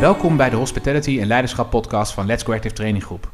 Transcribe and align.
Welkom 0.00 0.36
bij 0.36 0.50
de 0.50 0.56
Hospitality 0.56 1.20
en 1.20 1.26
Leiderschap 1.26 1.70
podcast 1.70 2.12
van 2.12 2.26
Let's 2.26 2.42
Go 2.42 2.52
Active 2.52 2.74
Training 2.74 3.04
Groep. 3.04 3.30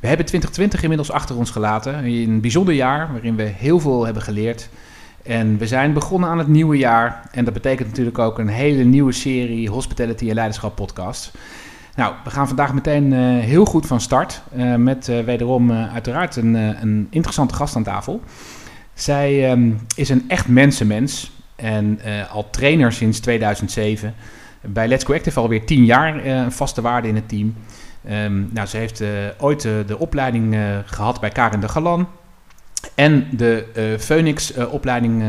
We 0.00 0.06
hebben 0.06 0.26
2020 0.26 0.82
inmiddels 0.82 1.10
achter 1.10 1.36
ons 1.36 1.50
gelaten. 1.50 2.04
Een 2.04 2.40
bijzonder 2.40 2.74
jaar 2.74 3.12
waarin 3.12 3.36
we 3.36 3.42
heel 3.42 3.80
veel 3.80 4.04
hebben 4.04 4.22
geleerd. 4.22 4.68
En 5.22 5.58
we 5.58 5.66
zijn 5.66 5.92
begonnen 5.92 6.28
aan 6.28 6.38
het 6.38 6.48
nieuwe 6.48 6.76
jaar. 6.76 7.28
En 7.30 7.44
dat 7.44 7.54
betekent 7.54 7.88
natuurlijk 7.88 8.18
ook 8.18 8.38
een 8.38 8.48
hele 8.48 8.84
nieuwe 8.84 9.12
serie 9.12 9.70
Hospitality 9.70 10.28
en 10.28 10.34
Leiderschap 10.34 10.74
podcast. 10.76 11.32
Nou, 11.94 12.14
we 12.24 12.30
gaan 12.30 12.46
vandaag 12.46 12.74
meteen 12.74 13.12
uh, 13.12 13.18
heel 13.44 13.64
goed 13.64 13.86
van 13.86 14.00
start. 14.00 14.42
Uh, 14.56 14.74
met 14.74 15.08
uh, 15.08 15.20
wederom 15.20 15.72
uiteraard 15.72 16.36
een, 16.36 16.54
een, 16.54 17.06
interessante 17.10 17.54
gast 17.54 17.76
aan 17.76 17.82
tafel. 17.82 18.20
Zij 18.94 19.50
um, 19.50 19.78
is 19.96 20.08
een 20.08 20.24
echt 20.28 20.48
mensenmens. 20.48 21.30
En 21.56 22.00
al 22.30 22.50
trainer 22.50 22.92
sinds 22.92 23.20
2007 23.20 24.14
bij 24.60 24.88
Let's 24.88 25.04
Go 25.04 25.14
Active 25.14 25.40
alweer 25.40 25.66
tien 25.66 25.84
jaar 25.84 26.16
uh, 26.16 26.36
een 26.36 26.52
vaste 26.52 26.80
waarde 26.80 27.08
in 27.08 27.14
het 27.14 27.28
team. 27.28 27.54
Um, 28.10 28.48
nou, 28.52 28.66
ze 28.66 28.76
heeft 28.76 29.00
uh, 29.00 29.08
ooit 29.38 29.64
uh, 29.64 29.72
de 29.86 29.98
opleiding 29.98 30.56
gehad 30.84 31.20
bij 31.20 31.30
Karen 31.30 31.60
de 31.60 31.68
Galan. 31.68 32.08
En 32.94 33.28
de 33.30 33.96
Phoenix-opleiding 34.00 35.24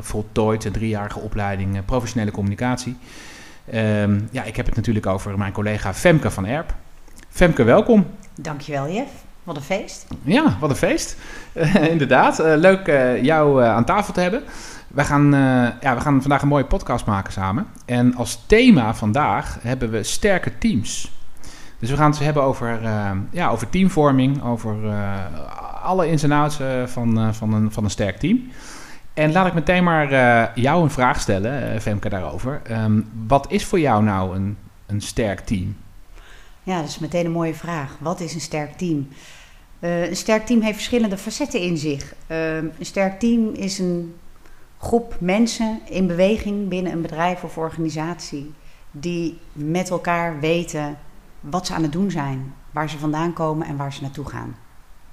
voltooid, 0.00 0.64
een 0.64 0.72
driejarige 0.72 1.18
opleiding 1.18 1.84
professionele 1.84 2.30
communicatie. 2.30 2.96
Um, 3.74 4.28
ja, 4.30 4.42
ik 4.42 4.56
heb 4.56 4.66
het 4.66 4.76
natuurlijk 4.76 5.06
over 5.06 5.38
mijn 5.38 5.52
collega 5.52 5.94
Femke 5.94 6.30
van 6.30 6.46
Erp. 6.46 6.74
Femke, 7.28 7.62
welkom. 7.62 8.06
Dankjewel, 8.40 8.88
Jeff. 8.90 9.10
Wat 9.42 9.56
een 9.56 9.62
feest. 9.62 10.06
Ja, 10.22 10.56
wat 10.60 10.70
een 10.70 10.76
feest. 10.76 11.16
inderdaad. 11.90 12.38
leuk 12.38 12.86
jou 13.22 13.64
aan 13.64 13.84
tafel 13.84 14.12
te 14.12 14.20
hebben. 14.20 14.42
Wij 14.92 15.04
gaan, 15.04 15.34
uh, 15.34 15.68
ja, 15.80 15.94
we 15.94 16.00
gaan 16.00 16.20
vandaag 16.20 16.42
een 16.42 16.48
mooie 16.48 16.64
podcast 16.64 17.06
maken 17.06 17.32
samen. 17.32 17.66
En 17.84 18.14
als 18.14 18.44
thema 18.46 18.94
vandaag 18.94 19.58
hebben 19.62 19.90
we 19.90 20.02
sterke 20.02 20.58
teams. 20.58 21.12
Dus 21.78 21.90
we 21.90 21.96
gaan 21.96 22.10
het 22.10 22.18
hebben 22.18 22.42
over, 22.42 22.82
uh, 22.82 23.10
ja, 23.30 23.48
over 23.48 23.70
teamvorming, 23.70 24.42
over 24.42 24.84
uh, 24.84 25.12
alle 25.82 26.08
ins 26.08 26.22
en 26.22 26.32
outs 26.32 26.60
van, 26.86 27.34
van, 27.34 27.52
een, 27.52 27.72
van 27.72 27.84
een 27.84 27.90
sterk 27.90 28.16
team. 28.16 28.50
En 29.14 29.32
laat 29.32 29.46
ik 29.46 29.54
meteen 29.54 29.84
maar 29.84 30.10
jou 30.58 30.82
een 30.82 30.90
vraag 30.90 31.20
stellen, 31.20 31.80
Femke, 31.80 32.08
daarover. 32.08 32.62
Um, 32.70 33.08
wat 33.26 33.46
is 33.48 33.64
voor 33.64 33.80
jou 33.80 34.02
nou 34.02 34.36
een, 34.36 34.56
een 34.86 35.00
sterk 35.00 35.40
team? 35.40 35.76
Ja, 36.62 36.80
dat 36.80 36.88
is 36.88 36.98
meteen 36.98 37.24
een 37.24 37.32
mooie 37.32 37.54
vraag. 37.54 37.96
Wat 37.98 38.20
is 38.20 38.34
een 38.34 38.40
sterk 38.40 38.72
team? 38.72 39.08
een 39.80 40.16
sterk 40.16 40.46
team 40.46 40.60
heeft 40.60 40.74
verschillende 40.74 41.18
facetten 41.18 41.60
in 41.60 41.76
zich. 41.76 42.14
Ehm, 42.26 42.66
een 42.78 42.86
sterk 42.86 43.20
team 43.20 43.54
is 43.54 43.78
een 43.78 44.14
groep 44.82 45.16
mensen 45.20 45.80
in 45.84 46.06
beweging 46.06 46.68
binnen 46.68 46.92
een 46.92 47.02
bedrijf 47.02 47.42
of 47.44 47.58
organisatie 47.58 48.52
die 48.90 49.38
met 49.52 49.90
elkaar 49.90 50.40
weten 50.40 50.98
wat 51.40 51.66
ze 51.66 51.74
aan 51.74 51.82
het 51.82 51.92
doen 51.92 52.10
zijn, 52.10 52.54
waar 52.70 52.90
ze 52.90 52.98
vandaan 52.98 53.32
komen 53.32 53.66
en 53.66 53.76
waar 53.76 53.92
ze 53.92 54.02
naartoe 54.02 54.28
gaan. 54.28 54.56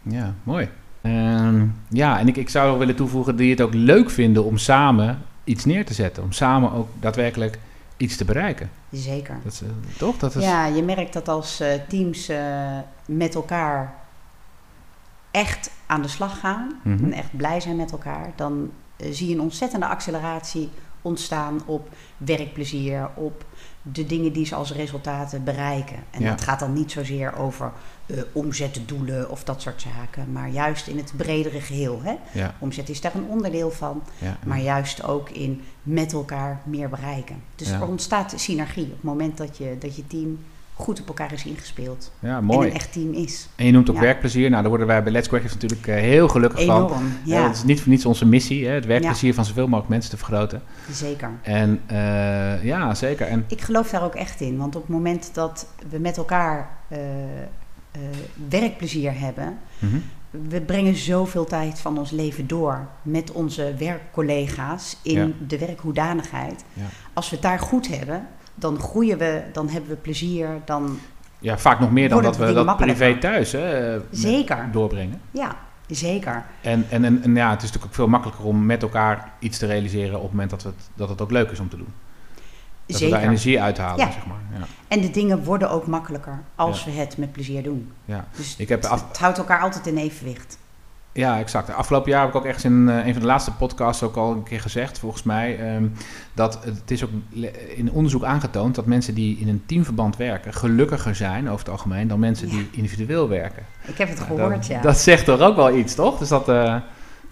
Ja, 0.01 0.33
mooi. 0.43 0.69
Uh, 1.01 1.61
ja, 1.89 2.19
en 2.19 2.27
ik, 2.27 2.37
ik 2.37 2.49
zou 2.49 2.79
willen 2.79 2.95
toevoegen 2.95 3.35
die 3.35 3.49
het 3.49 3.61
ook 3.61 3.73
leuk 3.73 4.09
vinden 4.09 4.43
om 4.43 4.57
samen 4.57 5.21
iets 5.43 5.65
neer 5.65 5.85
te 5.85 5.93
zetten, 5.93 6.23
om 6.23 6.31
samen 6.31 6.71
ook 6.71 6.87
daadwerkelijk 6.99 7.59
iets 7.97 8.15
te 8.15 8.25
bereiken. 8.25 8.69
Zeker. 8.91 9.37
Dat 9.43 9.53
is, 9.53 9.61
uh, 9.61 9.69
toch? 9.97 10.17
Dat 10.17 10.35
is... 10.35 10.43
Ja, 10.43 10.65
je 10.65 10.83
merkt 10.83 11.13
dat 11.13 11.27
als 11.27 11.61
uh, 11.61 11.67
teams 11.87 12.29
uh, 12.29 12.37
met 13.05 13.35
elkaar 13.35 13.93
echt 15.31 15.71
aan 15.85 16.01
de 16.01 16.07
slag 16.07 16.39
gaan 16.39 16.79
mm 16.83 16.97
-hmm. 16.97 17.05
en 17.05 17.13
echt 17.13 17.37
blij 17.37 17.59
zijn 17.59 17.75
met 17.75 17.91
elkaar, 17.91 18.31
dan 18.35 18.71
zie 19.11 19.27
je 19.27 19.33
een 19.33 19.41
ontzettende 19.41 19.85
acceleratie 19.85 20.69
ontstaan 21.01 21.61
op 21.65 21.89
werkplezier, 22.17 23.09
op 23.15 23.45
de 23.81 24.05
dingen 24.05 24.33
die 24.33 24.45
ze 24.45 24.55
als 24.55 24.73
resultaten 24.73 25.43
bereiken. 25.43 25.97
En 26.11 26.21
ja. 26.21 26.29
dat 26.29 26.41
gaat 26.41 26.59
dan 26.59 26.73
niet 26.73 26.91
zozeer 26.91 27.37
over 27.37 27.71
uh, 28.05 28.21
omzetdoelen 28.31 29.29
of 29.29 29.43
dat 29.43 29.61
soort 29.61 29.81
zaken, 29.81 30.31
maar 30.31 30.49
juist 30.49 30.87
in 30.87 30.97
het 30.97 31.13
bredere 31.15 31.61
geheel. 31.61 32.01
Hè? 32.03 32.15
Ja. 32.31 32.55
Omzet 32.59 32.89
is 32.89 33.01
daar 33.01 33.15
een 33.15 33.27
onderdeel 33.27 33.71
van, 33.71 34.03
ja. 34.17 34.37
maar 34.45 34.61
juist 34.61 35.03
ook 35.03 35.29
in 35.29 35.61
met 35.83 36.13
elkaar 36.13 36.61
meer 36.65 36.89
bereiken. 36.89 37.43
Dus 37.55 37.69
er 37.69 37.87
ontstaat 37.87 38.33
synergie 38.35 38.85
op 38.85 38.91
het 38.91 39.03
moment 39.03 39.37
dat 39.37 39.57
je, 39.57 39.75
dat 39.79 39.95
je 39.95 40.07
team 40.07 40.39
goed 40.79 41.01
op 41.01 41.07
elkaar 41.07 41.33
is 41.33 41.45
ingespeeld. 41.45 42.11
Ja, 42.19 42.41
mooi. 42.41 42.59
En 42.59 42.73
een 42.73 42.79
echt 42.79 42.91
team 42.91 43.13
is. 43.13 43.47
En 43.55 43.65
je 43.65 43.71
noemt 43.71 43.89
ook 43.89 43.95
ja. 43.95 44.01
werkplezier. 44.01 44.49
Nou, 44.49 44.61
daar 44.61 44.69
worden 44.69 44.87
wij 44.87 45.03
bij 45.03 45.11
Let's 45.11 45.29
Active 45.29 45.53
natuurlijk 45.53 45.87
uh, 45.87 45.95
heel 45.95 46.27
gelukkig 46.27 46.59
Enorm, 46.59 46.89
van. 46.89 47.11
ja. 47.25 47.47
dat 47.47 47.55
is 47.55 47.63
niet 47.63 47.81
voor 47.81 47.89
niets 47.89 48.05
onze 48.05 48.25
missie, 48.25 48.67
hè, 48.67 48.73
het 48.73 48.85
werkplezier 48.85 49.29
ja. 49.29 49.35
van 49.35 49.45
zoveel 49.45 49.65
mogelijk 49.67 49.89
mensen 49.89 50.11
te 50.11 50.17
vergroten. 50.17 50.61
Zeker. 50.91 51.29
En 51.41 51.81
uh, 51.91 52.63
ja, 52.63 52.93
zeker. 52.93 53.27
En 53.27 53.45
ik 53.47 53.61
geloof 53.61 53.89
daar 53.89 54.03
ook 54.03 54.15
echt 54.15 54.41
in. 54.41 54.57
Want 54.57 54.75
op 54.75 54.81
het 54.81 54.91
moment 54.91 55.29
dat 55.33 55.67
we 55.89 55.99
met 55.99 56.17
elkaar 56.17 56.69
uh, 56.91 56.99
werkplezier 58.49 59.19
hebben... 59.19 59.57
Mm 59.79 59.89
-hmm. 59.89 60.03
We 60.49 60.61
brengen 60.61 60.95
zoveel 60.95 61.45
tijd 61.45 61.79
van 61.79 61.97
ons 61.97 62.11
leven 62.11 62.47
door 62.47 62.87
met 63.01 63.31
onze 63.31 63.73
werkcollega's 63.77 64.97
in 65.03 65.35
de 65.47 65.57
werkhoedanigheid. 65.57 66.63
Als 67.13 67.29
we 67.29 67.35
het 67.35 67.45
daar 67.45 67.59
goed 67.59 67.87
hebben, 67.87 68.27
dan 68.59 68.79
groeien 68.79 69.17
we, 69.17 69.43
dan 69.53 69.69
hebben 69.69 69.89
we 69.89 69.95
plezier, 69.95 70.47
dan... 70.65 70.99
Ja, 71.39 71.57
vaak 71.57 71.79
nog 71.79 71.91
meer 71.91 72.09
dan 72.09 72.23
dat 72.23 72.37
we 72.37 72.53
dat 72.53 72.77
privé 72.77 73.17
thuis 73.17 73.51
hè, 73.51 73.99
zeker. 74.11 74.69
doorbrengen. 74.71 75.21
Ja, 75.31 75.55
zeker. 75.87 76.45
En, 76.61 76.85
en, 76.89 77.03
en, 77.05 77.23
en, 77.23 77.35
ja, 77.35 77.49
het 77.49 77.57
is 77.57 77.63
natuurlijk 77.63 77.85
ook 77.85 77.93
veel 77.93 78.07
makkelijker 78.07 78.45
om 78.45 78.65
met 78.65 78.81
elkaar 78.81 79.31
iets 79.39 79.57
te 79.57 79.65
realiseren 79.65 80.15
op 80.15 80.21
het 80.21 80.31
moment 80.31 80.49
dat, 80.49 80.63
we 80.63 80.69
het, 80.69 80.89
dat 80.95 81.09
het 81.09 81.21
ook 81.21 81.31
leuk 81.31 81.51
is 81.51 81.59
om 81.59 81.69
te 81.69 81.77
doen. 81.77 81.93
Dat 82.85 82.97
zeker. 82.97 83.05
we 83.15 83.21
daar 83.21 83.29
energie 83.29 83.61
uithalen, 83.61 84.05
ja. 84.05 84.11
zeg 84.11 84.25
maar. 84.25 84.59
Ja. 84.59 84.65
En 84.87 85.01
de 85.01 85.09
dingen 85.11 85.43
worden 85.43 85.69
ook 85.71 85.87
makkelijker 85.87 86.39
als 86.55 86.83
Ja. 86.83 86.91
we 86.91 86.97
het 86.97 87.17
met 87.17 87.31
plezier 87.31 87.63
doen. 87.63 87.91
Ja. 88.05 88.25
Dus 88.35 88.55
Ik 88.57 88.69
heb 88.69 88.81
het, 88.81 88.91
af- 88.91 89.07
het 89.07 89.17
houdt 89.17 89.37
elkaar 89.37 89.61
altijd 89.61 89.87
in 89.87 89.97
evenwicht. 89.97 90.57
Ja, 91.11 91.39
exact. 91.39 91.73
Afgelopen 91.73 92.11
jaar 92.11 92.19
heb 92.21 92.29
ik 92.29 92.35
ook 92.35 92.45
echt 92.45 92.63
in 92.63 92.89
eh, 92.89 93.05
een 93.05 93.11
van 93.13 93.21
de 93.21 93.27
laatste 93.27 93.51
podcasts 93.53 94.03
ook 94.03 94.15
al 94.15 94.31
een 94.31 94.43
keer 94.43 94.59
gezegd, 94.61 94.99
volgens 94.99 95.23
mij, 95.23 95.59
ehm, 95.59 95.87
dat 96.33 96.63
het 96.63 96.91
is 96.91 97.03
ook 97.03 97.09
in 97.75 97.91
onderzoek 97.91 98.23
aangetoond 98.23 98.75
dat 98.75 98.85
mensen 98.85 99.13
die 99.13 99.37
in 99.39 99.47
een 99.47 99.63
teamverband 99.65 100.17
werken 100.17 100.53
gelukkiger 100.53 101.15
zijn 101.15 101.47
over 101.47 101.59
het 101.59 101.69
algemeen 101.69 102.07
dan 102.07 102.19
mensen 102.19 102.47
Ja. 102.47 102.53
die 102.53 102.67
individueel 102.71 103.29
werken. 103.29 103.63
Ik 103.87 103.97
heb 103.97 104.09
het 104.09 104.19
gehoord, 104.19 104.53
dat, 104.55 104.67
ja. 104.67 104.81
dat 104.81 104.97
zegt 104.97 105.25
toch 105.25 105.39
ook 105.39 105.55
wel 105.55 105.75
iets, 105.75 105.95
toch? 105.95 106.17
Dus 106.17 106.27
dat, 106.29 106.49
eh, 106.49 106.75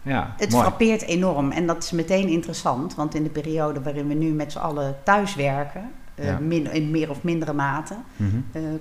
ja, 0.02 0.34
Het 0.38 0.52
mooi. 0.52 0.64
frappeert 0.64 1.02
enorm 1.02 1.52
en 1.52 1.68
dat 1.68 1.84
is 1.84 1.92
meteen 1.92 2.28
interessant, 2.28 2.96
want 2.96 3.16
in 3.16 3.24
de 3.24 3.30
periode 3.30 3.82
waarin 3.82 4.08
we 4.08 4.14
nu 4.14 4.30
met 4.32 4.52
z'n 4.52 4.58
allen 4.58 4.96
thuis 5.04 5.36
werken, 5.36 5.90
eh, 6.16 6.26
Ja. 6.26 6.38
min- 6.42 6.72
in 6.74 6.92
meer 6.92 7.10
of 7.10 7.24
mindere 7.24 7.54
mate, 7.54 7.96
Mhm. 8.16 8.36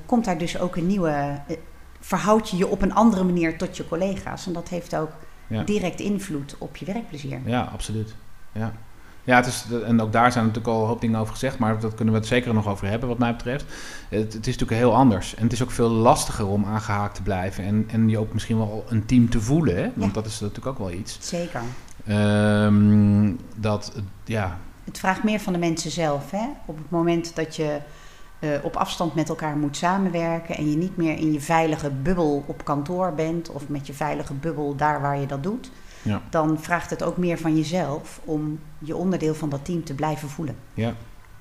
komt 0.07 0.25
daar 0.25 0.39
dus 0.39 0.59
ook 0.61 0.77
een 0.77 0.87
nieuwe. 0.87 1.41
Verhoud 2.01 2.51
je 2.51 2.57
je 2.57 2.67
op 2.67 2.83
een 2.83 2.95
andere 2.95 3.25
manier 3.25 3.59
tot 3.59 3.77
je 3.77 3.89
collega's. 3.89 4.47
En 4.47 4.53
dat 4.53 4.69
heeft 4.69 4.97
ook 4.97 5.11
Ja. 5.49 5.63
direct 5.63 6.01
invloed 6.01 6.55
op 6.59 6.77
je 6.77 6.85
werkplezier. 6.85 7.39
Ja, 7.45 7.69
absoluut. 7.73 8.15
Ja. 8.53 8.73
Ja, 9.25 9.37
het 9.37 9.47
is, 9.47 9.65
en 9.87 10.01
ook 10.01 10.13
daar 10.13 10.33
zijn 10.33 10.45
natuurlijk 10.47 10.75
al 10.75 10.81
een 10.83 10.89
hoop 10.89 11.01
dingen 11.01 11.21
over 11.21 11.33
gezegd, 11.33 11.59
maar 11.59 11.81
dat 11.81 11.95
kunnen 11.95 12.15
we 12.15 12.21
het 12.21 12.29
zeker 12.29 12.55
nog 12.55 12.67
over 12.67 12.87
hebben 12.89 13.09
wat 13.09 13.19
mij 13.19 13.33
betreft. 13.33 13.65
Het, 14.09 14.33
het 14.33 14.47
is 14.47 14.57
natuurlijk 14.57 14.81
heel 14.81 14.95
anders 14.95 15.35
en 15.35 15.43
het 15.43 15.53
is 15.53 15.63
ook 15.63 15.71
veel 15.71 15.89
lastiger 15.89 16.47
om 16.47 16.65
aangehaakt 16.65 17.15
te 17.15 17.23
blijven 17.23 17.65
en, 17.65 17.85
en 17.93 18.09
je 18.09 18.19
ook 18.19 18.33
misschien 18.33 18.57
wel 18.59 18.85
een 18.89 19.07
team 19.07 19.31
te 19.31 19.41
voelen, 19.41 19.77
hè? 19.77 19.91
want 19.95 20.15
Ja. 20.15 20.21
dat 20.21 20.27
is 20.27 20.41
natuurlijk 20.41 20.67
ook 20.67 20.79
wel 20.79 20.91
iets. 20.99 21.19
Zeker. 21.21 21.61
Ehm, 22.07 23.33
dat, 23.57 23.93
ja, 24.25 24.59
Het 24.85 24.99
vraagt 24.99 25.23
meer 25.25 25.41
van 25.41 25.53
de 25.53 25.59
mensen 25.59 25.91
zelf. 25.91 26.31
Hè? 26.31 26.47
Op 26.67 26.77
het 26.77 26.91
moment 26.91 27.37
dat 27.37 27.57
je 27.57 27.79
eh, 28.39 28.49
op 28.63 28.77
afstand 28.77 29.15
met 29.15 29.29
elkaar 29.29 29.57
moet 29.57 29.77
samenwerken 29.77 30.57
en 30.57 30.71
je 30.71 30.77
niet 30.77 30.97
meer 30.97 31.19
in 31.19 31.33
je 31.33 31.41
veilige 31.41 31.91
bubbel 31.91 32.45
op 32.47 32.65
kantoor 32.65 33.13
bent 33.15 33.51
of 33.51 33.69
met 33.69 33.87
je 33.87 33.93
veilige 33.93 34.35
bubbel 34.35 34.77
daar 34.77 35.01
waar 35.01 35.19
je 35.19 35.27
dat 35.27 35.43
doet, 35.43 35.71
Ja. 36.03 36.21
dan 36.31 36.59
vraagt 36.61 36.91
het 36.91 37.03
ook 37.03 37.17
meer 37.17 37.39
van 37.39 37.57
jezelf 37.57 38.21
om 38.25 38.59
je 38.79 38.97
onderdeel 38.97 39.35
van 39.35 39.49
dat 39.49 39.65
team 39.65 39.85
te 39.85 39.95
blijven 39.95 40.29
voelen. 40.29 40.57
ja, 40.75 40.93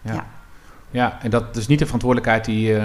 ja. 0.02 0.14
Ja. 0.14 0.26
ja. 0.92 1.18
en 1.22 1.30
dat 1.30 1.56
is 1.56 1.68
niet 1.68 1.80
de 1.80 1.86
verantwoordelijkheid 1.86 2.46
die, 2.46 2.74
eh, 2.74 2.80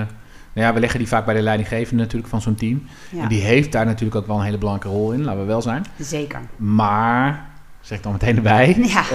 nou 0.53 0.67
ja, 0.67 0.73
we 0.75 0.81
leggen 0.81 0.99
die 0.99 1.09
vaak 1.09 1.25
bij 1.25 1.35
de 1.35 1.43
leidinggevende 1.43 2.03
natuurlijk 2.03 2.31
van 2.31 2.41
zo'n 2.41 2.55
team. 2.55 2.83
Ja, 3.11 3.23
En 3.23 3.29
die 3.29 3.41
heeft 3.41 3.73
daar 3.73 3.87
natuurlijk 3.87 4.15
ook 4.21 4.27
wel 4.27 4.37
een 4.37 4.45
hele 4.45 4.59
belangrijke 4.59 4.97
rol 4.99 5.13
in, 5.13 5.25
laten 5.25 5.41
we 5.41 5.47
wel 5.47 5.63
zijn. 5.63 5.85
Zeker. 5.99 6.41
Maar, 6.57 7.50
zeg 7.81 7.99
ik 7.99 8.05
dan 8.05 8.13
meteen 8.13 8.37
erbij, 8.37 8.77
Ja. 8.79 9.11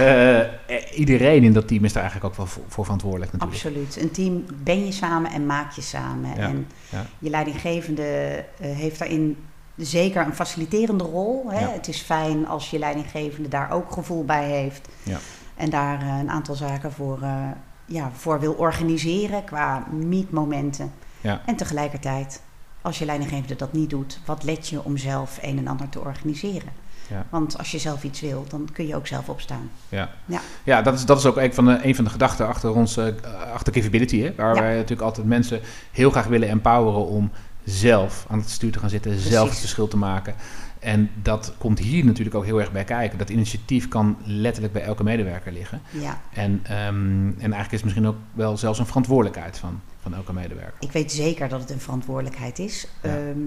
eh, 0.66 0.98
iedereen 0.98 1.42
in 1.42 1.52
dat 1.52 1.68
team 1.68 1.84
is 1.84 1.92
daar 1.92 2.02
eigenlijk 2.02 2.32
ook 2.32 2.38
wel 2.38 2.46
voor, 2.46 2.62
voor 2.68 2.84
verantwoordelijk 2.84 3.32
natuurlijk. 3.32 3.62
Absoluut. 3.64 3.96
Een 4.02 4.10
team 4.10 4.44
ben 4.62 4.84
je 4.84 4.92
samen 4.92 5.30
en 5.30 5.46
maak 5.46 5.72
je 5.72 5.82
samen. 5.82 6.30
Ja, 6.36 6.48
En 6.48 6.66
ja. 6.90 7.06
je 7.18 7.30
leidinggevende 7.30 8.44
eh, 8.60 8.70
heeft 8.76 8.98
daarin 8.98 9.36
zeker 9.76 10.26
een 10.26 10.34
faciliterende 10.34 11.04
rol. 11.04 11.44
Hè? 11.50 11.68
Het 11.72 11.88
is 11.88 12.00
fijn 12.00 12.46
als 12.48 12.70
je 12.70 12.78
leidinggevende 12.78 13.48
daar 13.48 13.70
ook 13.70 13.92
gevoel 13.92 14.24
bij 14.24 14.44
heeft. 14.44 14.88
Ja. 15.02 15.18
En 15.56 15.70
daar 15.70 16.00
eh, 16.00 16.18
een 16.18 16.30
aantal 16.30 16.54
zaken 16.54 16.92
voor, 16.92 17.18
eh, 17.22 17.48
ja, 17.86 18.10
voor 18.14 18.40
wil 18.40 18.52
organiseren 18.52 19.44
qua 19.44 19.86
meetmomenten. 19.90 20.92
Ja. 21.20 21.40
En 21.46 21.56
tegelijkertijd, 21.56 22.42
als 22.86 22.98
je 22.98 23.04
leidinggevende 23.04 23.56
dat 23.56 23.72
niet 23.72 23.90
doet, 23.90 24.20
wat 24.24 24.44
let 24.44 24.68
je 24.68 24.84
om 24.84 24.96
zelf 24.96 25.38
een 25.42 25.58
en 25.58 25.66
ander 25.66 25.88
te 25.88 26.00
organiseren? 26.00 26.72
Ja. 27.10 27.26
Want 27.30 27.58
als 27.58 27.70
je 27.70 27.78
zelf 27.78 28.04
iets 28.04 28.20
wil, 28.20 28.44
dan 28.48 28.68
kun 28.72 28.86
je 28.86 28.96
ook 28.96 29.06
zelf 29.06 29.28
opstaan. 29.28 29.70
Ja, 29.88 30.10
ja. 30.24 30.40
ja 30.64 30.82
dat, 30.82 30.94
is, 30.94 31.04
dat 31.04 31.18
is 31.18 31.26
ook 31.26 31.36
een 31.36 31.54
van 31.54 31.64
de, 31.64 31.78
een 31.82 31.94
van 31.94 32.04
de 32.04 32.10
gedachten 32.10 32.46
achter 32.46 32.74
ons, 32.74 32.98
uh, 32.98 33.06
achter 33.52 33.72
Capability. 33.72 34.20
Hè? 34.20 34.34
Waar 34.34 34.54
wij 34.54 34.74
natuurlijk 34.74 35.00
altijd 35.00 35.26
mensen 35.26 35.60
heel 35.92 36.10
graag 36.10 36.26
willen 36.26 36.48
empoweren 36.48 37.06
om 37.06 37.30
zelf 37.64 38.26
aan 38.28 38.38
het 38.38 38.50
stuur 38.50 38.72
te 38.72 38.78
gaan 38.78 38.90
zitten, 38.90 39.18
zelf 39.18 39.48
het 39.48 39.58
verschil 39.58 39.88
te 39.88 39.96
maken. 39.96 40.34
En 40.78 41.10
dat 41.22 41.54
komt 41.58 41.78
hier 41.78 42.04
natuurlijk 42.04 42.36
ook 42.36 42.44
heel 42.44 42.60
erg 42.60 42.72
bij 42.72 42.84
kijken. 42.84 43.18
Dat 43.18 43.30
initiatief 43.30 43.88
kan 43.88 44.16
letterlijk 44.24 44.72
bij 44.72 44.82
elke 44.82 45.02
medewerker 45.02 45.52
liggen. 45.52 45.80
Ja. 45.90 46.20
En, 46.32 46.50
um, 46.52 47.26
en 47.28 47.52
eigenlijk 47.52 47.72
is 47.72 47.80
het 47.80 47.84
misschien 47.84 48.06
ook 48.06 48.16
wel 48.32 48.56
zelfs 48.56 48.78
een 48.78 48.86
verantwoordelijkheid 48.86 49.58
van, 49.58 49.80
van 50.06 50.14
elke 50.14 50.32
medewerker. 50.32 50.74
Ik 50.80 50.92
weet 50.92 51.12
zeker 51.12 51.48
dat 51.48 51.60
het 51.60 51.70
een 51.70 51.80
verantwoordelijkheid 51.80 52.58
is. 52.58 52.86
Ehm, 53.00 53.38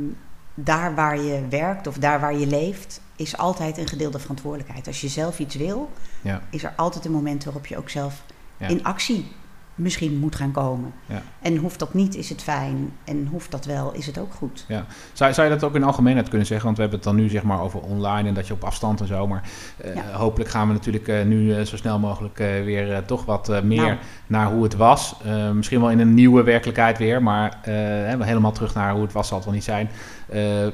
daar 0.54 0.96
waar 0.96 1.20
je 1.20 1.48
werkt 1.50 1.88
of 1.88 1.98
daar 1.98 2.20
waar 2.20 2.36
je 2.36 2.48
leeft, 2.48 3.02
is 3.16 3.38
altijd 3.38 3.78
een 3.78 3.88
gedeelde 3.88 4.20
verantwoordelijkheid. 4.20 4.88
Als 4.88 5.02
je 5.02 5.08
zelf 5.08 5.40
iets 5.40 5.56
wil, 5.56 5.92
ja. 6.22 6.42
is 6.50 6.64
er 6.64 6.74
altijd 6.76 7.06
een 7.06 7.12
moment 7.12 7.44
waarop 7.44 7.66
je 7.66 7.78
ook 7.78 7.90
zelf 7.90 8.24
in 8.58 8.84
actie 8.84 9.32
misschien 9.80 10.20
moet 10.20 10.36
gaan 10.36 10.52
komen. 10.52 10.94
Ja. 11.06 11.22
En 11.42 11.58
hoeft 11.58 11.80
dat 11.80 11.94
niet, 11.94 12.16
is 12.16 12.30
het 12.30 12.42
fijn. 12.42 12.92
En 13.04 13.28
hoeft 13.32 13.52
dat 13.52 13.66
wel, 13.66 13.94
is 13.94 14.06
het 14.06 14.18
ook 14.18 14.34
goed. 14.34 14.66
Ja. 14.68 14.86
Zou, 15.14 15.34
zou 15.34 15.48
je 15.48 15.54
dat 15.54 15.64
ook 15.64 15.76
in 15.76 15.84
algemeenheid 15.84 16.30
kunnen 16.30 16.48
zeggen? 16.48 16.66
Want 16.66 16.78
we 16.78 16.84
hebben 16.84 17.02
het 17.02 17.10
dan 17.10 17.18
nu 17.18 17.30
zeg 17.30 17.44
maar 17.44 17.62
over 17.62 17.80
online 17.80 18.28
en 18.28 18.34
dat 18.34 18.48
je 18.48 18.54
op 18.54 18.64
afstand 18.64 19.02
en 19.02 19.08
zo. 19.08 19.28
Maar 19.28 19.50
uh, 19.86 20.02
hopelijk 20.16 20.50
gaan 20.50 20.68
we 20.68 20.74
natuurlijk 20.74 21.08
uh, 21.08 21.24
nu 21.24 21.56
uh, 21.56 21.62
zo 21.62 21.78
snel 21.78 22.00
mogelijk 22.00 22.38
weer 22.38 23.06
toch 23.06 23.26
wat 23.26 23.64
meer 23.64 23.82
nou. 23.82 23.98
naar 24.28 24.52
hoe 24.52 24.64
het 24.64 24.76
was. 24.76 25.16
misschien 25.54 25.80
wel 25.80 25.92
in 25.92 26.00
een 26.00 26.14
nieuwe 26.14 26.44
werkelijkheid 26.44 26.98
weer. 26.98 27.24
Maar 27.24 27.58
helemaal 27.64 28.52
terug 28.52 28.74
naar 28.74 28.94
hoe 28.94 29.02
het 29.02 29.12
was 29.12 29.28
zal 29.28 29.38
het 29.38 29.46
wel 29.46 29.56
niet 29.56 29.64
zijn. 29.64 29.90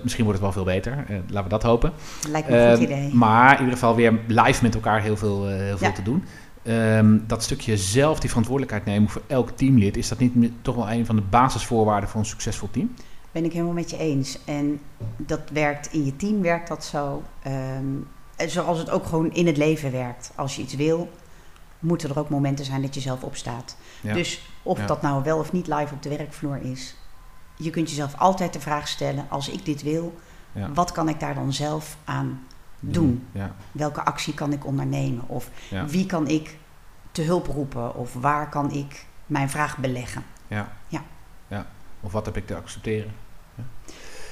misschien 0.04 0.24
wordt 0.24 0.40
het 0.40 0.54
wel 0.54 0.64
veel 0.64 0.74
beter. 0.74 1.06
laten 1.08 1.44
we 1.44 1.50
dat 1.50 1.64
hopen. 1.64 1.92
Lijkt 2.30 2.50
me 2.50 2.58
een 2.58 2.76
goed 2.76 2.84
idee. 2.84 3.14
Maar 3.14 3.54
in 3.54 3.60
ieder 3.60 3.74
geval 3.74 3.96
weer 3.96 4.20
live 4.28 4.64
met 4.64 4.76
elkaar 4.76 5.02
heel 5.02 5.18
veel, 5.18 5.48
heel 5.48 5.78
veel 5.78 5.94
te 5.94 6.02
doen. 6.02 6.24
Um, 6.68 7.24
dat 7.28 7.44
stukje 7.44 7.78
zelf 7.78 8.20
die 8.20 8.30
verantwoordelijkheid 8.30 8.86
nemen 8.86 9.10
voor 9.10 9.22
elk 9.28 9.50
teamlid, 9.50 9.98
is 9.98 10.08
dat 10.08 10.20
niet 10.20 10.52
toch 10.62 10.76
wel 10.76 10.92
een 10.92 11.06
van 11.06 11.16
de 11.16 11.22
basisvoorwaarden 11.22 12.10
voor 12.10 12.20
een 12.20 12.26
succesvol 12.26 12.70
team? 12.72 12.94
Ben 13.32 13.46
ik 13.46 13.52
helemaal 13.52 13.74
met 13.74 13.90
je 13.90 13.98
eens. 13.98 14.40
En 14.46 14.80
dat 15.18 15.40
werkt 15.54 15.94
in 15.94 16.06
je 16.06 16.16
team, 16.16 16.42
werkt 16.42 16.68
dat 16.68 16.86
zo. 16.86 17.24
Um, 17.78 18.08
zoals 18.48 18.78
het 18.78 18.90
ook 18.90 19.06
gewoon 19.06 19.34
in 19.34 19.48
het 19.48 19.58
leven 19.58 19.92
werkt. 19.92 20.32
Als 20.36 20.56
je 20.56 20.62
iets 20.62 20.76
wil, 20.76 21.10
moeten 21.80 22.10
er 22.10 22.20
ook 22.20 22.30
momenten 22.30 22.66
zijn 22.66 22.82
dat 22.82 22.96
je 22.96 23.02
zelf 23.02 23.24
opstaat. 23.24 23.78
Dus 24.02 24.50
of 24.64 24.80
dat 24.80 25.02
nou 25.02 25.24
wel 25.24 25.38
of 25.38 25.52
niet 25.52 25.68
live 25.68 25.94
op 25.94 26.02
de 26.02 26.10
werkvloer 26.10 26.60
is, 26.62 26.96
je 27.56 27.70
kunt 27.70 27.90
jezelf 27.90 28.18
altijd 28.18 28.54
de 28.54 28.60
vraag 28.60 28.88
stellen: 28.88 29.26
als 29.30 29.50
ik 29.50 29.66
dit 29.66 29.84
wil, 29.84 30.16
ja. 30.52 30.72
wat 30.74 30.92
kan 30.92 31.10
ik 31.10 31.20
daar 31.20 31.36
dan 31.36 31.54
zelf 31.54 31.98
aan 32.04 32.48
doen? 32.92 33.28
Ja. 33.32 33.56
Welke 33.72 34.04
actie 34.04 34.34
kan 34.34 34.54
ik 34.54 34.66
ondernemen? 34.66 35.24
Of 35.28 35.50
wie 35.88 36.06
kan 36.06 36.28
ik 36.28 36.58
te 37.12 37.22
hulp 37.22 37.48
roepen? 37.48 37.96
Of 37.96 38.14
waar 38.14 38.50
kan 38.50 38.72
ik 38.72 39.06
mijn 39.26 39.50
vraag 39.50 39.78
beleggen? 39.78 40.24
Ja. 40.48 40.72
ja. 40.88 41.04
ja. 41.48 41.66
Of 42.02 42.12
wat 42.12 42.26
heb 42.26 42.38
ik 42.38 42.48
te 42.48 42.56
accepteren? 42.56 43.12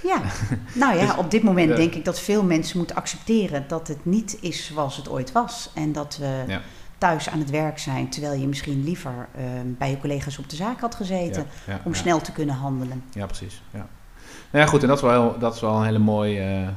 Ja, 0.04 0.22
nou 0.84 0.98
ja, 0.98 1.06
dus, 1.06 1.16
op 1.16 1.32
dit 1.32 1.44
moment 1.44 1.76
denk 1.76 1.94
ik 1.94 2.06
dat 2.06 2.20
veel 2.20 2.44
mensen 2.44 2.78
moeten 2.78 2.96
accepteren 2.96 3.66
dat 3.68 3.88
het 3.88 4.06
niet 4.06 4.38
is 4.42 4.66
zoals 4.66 4.98
het 4.98 5.10
ooit 5.10 5.32
was. 5.32 5.70
En 5.74 5.92
dat 5.92 6.18
we 6.18 6.60
thuis 6.98 7.30
aan 7.30 7.40
het 7.40 7.50
werk 7.50 7.80
zijn, 7.80 8.10
terwijl 8.10 8.40
je 8.40 8.48
misschien 8.48 8.84
liever 8.84 9.28
ehm, 9.36 9.68
bij 9.78 9.90
je 9.90 10.00
collega's 10.00 10.38
op 10.38 10.50
de 10.50 10.56
zaak 10.56 10.80
had 10.80 10.96
gezeten 10.96 11.46
om 11.84 11.94
snel 11.94 12.22
te 12.22 12.32
kunnen 12.32 12.56
handelen. 12.56 13.04
Ja, 13.12 13.26
precies. 13.26 13.62
Ja. 13.72 13.88
Nou 14.52 14.66
ja, 14.66 14.72
goed, 14.72 14.82
en 14.82 14.88
dat 14.88 14.98
is 14.98 15.04
wel, 15.04 15.40
dat 15.40 15.56
is 15.56 15.62
wel 15.62 15.76
een 15.76 15.86
hele 15.86 16.00
mooie, 16.00 16.62
uh, 16.62 16.68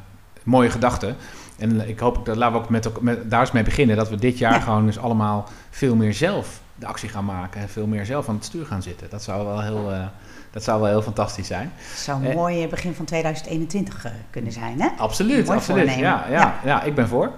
mooie 0.43 0.70
gedachte. 0.70 1.14
En 1.58 1.88
ik 1.88 1.99
hoop 1.99 2.26
dat 2.26 2.37
laten 2.37 2.56
we 2.56 2.62
ook 2.62 2.70
met, 2.70 3.00
met, 3.00 3.31
daar 3.31 3.41
eens 3.41 3.53
mee 3.53 3.62
beginnen. 3.62 3.97
Dat 3.97 4.08
we 4.08 4.17
dit 4.17 4.38
jaar 4.38 4.61
gewoon 4.61 4.87
dus 4.87 4.99
allemaal 4.99 5.49
veel 5.70 5.94
meer 5.94 6.14
zelf 6.14 6.61
de 6.75 6.87
actie 6.87 7.08
gaan 7.08 7.25
maken. 7.25 7.61
En 7.61 7.69
veel 7.69 7.87
meer 7.87 8.06
zelf 8.06 8.29
aan 8.29 8.35
het 8.35 8.44
stuur 8.44 8.67
gaan 8.67 8.82
zitten. 8.82 9.11
Dat 9.11 9.23
zou 9.23 9.47
wel 9.47 9.62
heel, 9.62 9.93
uh, 9.93 10.05
dat 10.50 10.62
zou 10.62 10.81
wel 10.81 10.91
heel 10.91 11.03
fantastisch 11.03 11.47
zijn. 11.47 11.73
Het 11.75 11.99
zou 11.99 12.25
een 12.25 12.31
eh, 12.31 12.37
mooi 12.37 12.69
begin 12.69 12.94
van 12.94 13.05
2021 13.05 14.06
uh, 14.06 14.12
kunnen 14.31 14.53
zijn, 14.53 14.81
hè? 14.81 14.88
Absoluut, 14.99 15.49
absoluut. 15.49 15.94
Ja, 15.94 15.99
ja, 15.99 16.26
ja, 16.31 16.55
ja. 16.64 16.82
ik 16.82 16.94
ben 16.94 17.08
voor. 17.08 17.32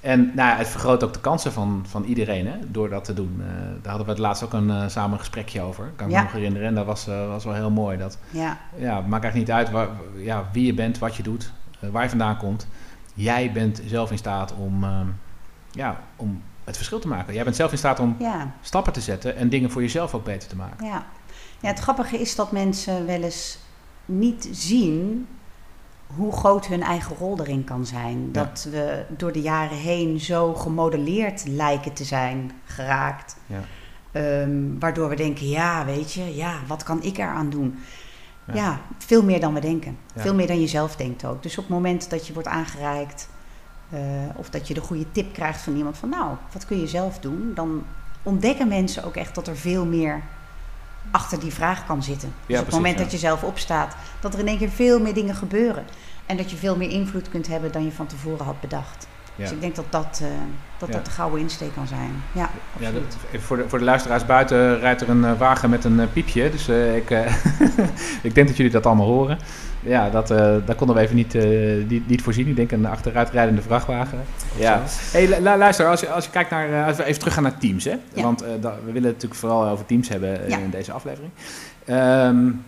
En 0.00 0.32
nou, 0.34 0.58
het 0.58 0.68
vergroot 0.68 1.04
ook 1.04 1.12
de 1.12 1.20
kansen 1.20 1.52
van, 1.52 1.84
van 1.88 2.04
iedereen 2.04 2.46
hè, 2.46 2.56
door 2.66 2.88
dat 2.88 3.04
te 3.04 3.14
doen. 3.14 3.36
Uh, 3.38 3.46
daar 3.82 3.88
hadden 3.88 4.04
we 4.04 4.12
het 4.12 4.20
laatst 4.20 4.42
ook 4.42 4.52
een 4.52 4.90
samen 4.90 5.18
gesprekje 5.18 5.60
over. 5.60 5.90
Kan 5.96 6.08
ik 6.08 6.14
me 6.14 6.22
nog 6.22 6.32
herinneren. 6.32 6.68
En 6.68 6.74
dat 6.74 6.86
was, 6.86 7.06
was 7.06 7.44
wel 7.44 7.54
heel 7.54 7.70
mooi. 7.70 7.98
Dat, 7.98 8.18
ja. 8.30 8.58
Ja, 8.76 8.96
het 8.96 9.06
maakt 9.06 9.24
eigenlijk 9.24 9.34
niet 9.34 9.50
uit 9.50 9.70
waar, 9.70 9.88
ja, 10.16 10.48
wie 10.52 10.66
je 10.66 10.74
bent, 10.74 10.98
wat 10.98 11.16
je 11.16 11.22
doet, 11.22 11.52
waar 11.80 12.02
je 12.02 12.08
vandaan 12.08 12.36
komt 12.36 12.66
jij 13.20 13.52
bent 13.52 13.82
zelf 13.86 14.10
in 14.10 14.18
staat 14.18 14.54
om, 14.54 14.84
ehm, 14.84 15.06
ja, 15.70 16.00
om 16.16 16.42
het 16.64 16.76
verschil 16.76 16.98
te 16.98 17.08
maken. 17.08 17.34
Jij 17.34 17.44
bent 17.44 17.56
zelf 17.56 17.72
in 17.72 17.78
staat 17.78 18.00
om 18.00 18.16
stappen 18.60 18.92
te 18.92 19.00
zetten 19.00 19.36
en 19.36 19.48
dingen 19.48 19.70
voor 19.70 19.82
jezelf 19.82 20.14
ook 20.14 20.24
beter 20.24 20.48
te 20.48 20.56
maken. 20.56 20.86
Ja. 20.86 21.06
ja, 21.60 21.68
het 21.68 21.78
grappige 21.78 22.18
is 22.18 22.34
dat 22.34 22.52
mensen 22.52 23.06
wel 23.06 23.22
eens 23.22 23.58
niet 24.04 24.48
zien 24.52 25.26
hoe 26.06 26.32
groot 26.32 26.66
hun 26.66 26.82
eigen 26.82 27.16
rol 27.16 27.40
erin 27.40 27.64
kan 27.64 27.86
zijn. 27.86 28.32
Dat 28.32 28.68
we 28.70 29.04
door 29.08 29.32
de 29.32 29.40
jaren 29.40 29.76
heen 29.76 30.20
zo 30.20 30.54
gemodelleerd 30.54 31.46
lijken 31.46 31.92
te 31.92 32.04
zijn 32.04 32.52
geraakt. 32.64 33.36
Ja. 33.46 33.60
Ehm, 34.12 34.78
waardoor 34.78 35.08
we 35.08 35.16
denken, 35.16 35.48
ja, 35.48 35.84
weet 35.84 36.12
je, 36.12 36.34
ja, 36.36 36.54
wat 36.66 36.82
kan 36.82 37.02
ik 37.02 37.18
eraan 37.18 37.50
doen? 37.50 37.78
Ja. 38.54 38.80
veel 38.98 39.22
meer 39.22 39.40
dan 39.40 39.54
we 39.54 39.60
denken. 39.60 39.98
Veel 40.16 40.34
meer 40.34 40.46
dan 40.46 40.60
je 40.60 40.66
zelf 40.66 40.96
denkt 40.96 41.24
ook. 41.24 41.42
Dus 41.42 41.58
op 41.58 41.64
het 41.64 41.72
moment 41.72 42.10
dat 42.10 42.26
je 42.26 42.32
wordt 42.32 42.48
aangereikt 42.48 43.28
uh, 43.94 44.00
of 44.34 44.50
dat 44.50 44.68
je 44.68 44.74
de 44.74 44.80
goede 44.80 45.12
tip 45.12 45.32
krijgt 45.32 45.60
van 45.60 45.76
iemand 45.76 45.98
van 45.98 46.08
nou, 46.08 46.36
wat 46.52 46.66
kun 46.66 46.80
je 46.80 46.86
zelf 46.86 47.18
doen? 47.18 47.52
Dan 47.54 47.84
ontdekken 48.22 48.68
mensen 48.68 49.04
ook 49.04 49.16
echt 49.16 49.34
dat 49.34 49.48
er 49.48 49.56
veel 49.56 49.84
meer 49.84 50.22
achter 51.10 51.40
die 51.40 51.52
vraag 51.52 51.86
kan 51.86 52.02
zitten. 52.02 52.32
Dus 52.46 52.58
op 52.58 52.64
het 52.64 52.74
moment 52.74 52.98
dat 52.98 53.10
je 53.10 53.18
zelf 53.18 53.42
opstaat, 53.42 53.96
dat 54.20 54.34
er 54.34 54.40
in 54.40 54.48
één 54.48 54.58
keer 54.58 54.70
veel 54.70 55.00
meer 55.00 55.14
dingen 55.14 55.34
gebeuren. 55.34 55.84
En 56.26 56.36
dat 56.36 56.50
je 56.50 56.56
veel 56.56 56.76
meer 56.76 56.90
invloed 56.90 57.28
kunt 57.28 57.46
hebben 57.46 57.72
dan 57.72 57.84
je 57.84 57.92
van 57.92 58.06
tevoren 58.06 58.44
had 58.44 58.60
bedacht. 58.60 59.06
Dus 59.40 59.50
ik 59.50 59.60
denk 59.60 59.74
dat 59.74 59.84
dat, 59.90 60.20
uh, 60.22 60.28
dat, 60.78 60.92
dat 60.92 61.04
de 61.04 61.10
gouden 61.10 61.40
insteek 61.40 61.74
kan 61.74 61.86
zijn. 61.86 62.10
Ja, 62.32 62.50
ja 62.78 62.90
voor, 63.38 63.56
de, 63.56 63.68
voor 63.68 63.78
de 63.78 63.84
luisteraars 63.84 64.26
buiten 64.26 64.78
rijdt 64.78 65.00
er 65.00 65.08
een 65.08 65.22
uh, 65.22 65.38
wagen 65.38 65.70
met 65.70 65.84
een 65.84 65.98
uh, 65.98 66.04
piepje. 66.12 66.50
Dus 66.50 66.68
ik, 66.68 67.10
ik 68.28 68.34
denk 68.34 68.46
dat 68.46 68.56
jullie 68.56 68.72
dat 68.72 68.86
allemaal 68.86 69.06
horen. 69.06 69.38
Ja, 69.82 70.10
dat, 70.10 70.28
daar 70.28 70.74
konden 70.76 70.96
we 70.96 71.02
even 71.02 71.16
niet, 71.16 71.34
niet, 71.88 72.08
niet 72.08 72.22
voorzien. 72.22 72.48
Ik 72.48 72.56
denk 72.56 72.70
een 72.70 72.86
achteruitrijdende 72.86 73.62
vrachtwagen. 73.62 74.18
Ja. 74.56 74.82
Hey, 75.12 75.40
luister, 75.40 75.86
als 75.86 76.00
je, 76.00 76.10
als 76.10 76.24
je 76.24 76.30
kijkt 76.30 76.50
naar... 76.50 76.86
als 76.86 76.96
we 76.96 77.04
even 77.04 77.18
teruggaan 77.18 77.42
naar 77.42 77.58
Teams, 77.58 77.84
hè. 77.84 77.94
Want 78.14 78.44
dat, 78.60 78.74
we 78.84 78.92
willen 78.92 79.08
het 79.08 79.12
natuurlijk 79.12 79.34
vooral 79.34 79.68
over 79.68 79.86
Teams 79.86 80.08
hebben 80.08 80.48
in 80.48 80.70
deze 80.70 80.92
aflevering. 80.92 81.32
Um, 81.88 82.64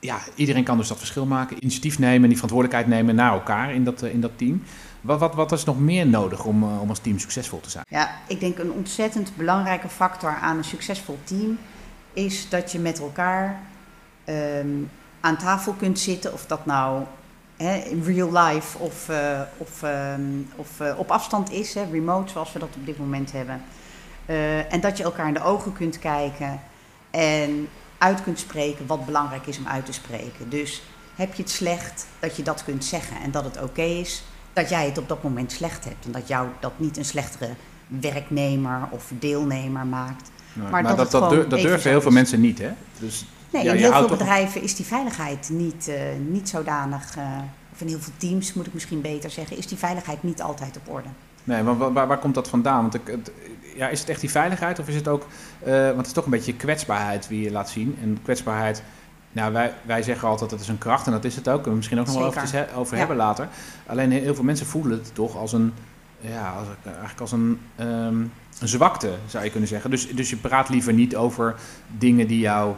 ja, 0.00 0.18
iedereen 0.34 0.64
kan 0.64 0.76
dus 0.76 0.88
dat 0.88 0.98
verschil 0.98 1.26
maken. 1.26 1.56
Initiatief 1.60 1.98
nemen, 1.98 2.28
die 2.28 2.38
verantwoordelijkheid 2.38 2.94
nemen 2.96 3.14
naar 3.14 3.32
elkaar 3.32 3.74
in 3.74 3.84
dat, 3.84 4.02
in 4.02 4.20
dat 4.20 4.30
team. 4.36 4.62
Wat, 5.00 5.18
wat, 5.18 5.34
wat 5.34 5.52
is 5.52 5.64
nog 5.64 5.78
meer 5.78 6.06
nodig 6.06 6.44
om, 6.44 6.62
uh, 6.62 6.80
om 6.80 6.88
als 6.88 6.98
team 6.98 7.18
succesvol 7.18 7.60
te 7.60 7.70
zijn? 7.70 7.84
Ja, 7.88 8.10
ik 8.26 8.40
denk 8.40 8.58
een 8.58 8.72
ontzettend 8.72 9.36
belangrijke 9.36 9.88
factor 9.88 10.36
aan 10.40 10.56
een 10.56 10.64
succesvol 10.64 11.18
team 11.24 11.58
is 12.12 12.48
dat 12.48 12.72
je 12.72 12.78
met 12.78 13.00
elkaar 13.00 13.60
um, 14.26 14.90
aan 15.20 15.36
tafel 15.36 15.72
kunt 15.72 15.98
zitten, 15.98 16.32
of 16.32 16.46
dat 16.46 16.66
nou 16.66 17.02
hè, 17.56 17.74
in 17.74 18.02
real 18.02 18.32
life 18.32 18.78
of, 18.78 19.08
uh, 19.08 19.40
of, 19.56 19.82
um, 19.82 20.48
of 20.56 20.80
uh, 20.80 20.98
op 20.98 21.10
afstand 21.10 21.50
is, 21.50 21.74
hè, 21.74 21.84
remote 21.90 22.32
zoals 22.32 22.52
we 22.52 22.58
dat 22.58 22.68
op 22.76 22.86
dit 22.86 22.98
moment 22.98 23.32
hebben. 23.32 23.62
en 24.70 24.80
dat 24.80 24.96
je 24.96 25.02
elkaar 25.02 25.28
in 25.28 25.34
de 25.34 25.42
ogen 25.42 25.72
kunt 25.72 25.98
kijken 25.98 26.60
en 27.10 27.68
uit 27.98 28.22
kunt 28.22 28.38
spreken 28.38 28.86
wat 28.86 29.06
belangrijk 29.06 29.46
is 29.46 29.58
om 29.58 29.66
uit 29.66 29.86
te 29.86 29.92
spreken. 29.92 30.48
Dus 30.48 30.82
heb 31.14 31.34
je 31.34 31.42
het 31.42 31.50
slecht, 31.50 32.06
dat 32.18 32.36
je 32.36 32.42
dat 32.42 32.64
kunt 32.64 32.84
zeggen 32.84 33.16
en 33.22 33.30
dat 33.30 33.44
het 33.44 33.62
oké 33.62 33.82
is 33.82 34.22
dat 34.52 34.68
jij 34.68 34.86
het 34.86 34.98
op 34.98 35.08
dat 35.08 35.22
moment 35.22 35.52
slecht 35.52 35.84
hebt. 35.84 36.04
En 36.04 36.12
dat 36.12 36.28
jou 36.28 36.48
dat 36.60 36.72
niet 36.76 36.96
een 36.96 37.04
slechtere 37.04 37.50
werknemer 37.86 38.88
of 38.90 39.12
deelnemer 39.18 39.86
maakt. 39.86 40.30
maar, 40.70 40.82
dat, 40.82 40.96
dat, 40.96 41.10
dat, 41.10 41.50
dat 41.50 41.60
durven 41.60 41.90
heel 41.90 42.00
veel 42.00 42.10
mensen 42.10 42.40
niet, 42.40 42.58
hè? 42.58 42.70
Dus, 42.98 43.26
nee, 43.50 43.64
in 43.64 43.74
heel 43.76 43.92
veel 43.92 44.08
bedrijven 44.08 44.62
is 44.62 44.74
die 44.74 44.86
veiligheid 44.86 45.48
niet, 45.52 45.88
uh, 45.88 45.96
niet 46.28 46.48
zodanig... 46.48 47.16
Uh, 47.16 47.24
of 47.72 47.80
in 47.80 47.86
heel 47.86 48.00
veel 48.00 48.12
teams, 48.16 48.54
moet 48.54 48.66
ik 48.66 48.74
misschien 48.74 49.00
beter 49.00 49.30
zeggen... 49.30 49.56
is 49.56 49.66
die 49.66 49.78
veiligheid 49.78 50.22
niet 50.22 50.42
altijd 50.42 50.76
op 50.76 50.94
orde. 50.94 51.08
Nee, 51.44 51.62
maar 51.62 51.92
waar, 51.92 52.06
waar, 52.06 52.18
komt 52.18 52.34
dat 52.34 52.48
vandaan? 52.48 52.80
Want 52.80 52.94
ik, 52.94 53.18
ja, 53.76 53.88
is 53.88 54.00
het 54.00 54.08
echt 54.08 54.20
die 54.20 54.30
veiligheid 54.30 54.78
of 54.78 54.88
is 54.88 54.94
het 54.94 55.08
ook... 55.08 55.26
Uh, 55.66 55.84
want 55.84 55.96
het 55.96 56.06
is 56.06 56.12
toch 56.12 56.24
een 56.24 56.30
beetje 56.30 56.54
kwetsbaarheid 56.54 57.28
wie 57.28 57.40
je 57.40 57.50
laat 57.50 57.70
zien. 57.70 57.98
En 58.02 58.18
kwetsbaarheid 58.22 58.82
nou, 59.32 59.52
wij, 59.52 59.74
wij 59.82 60.02
zeggen 60.02 60.28
altijd 60.28 60.50
dat 60.50 60.58
het 60.58 60.68
is 60.68 60.74
een 60.74 60.78
kracht 60.78 61.06
en 61.06 61.12
dat 61.12 61.24
is 61.24 61.36
het 61.36 61.48
ook. 61.48 61.64
We 61.64 61.70
misschien 61.70 62.00
ook 62.00 62.06
nog 62.06 62.14
wel 62.14 62.26
over, 62.26 62.68
over 62.74 62.96
hebben 62.96 63.16
later. 63.16 63.48
Alleen 63.86 64.10
heel 64.10 64.34
veel 64.34 64.44
mensen 64.44 64.66
voelen 64.66 64.98
het 64.98 65.14
toch 65.14 65.36
als 65.36 65.52
een, 65.52 65.72
ja, 66.20 66.50
als, 66.50 66.66
eigenlijk 66.84 67.20
als 67.20 67.32
een, 67.32 67.60
um, 67.80 68.32
een 68.60 68.68
zwakte, 68.68 69.10
zou 69.26 69.44
je 69.44 69.50
kunnen 69.50 69.68
zeggen. 69.68 69.90
Dus, 69.90 70.08
dus 70.08 70.30
je 70.30 70.36
praat 70.36 70.68
liever 70.68 70.92
niet 70.92 71.16
over 71.16 71.54
dingen 71.98 72.26
die 72.26 72.40
jou 72.40 72.74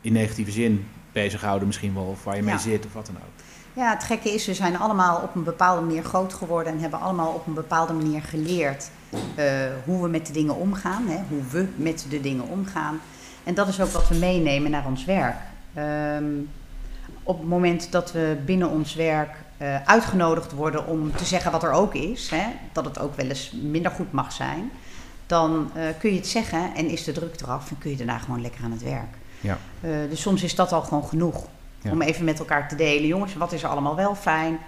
in 0.00 0.12
negatieve 0.12 0.50
zin 0.50 0.86
bezighouden 1.12 1.66
misschien 1.66 1.94
wel. 1.94 2.04
Of 2.04 2.24
waar 2.24 2.36
je 2.36 2.42
mee 2.42 2.58
zit 2.58 2.86
of 2.86 2.92
wat 2.92 3.06
dan 3.06 3.16
ook. 3.16 3.44
Ja, 3.72 3.90
het 3.90 4.04
gekke 4.04 4.34
is, 4.34 4.46
we 4.46 4.54
zijn 4.54 4.78
allemaal 4.78 5.20
op 5.20 5.34
een 5.34 5.44
bepaalde 5.44 5.82
manier 5.82 6.04
groot 6.04 6.34
geworden 6.34 6.72
en 6.72 6.80
hebben 6.80 7.00
allemaal 7.00 7.32
op 7.32 7.46
een 7.46 7.54
bepaalde 7.54 7.92
manier 7.92 8.22
geleerd 8.22 8.90
uh, 9.12 9.44
hoe 9.84 10.02
we 10.02 10.08
met 10.08 10.26
de 10.26 10.32
dingen 10.32 10.56
omgaan, 10.56 11.06
hè, 11.06 11.18
hoe 11.28 11.42
we 11.50 11.66
met 11.76 12.06
de 12.08 12.20
dingen 12.20 12.48
omgaan. 12.48 13.00
En 13.44 13.54
dat 13.54 13.68
is 13.68 13.80
ook 13.80 13.90
wat 13.90 14.08
we 14.08 14.14
meenemen 14.14 14.70
naar 14.70 14.86
ons 14.86 15.04
werk. 15.04 15.36
Um, 15.78 16.48
op 17.22 17.38
het 17.38 17.48
moment 17.48 17.92
dat 17.92 18.12
we 18.12 18.36
binnen 18.44 18.70
ons 18.70 18.94
werk 18.94 19.30
uh, 19.62 19.82
uitgenodigd 19.82 20.52
worden 20.52 20.86
om 20.86 21.16
te 21.16 21.24
zeggen 21.24 21.52
wat 21.52 21.62
er 21.62 21.70
ook 21.70 21.94
is, 21.94 22.30
hè, 22.30 22.44
dat 22.72 22.84
het 22.84 22.98
ook 22.98 23.14
wel 23.14 23.26
eens 23.26 23.52
minder 23.62 23.90
goed 23.90 24.12
mag 24.12 24.32
zijn, 24.32 24.70
dan 25.26 25.70
uh, 25.76 25.82
kun 25.98 26.10
je 26.10 26.16
het 26.16 26.26
zeggen 26.26 26.74
en 26.74 26.88
is 26.88 27.04
de 27.04 27.12
druk 27.12 27.40
eraf 27.40 27.70
en 27.70 27.78
kun 27.78 27.90
je 27.90 27.96
daarna 27.96 28.18
gewoon 28.18 28.40
lekker 28.40 28.64
aan 28.64 28.70
het 28.70 28.82
werk. 28.82 29.16
Ja. 29.40 29.58
Uh, 29.80 29.90
dus 30.10 30.20
soms 30.20 30.42
is 30.42 30.54
dat 30.54 30.72
al 30.72 30.82
gewoon 30.82 31.04
genoeg 31.04 31.46
ja. 31.82 31.90
om 31.90 32.02
even 32.02 32.24
met 32.24 32.38
elkaar 32.38 32.68
te 32.68 32.76
delen. 32.76 33.06
Jongens, 33.06 33.34
wat 33.34 33.52
is 33.52 33.62
er 33.62 33.68
allemaal 33.68 33.96
wel 33.96 34.14
fijn? 34.14 34.58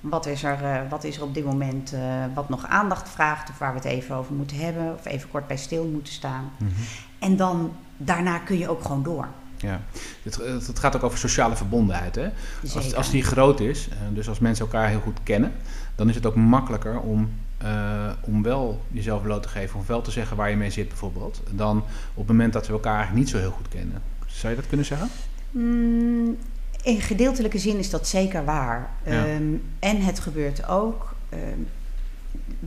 Wat 0.00 0.26
is 0.26 0.42
er, 0.42 0.88
wat 0.88 1.04
is 1.04 1.16
er 1.16 1.22
op 1.22 1.34
dit 1.34 1.44
moment 1.44 1.94
wat 2.34 2.48
nog 2.48 2.66
aandacht 2.66 3.08
vraagt 3.08 3.50
of 3.50 3.58
waar 3.58 3.72
we 3.72 3.78
het 3.78 3.88
even 3.88 4.14
over 4.14 4.34
moeten 4.34 4.56
hebben 4.56 4.94
of 4.98 5.04
even 5.04 5.30
kort 5.30 5.46
bij 5.46 5.56
stil 5.56 5.84
moeten 5.84 6.12
staan? 6.12 6.50
Mm 6.56 6.68
-hmm. 6.68 6.84
En 7.18 7.36
dan 7.36 7.72
daarna 7.96 8.38
kun 8.38 8.58
je 8.58 8.68
ook 8.68 8.82
gewoon 8.82 9.02
door. 9.02 9.28
Ja, 9.56 9.80
het, 10.22 10.36
het, 10.66 10.78
gaat 10.78 10.96
ook 10.96 11.02
over 11.02 11.18
sociale 11.18 11.56
verbondenheid. 11.56 12.14
Hè? 12.14 12.28
Als, 12.74 12.94
als 12.94 13.10
die 13.10 13.22
groot 13.22 13.60
is, 13.60 13.88
dus 14.12 14.28
als 14.28 14.38
mensen 14.38 14.64
elkaar 14.64 14.88
heel 14.88 15.00
goed 15.00 15.18
kennen, 15.22 15.52
dan 15.94 16.08
is 16.08 16.14
het 16.14 16.26
ook 16.26 16.34
makkelijker 16.34 17.00
om 17.00 17.30
uh, 17.62 18.10
om 18.20 18.42
wel 18.42 18.82
jezelf 18.88 19.22
bloot 19.22 19.42
te 19.42 19.48
geven, 19.48 19.78
of 19.78 19.86
wel 19.86 20.02
te 20.02 20.10
zeggen 20.10 20.36
waar 20.36 20.50
je 20.50 20.56
mee 20.56 20.70
zit 20.70 20.88
bijvoorbeeld, 20.88 21.42
dan 21.50 21.76
op 22.14 22.16
het 22.16 22.26
moment 22.26 22.52
dat 22.52 22.66
we 22.66 22.72
elkaar 22.72 22.96
eigenlijk 22.96 23.24
niet 23.24 23.34
zo 23.34 23.38
heel 23.38 23.50
goed 23.50 23.68
kennen. 23.68 24.02
Zou 24.26 24.52
je 24.52 24.58
dat 24.58 24.68
kunnen 24.68 24.86
zeggen? 24.86 25.08
Mm, 25.50 26.36
in 26.82 27.00
gedeeltelijke 27.00 27.58
zin 27.58 27.78
is 27.78 27.90
dat 27.90 28.08
zeker 28.08 28.44
waar. 28.44 28.90
Ja. 29.04 29.34
Um, 29.34 29.62
en 29.78 30.00
het 30.00 30.20
gebeurt 30.20 30.68
ook, 30.68 31.14
um, 31.32 31.68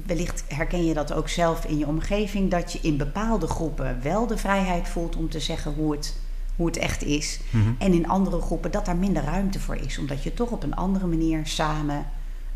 wellicht 0.05 0.43
herken 0.47 0.85
je 0.85 0.93
dat 0.93 1.13
ook 1.13 1.29
zelf 1.29 1.65
in 1.65 1.77
je 1.77 1.87
omgeving, 1.87 2.51
dat 2.51 2.71
je 2.71 2.79
in 2.81 2.97
bepaalde 2.97 3.47
groepen 3.47 3.99
wel 4.01 4.27
de 4.27 4.37
vrijheid 4.37 4.87
voelt 4.87 5.15
om 5.15 5.29
te 5.29 5.39
zeggen 5.39 5.73
hoe 5.73 5.91
het, 5.91 6.17
hoe 6.59 6.67
het 6.67 6.77
echt 6.77 7.03
is. 7.03 7.39
Mm 7.49 7.61
-hmm. 7.61 7.75
En 7.77 7.93
in 7.93 8.07
andere 8.07 8.41
groepen 8.41 8.71
dat 8.71 8.85
daar 8.85 8.95
minder 8.95 9.23
ruimte 9.23 9.59
voor 9.59 9.75
is, 9.75 9.97
omdat 9.97 10.23
je 10.23 10.33
toch 10.33 10.49
op 10.49 10.63
een 10.63 10.75
andere 10.75 11.07
manier 11.07 11.41
samen. 11.43 12.05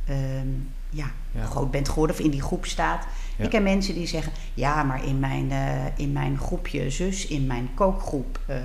Um, 0.09 0.69
ja, 0.89 1.05
ja, 1.31 1.45
groot 1.45 1.71
bent 1.71 1.89
geworden 1.89 2.15
of 2.15 2.21
in 2.21 2.31
die 2.31 2.41
groep 2.41 2.65
staat. 2.65 3.05
Ik 3.37 3.49
ken 3.49 3.63
mensen 3.63 3.93
die 3.93 4.07
zeggen: 4.07 4.31
ja, 4.53 4.83
maar 4.83 5.05
in 5.05 5.19
mijn, 5.19 5.51
uh, 5.51 5.85
in 5.95 6.11
mijn 6.11 6.37
groepje 6.37 6.89
zus, 6.89 7.27
in 7.27 7.47
mijn 7.47 7.69
kookgroep, 7.73 8.39
uh, 8.49 8.55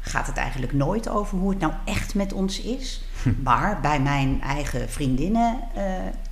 gaat 0.00 0.26
het 0.26 0.36
eigenlijk 0.36 0.72
nooit 0.72 1.08
over 1.08 1.38
hoe 1.38 1.50
het 1.50 1.58
nou 1.58 1.72
echt 1.84 2.14
met 2.14 2.32
ons 2.32 2.60
is. 2.60 3.04
Hm. 3.22 3.30
Maar 3.42 3.80
bij 3.80 4.00
mijn 4.00 4.40
eigen 4.42 4.88
vriendinnen 4.88 5.58
uh, 5.76 5.82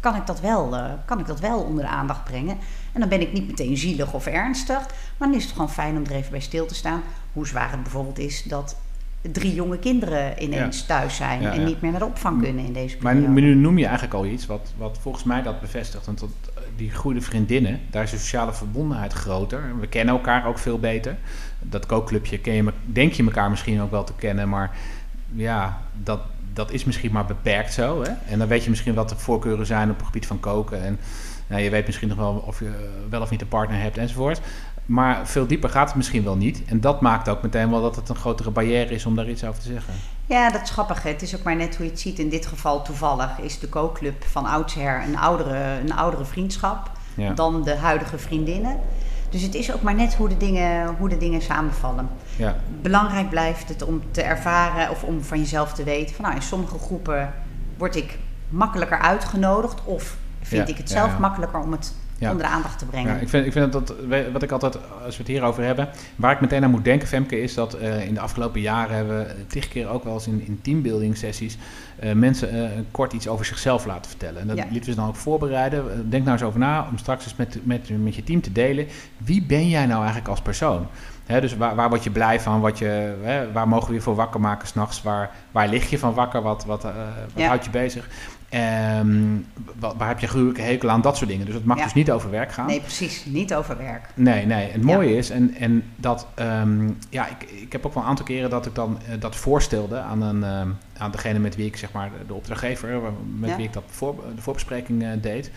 kan, 0.00 0.14
ik 0.14 0.26
dat 0.26 0.40
wel, 0.40 0.76
kan 1.04 1.18
ik 1.18 1.26
dat 1.26 1.40
wel 1.40 1.62
onder 1.62 1.84
de 1.84 1.90
aandacht 1.90 2.24
brengen. 2.24 2.58
En 2.96 3.02
dan 3.02 3.10
ben 3.10 3.20
ik 3.20 3.32
niet 3.32 3.46
meteen 3.46 3.76
zielig 3.76 4.12
of 4.12 4.26
ernstig, 4.26 4.86
maar 5.16 5.28
dan 5.28 5.34
is 5.34 5.42
het 5.42 5.52
gewoon 5.52 5.70
fijn 5.70 5.96
om 5.96 6.04
er 6.04 6.12
even 6.12 6.30
bij 6.30 6.40
stil 6.40 6.66
te 6.66 6.74
staan. 6.74 7.02
Hoe 7.32 7.46
zwaar 7.46 7.70
het 7.70 7.82
bijvoorbeeld 7.82 8.18
is 8.18 8.42
dat 8.42 8.76
drie 9.32 9.54
jonge 9.54 9.78
kinderen 9.78 10.42
ineens 10.42 10.86
thuis 10.86 11.16
zijn 11.16 11.42
en 11.42 11.64
niet 11.64 11.80
meer 11.80 11.90
naar 11.90 12.00
de 12.00 12.06
opvang 12.06 12.42
kunnen 12.42 12.64
in 12.64 12.72
deze 12.72 12.96
periode. 12.96 13.28
Maar 13.28 13.42
nu 13.42 13.54
noem 13.54 13.78
je 13.78 13.84
eigenlijk 13.84 14.14
al 14.14 14.26
iets 14.26 14.46
wat, 14.46 14.72
wat 14.76 14.98
volgens 15.00 15.24
mij 15.24 15.42
dat 15.42 15.60
bevestigt. 15.60 16.06
Want 16.06 16.20
dat, 16.20 16.28
die 16.76 16.94
goede 16.94 17.20
vriendinnen, 17.20 17.80
daar 17.90 18.02
is 18.02 18.10
de 18.10 18.18
sociale 18.18 18.52
verbondenheid 18.52 19.12
groter. 19.12 19.78
We 19.80 19.86
kennen 19.86 20.14
elkaar 20.14 20.46
ook 20.46 20.58
veel 20.58 20.78
beter. 20.78 21.16
Dat 21.60 21.86
kookclubje 21.86 22.38
ken 22.38 22.54
je, 22.54 22.72
denk 22.84 23.12
je 23.12 23.24
elkaar 23.24 23.50
misschien 23.50 23.80
ook 23.80 23.90
wel 23.90 24.04
te 24.04 24.14
kennen, 24.18 24.48
maar 24.48 24.76
ja, 25.34 25.82
dat, 26.02 26.20
dat 26.52 26.70
is 26.70 26.84
misschien 26.84 27.12
maar 27.12 27.26
beperkt 27.26 27.72
zo. 27.72 28.02
Hè? 28.02 28.10
En 28.28 28.38
dan 28.38 28.48
weet 28.48 28.64
je 28.64 28.70
misschien 28.70 28.94
wat 28.94 29.08
de 29.08 29.16
voorkeuren 29.16 29.66
zijn 29.66 29.90
op 29.90 29.96
het 29.96 30.06
gebied 30.06 30.26
van 30.26 30.40
koken. 30.40 30.82
En 30.82 30.98
nou, 31.46 31.62
je 31.62 31.70
weet 31.70 31.86
misschien 31.86 32.08
nog 32.08 32.18
wel 32.18 32.42
of 32.46 32.60
je 32.60 32.90
wel 33.10 33.20
of 33.20 33.30
niet 33.30 33.40
een 33.40 33.48
partner 33.48 33.80
hebt 33.80 33.98
enzovoort. 33.98 34.40
Maar 34.86 35.26
veel 35.26 35.46
dieper 35.46 35.70
gaat 35.70 35.86
het 35.86 35.96
misschien 35.96 36.24
wel 36.24 36.36
niet. 36.36 36.64
En 36.64 36.80
dat 36.80 37.00
maakt 37.00 37.28
ook 37.28 37.42
meteen 37.42 37.70
wel 37.70 37.82
dat 37.82 37.96
het 37.96 38.08
een 38.08 38.16
grotere 38.16 38.50
barrière 38.50 38.94
is 38.94 39.06
om 39.06 39.16
daar 39.16 39.28
iets 39.28 39.44
over 39.44 39.62
te 39.62 39.68
zeggen. 39.68 39.94
Ja, 40.26 40.50
dat 40.50 40.62
is 40.62 40.70
grappig. 40.70 41.02
Het 41.02 41.22
is 41.22 41.36
ook 41.36 41.42
maar 41.42 41.56
net 41.56 41.76
hoe 41.76 41.84
je 41.84 41.90
het 41.90 42.00
ziet. 42.00 42.18
In 42.18 42.28
dit 42.28 42.46
geval 42.46 42.82
toevallig 42.82 43.38
is 43.38 43.58
de 43.58 43.68
kookclub 43.68 44.24
van 44.24 44.46
oudsher 44.46 45.02
een 45.02 45.18
oudere, 45.18 45.80
een 45.80 45.92
oudere 45.92 46.24
vriendschap 46.24 46.90
dan 47.34 47.62
de 47.62 47.76
huidige 47.76 48.18
vriendinnen. 48.18 48.76
Dus 49.30 49.42
het 49.42 49.54
is 49.54 49.72
ook 49.72 49.82
maar 49.82 49.94
net 49.94 50.14
hoe 50.14 50.28
de 50.28 50.36
dingen, 50.36 50.94
hoe 50.98 51.08
de 51.08 51.16
dingen 51.16 51.42
samenvallen. 51.42 52.08
Ja. 52.36 52.56
Belangrijk 52.82 53.30
blijft 53.30 53.68
het 53.68 53.82
om 53.82 54.02
te 54.10 54.22
ervaren 54.22 54.90
of 54.90 55.02
om 55.02 55.22
van 55.22 55.38
jezelf 55.38 55.72
te 55.72 55.84
weten 55.84 56.14
van 56.14 56.24
nou, 56.24 56.36
in 56.36 56.42
sommige 56.42 56.78
groepen 56.78 57.34
word 57.76 57.96
ik 57.96 58.18
makkelijker 58.48 58.98
uitgenodigd 58.98 59.84
of 59.84 60.16
vind 60.46 60.68
ik 60.68 60.76
het 60.76 60.90
zelf 60.90 61.18
makkelijker 61.18 61.60
om 61.60 61.72
het 61.72 61.94
ja. 62.18 62.30
onder 62.30 62.46
de 62.46 62.52
aandacht 62.52 62.78
te 62.78 62.84
brengen. 62.84 63.14
Ja, 63.14 63.20
ik 63.20 63.28
vind, 63.28 63.46
ik 63.46 63.52
vind 63.52 63.72
dat, 63.72 63.94
wat 64.32 64.42
ik 64.42 64.50
altijd, 64.50 64.78
als 65.04 65.16
we 65.16 65.22
het 65.22 65.32
hierover 65.32 65.64
hebben, 65.64 65.88
waar 66.16 66.32
ik 66.32 66.40
meteen 66.40 66.64
aan 66.64 66.70
moet 66.70 66.84
denken, 66.84 67.08
Femke, 67.08 67.40
is 67.40 67.54
dat 67.54 67.80
uh, 67.80 68.06
in 68.06 68.14
de 68.14 68.20
afgelopen 68.20 68.60
jaren 68.60 68.96
hebben 68.96 69.18
we 69.18 69.46
tig 69.46 69.68
keer 69.68 69.88
ook 69.88 70.04
wel 70.04 70.14
eens 70.14 70.26
in, 70.26 70.42
in 70.46 70.60
teambuilding 70.62 71.16
sessies 71.16 71.58
uh, 72.04 72.12
mensen 72.12 72.54
uh, 72.54 72.68
kort 72.90 73.12
iets 73.12 73.28
over 73.28 73.44
zichzelf 73.44 73.86
laten 73.86 74.10
vertellen. 74.10 74.40
En 74.40 74.46
dat 74.46 74.56
ja. 74.56 74.64
lieten 74.64 74.84
we 74.84 74.90
ze 74.90 74.96
dan 74.96 75.08
ook 75.08 75.16
voorbereiden. 75.16 76.10
Denk 76.10 76.24
nou 76.24 76.36
eens 76.36 76.46
over 76.46 76.58
na 76.58 76.86
om 76.90 76.98
straks 76.98 77.24
eens 77.24 77.36
met, 77.36 77.58
met, 77.62 78.02
met 78.02 78.14
je 78.14 78.24
team 78.24 78.40
te 78.40 78.52
delen. 78.52 78.86
Wie 79.16 79.42
ben 79.42 79.68
jij 79.68 79.86
nou 79.86 79.98
eigenlijk 79.98 80.28
als 80.28 80.40
persoon? 80.40 80.86
He, 81.26 81.40
dus 81.40 81.56
waar, 81.56 81.74
waar 81.74 81.88
word 81.88 82.04
je 82.04 82.10
blij 82.10 82.40
van? 82.40 82.60
Wat 82.60 82.78
je, 82.78 83.16
he, 83.22 83.52
waar 83.52 83.68
mogen 83.68 83.88
we 83.88 83.94
je 83.94 84.00
voor 84.00 84.14
wakker 84.14 84.40
maken 84.40 84.68
s'nachts? 84.68 85.02
Waar, 85.02 85.30
waar 85.50 85.68
lig 85.68 85.90
je 85.90 85.98
van 85.98 86.14
wakker? 86.14 86.42
Wat, 86.42 86.64
wat, 86.64 86.84
uh, 86.84 86.90
wat 87.32 87.42
ja. 87.42 87.46
houdt 87.46 87.64
je 87.64 87.70
bezig? 87.70 88.08
Um, 88.54 89.46
waar 89.78 90.08
heb 90.08 90.18
je 90.18 90.26
gruwelijke 90.26 90.62
hekel 90.62 90.90
aan? 90.90 91.00
Dat 91.00 91.16
soort 91.16 91.30
dingen. 91.30 91.46
Dus 91.46 91.54
het 91.54 91.64
mag 91.64 91.76
ja. 91.78 91.84
dus 91.84 91.94
niet 91.94 92.10
over 92.10 92.30
werk 92.30 92.52
gaan. 92.52 92.66
Nee, 92.66 92.80
precies. 92.80 93.24
Niet 93.24 93.54
over 93.54 93.78
werk. 93.78 94.08
Nee, 94.14 94.46
nee. 94.46 94.70
Het 94.70 94.82
mooie 94.82 95.10
ja. 95.10 95.16
is, 95.16 95.30
en, 95.30 95.54
en 95.54 95.82
dat... 95.96 96.26
Um, 96.40 96.98
ja, 97.10 97.26
ik, 97.28 97.50
ik 97.50 97.72
heb 97.72 97.86
ook 97.86 97.94
wel 97.94 98.02
een 98.02 98.08
aantal 98.08 98.24
keren 98.24 98.50
dat 98.50 98.66
ik 98.66 98.74
dan 98.74 98.98
uh, 99.08 99.20
dat 99.20 99.36
voorstelde 99.36 99.98
aan, 99.98 100.22
een, 100.22 100.68
uh, 100.68 100.74
aan 101.02 101.10
degene 101.10 101.38
met 101.38 101.56
wie 101.56 101.66
ik, 101.66 101.76
zeg 101.76 101.92
maar, 101.92 102.10
de 102.26 102.34
opdrachtgever... 102.34 103.00
met 103.38 103.50
ja. 103.50 103.56
wie 103.56 103.66
ik 103.66 103.72
dat 103.72 103.84
voor, 103.86 104.14
de 104.34 104.42
voorbespreking 104.42 105.02
uh, 105.02 105.08
deed. 105.20 105.50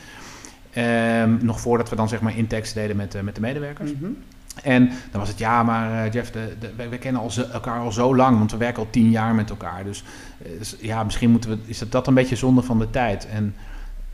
Um, 0.77 1.39
nog 1.41 1.60
voordat 1.60 1.89
we 1.89 1.96
dan, 1.96 2.10
zeg 2.10 2.22
maar, 2.22 2.38
intekst 2.38 2.74
deden 2.74 2.96
met, 2.96 3.24
met 3.24 3.36
de 3.36 3.41
medewerkers. 3.41 3.91
Mm 3.91 3.98
-hmm. 4.00 4.17
En 4.63 4.87
dan 5.11 5.19
was 5.19 5.29
het 5.29 5.37
ja, 5.37 5.63
maar 5.63 6.05
uh, 6.05 6.13
Jeff, 6.13 6.31
de, 6.31 6.97
kennen 6.99 7.21
al 7.21 7.31
elkaar 7.53 7.79
al 7.79 7.91
zo 7.91 8.15
lang, 8.15 8.37
want 8.37 8.51
we 8.51 8.57
werken 8.57 8.83
al 8.83 8.89
tien 8.89 9.09
jaar 9.09 9.35
met 9.35 9.49
elkaar. 9.49 9.83
Dus 9.83 10.03
uh, 10.45 10.81
ja, 10.81 11.03
misschien 11.03 11.31
moeten 11.31 11.49
we, 11.49 11.57
is 11.65 11.79
dat, 11.79 11.91
dat 11.91 12.07
een 12.07 12.13
beetje 12.13 12.35
zonde 12.35 12.61
van 12.61 12.79
de 12.79 12.89
tijd. 12.89 13.27
En 13.27 13.55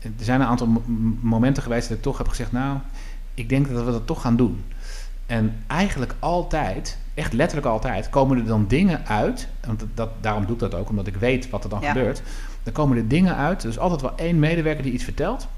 er 0.02 0.24
zijn 0.24 0.40
een 0.40 0.46
aantal 0.46 0.82
momenten 1.20 1.62
geweest 1.62 1.88
dat 1.88 1.96
ik 1.96 2.02
toch 2.02 2.18
heb 2.18 2.28
gezegd, 2.28 2.52
nou, 2.52 2.78
ik 3.34 3.48
denk 3.48 3.68
dat 3.72 3.84
we 3.84 3.90
dat 3.90 4.06
toch 4.06 4.20
gaan 4.20 4.36
doen. 4.36 4.64
En 5.26 5.56
eigenlijk 5.66 6.14
altijd, 6.18 6.98
echt 7.14 7.32
letterlijk 7.32 7.66
altijd, 7.66 8.10
komen 8.10 8.38
er 8.38 8.44
dan 8.44 8.64
dingen 8.68 9.06
uit. 9.06 9.48
Want 9.66 9.84
dat, 9.94 10.10
daarom 10.20 10.44
doe 10.46 10.54
ik 10.54 10.60
dat 10.60 10.74
ook, 10.74 10.88
omdat 10.88 11.06
ik 11.06 11.16
weet 11.16 11.50
wat 11.50 11.64
er 11.64 11.70
dan 11.70 11.80
ja. 11.80 11.92
gebeurt. 11.92 12.22
Dan 12.62 12.72
komen 12.72 12.96
er 12.96 13.08
dingen 13.08 13.36
uit. 13.36 13.62
Er 13.62 13.68
is 13.68 13.78
altijd 13.78 14.00
wel 14.00 14.16
één 14.16 14.38
medewerker 14.38 14.82
die 14.82 14.92
iets 14.92 15.04
vertelt. 15.04 15.48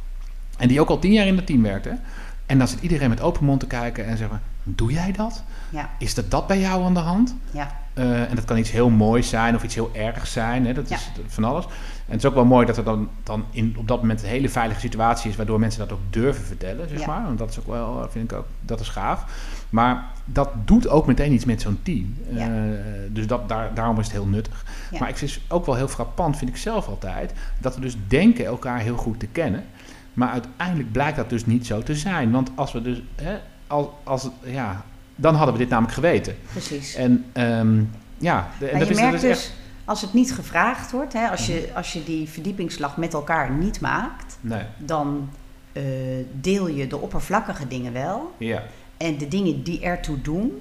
En 0.58 0.68
die 0.68 0.80
ook 0.80 0.88
al 0.88 0.98
tien 0.98 1.12
jaar 1.12 1.26
in 1.26 1.36
het 1.36 1.46
team 1.46 1.62
werkte. 1.62 1.98
En 2.46 2.58
dan 2.58 2.68
zit 2.68 2.80
iedereen 2.80 3.08
met 3.08 3.20
open 3.20 3.44
mond 3.44 3.60
te 3.60 3.66
kijken 3.66 4.06
en 4.06 4.16
zeggen: 4.16 4.40
Doe 4.74 4.92
jij 4.92 5.12
dat? 5.12 5.42
Ja. 5.70 5.90
Is 5.98 6.14
dat 6.14 6.30
dat 6.30 6.46
bij 6.46 6.60
jou 6.60 6.84
aan 6.84 6.94
de 6.94 7.00
hand? 7.00 7.34
Ja. 7.50 7.76
Uh, 7.94 8.30
en 8.30 8.36
dat 8.36 8.44
kan 8.44 8.58
iets 8.58 8.70
heel 8.70 8.90
moois 8.90 9.28
zijn 9.28 9.54
of 9.54 9.62
iets 9.62 9.74
heel 9.74 9.90
ergs 9.92 10.32
zijn. 10.32 10.66
Hè? 10.66 10.72
Dat 10.72 10.88
ja. 10.88 10.96
is 10.96 11.10
van 11.26 11.44
alles. 11.44 11.64
En 11.64 12.14
het 12.14 12.16
is 12.16 12.24
ook 12.24 12.34
wel 12.34 12.44
mooi 12.44 12.66
dat 12.66 12.76
er 12.76 12.84
dan, 12.84 13.08
dan 13.22 13.44
in, 13.50 13.74
op 13.78 13.88
dat 13.88 14.00
moment 14.00 14.22
een 14.22 14.28
hele 14.28 14.48
veilige 14.48 14.80
situatie 14.80 15.30
is, 15.30 15.36
waardoor 15.36 15.58
mensen 15.58 15.80
dat 15.80 15.92
ook 15.92 16.00
durven 16.10 16.44
vertellen, 16.44 16.88
zeg 16.88 17.00
ja. 17.00 17.06
maar. 17.06 17.24
Want 17.24 17.38
dat 17.38 17.50
is 17.50 17.58
ook 17.58 17.66
wel, 17.66 18.06
vind 18.10 18.32
ik 18.32 18.38
ook, 18.38 18.46
dat 18.60 18.80
is 18.80 18.88
gaaf. 18.88 19.24
Maar 19.70 20.04
dat 20.24 20.50
doet 20.64 20.88
ook 20.88 21.06
meteen 21.06 21.32
iets 21.32 21.44
met 21.44 21.60
zo'n 21.60 21.78
team. 21.82 22.16
Ja. 22.30 22.48
Uh, 22.48 22.70
dus 23.10 23.26
dat, 23.26 23.48
daar, 23.48 23.74
daarom 23.74 23.98
is 23.98 24.04
het 24.04 24.14
heel 24.14 24.26
nuttig. 24.26 24.64
Ja. 24.90 24.98
Maar 24.98 25.08
ik 25.08 25.16
vind 25.16 25.34
het 25.34 25.40
ook 25.48 25.66
wel 25.66 25.74
heel 25.74 25.88
frappant, 25.88 26.36
vind 26.36 26.50
ik 26.50 26.56
zelf 26.56 26.88
altijd, 26.88 27.32
dat 27.58 27.74
we 27.74 27.80
dus 27.80 27.96
denken 28.06 28.44
elkaar 28.44 28.78
heel 28.78 28.96
goed 28.96 29.20
te 29.20 29.26
kennen. 29.26 29.64
Maar 30.14 30.30
uiteindelijk 30.30 30.92
blijkt 30.92 31.16
dat 31.16 31.30
dus 31.30 31.46
niet 31.46 31.66
zo 31.66 31.82
te 31.82 31.94
zijn. 31.94 32.30
Want 32.30 32.50
als 32.54 32.72
we 32.72 32.82
dus, 32.82 33.02
hè, 33.14 33.38
als, 33.68 33.86
als, 34.04 34.28
ja, 34.44 34.84
dan 35.16 35.34
hadden 35.34 35.54
we 35.54 35.60
dit 35.60 35.68
namelijk 35.68 35.94
geweten. 35.94 36.36
Precies. 36.50 36.94
En 36.94 37.24
um, 37.34 37.90
ja, 38.18 38.48
de, 38.58 38.68
en 38.68 38.78
dat 38.78 38.88
je 38.88 38.94
is, 38.94 39.00
merkt 39.00 39.22
dat 39.22 39.30
is 39.30 39.38
dus, 39.38 39.52
als 39.84 40.00
het 40.00 40.12
niet 40.12 40.32
gevraagd 40.32 40.90
wordt, 40.90 41.12
hè, 41.12 41.28
als, 41.28 41.46
je, 41.46 41.70
als 41.74 41.92
je 41.92 42.04
die 42.04 42.28
verdiepingsslag 42.28 42.96
met 42.96 43.12
elkaar 43.12 43.50
niet 43.50 43.80
maakt, 43.80 44.38
nee. 44.40 44.62
dan 44.76 45.30
uh, 45.72 45.84
deel 46.32 46.68
je 46.68 46.86
de 46.86 46.98
oppervlakkige 46.98 47.68
dingen 47.68 47.92
wel. 47.92 48.34
Ja. 48.38 48.62
En 48.96 49.18
de 49.18 49.28
dingen 49.28 49.62
die 49.62 49.80
ertoe 49.80 50.20
doen, 50.20 50.60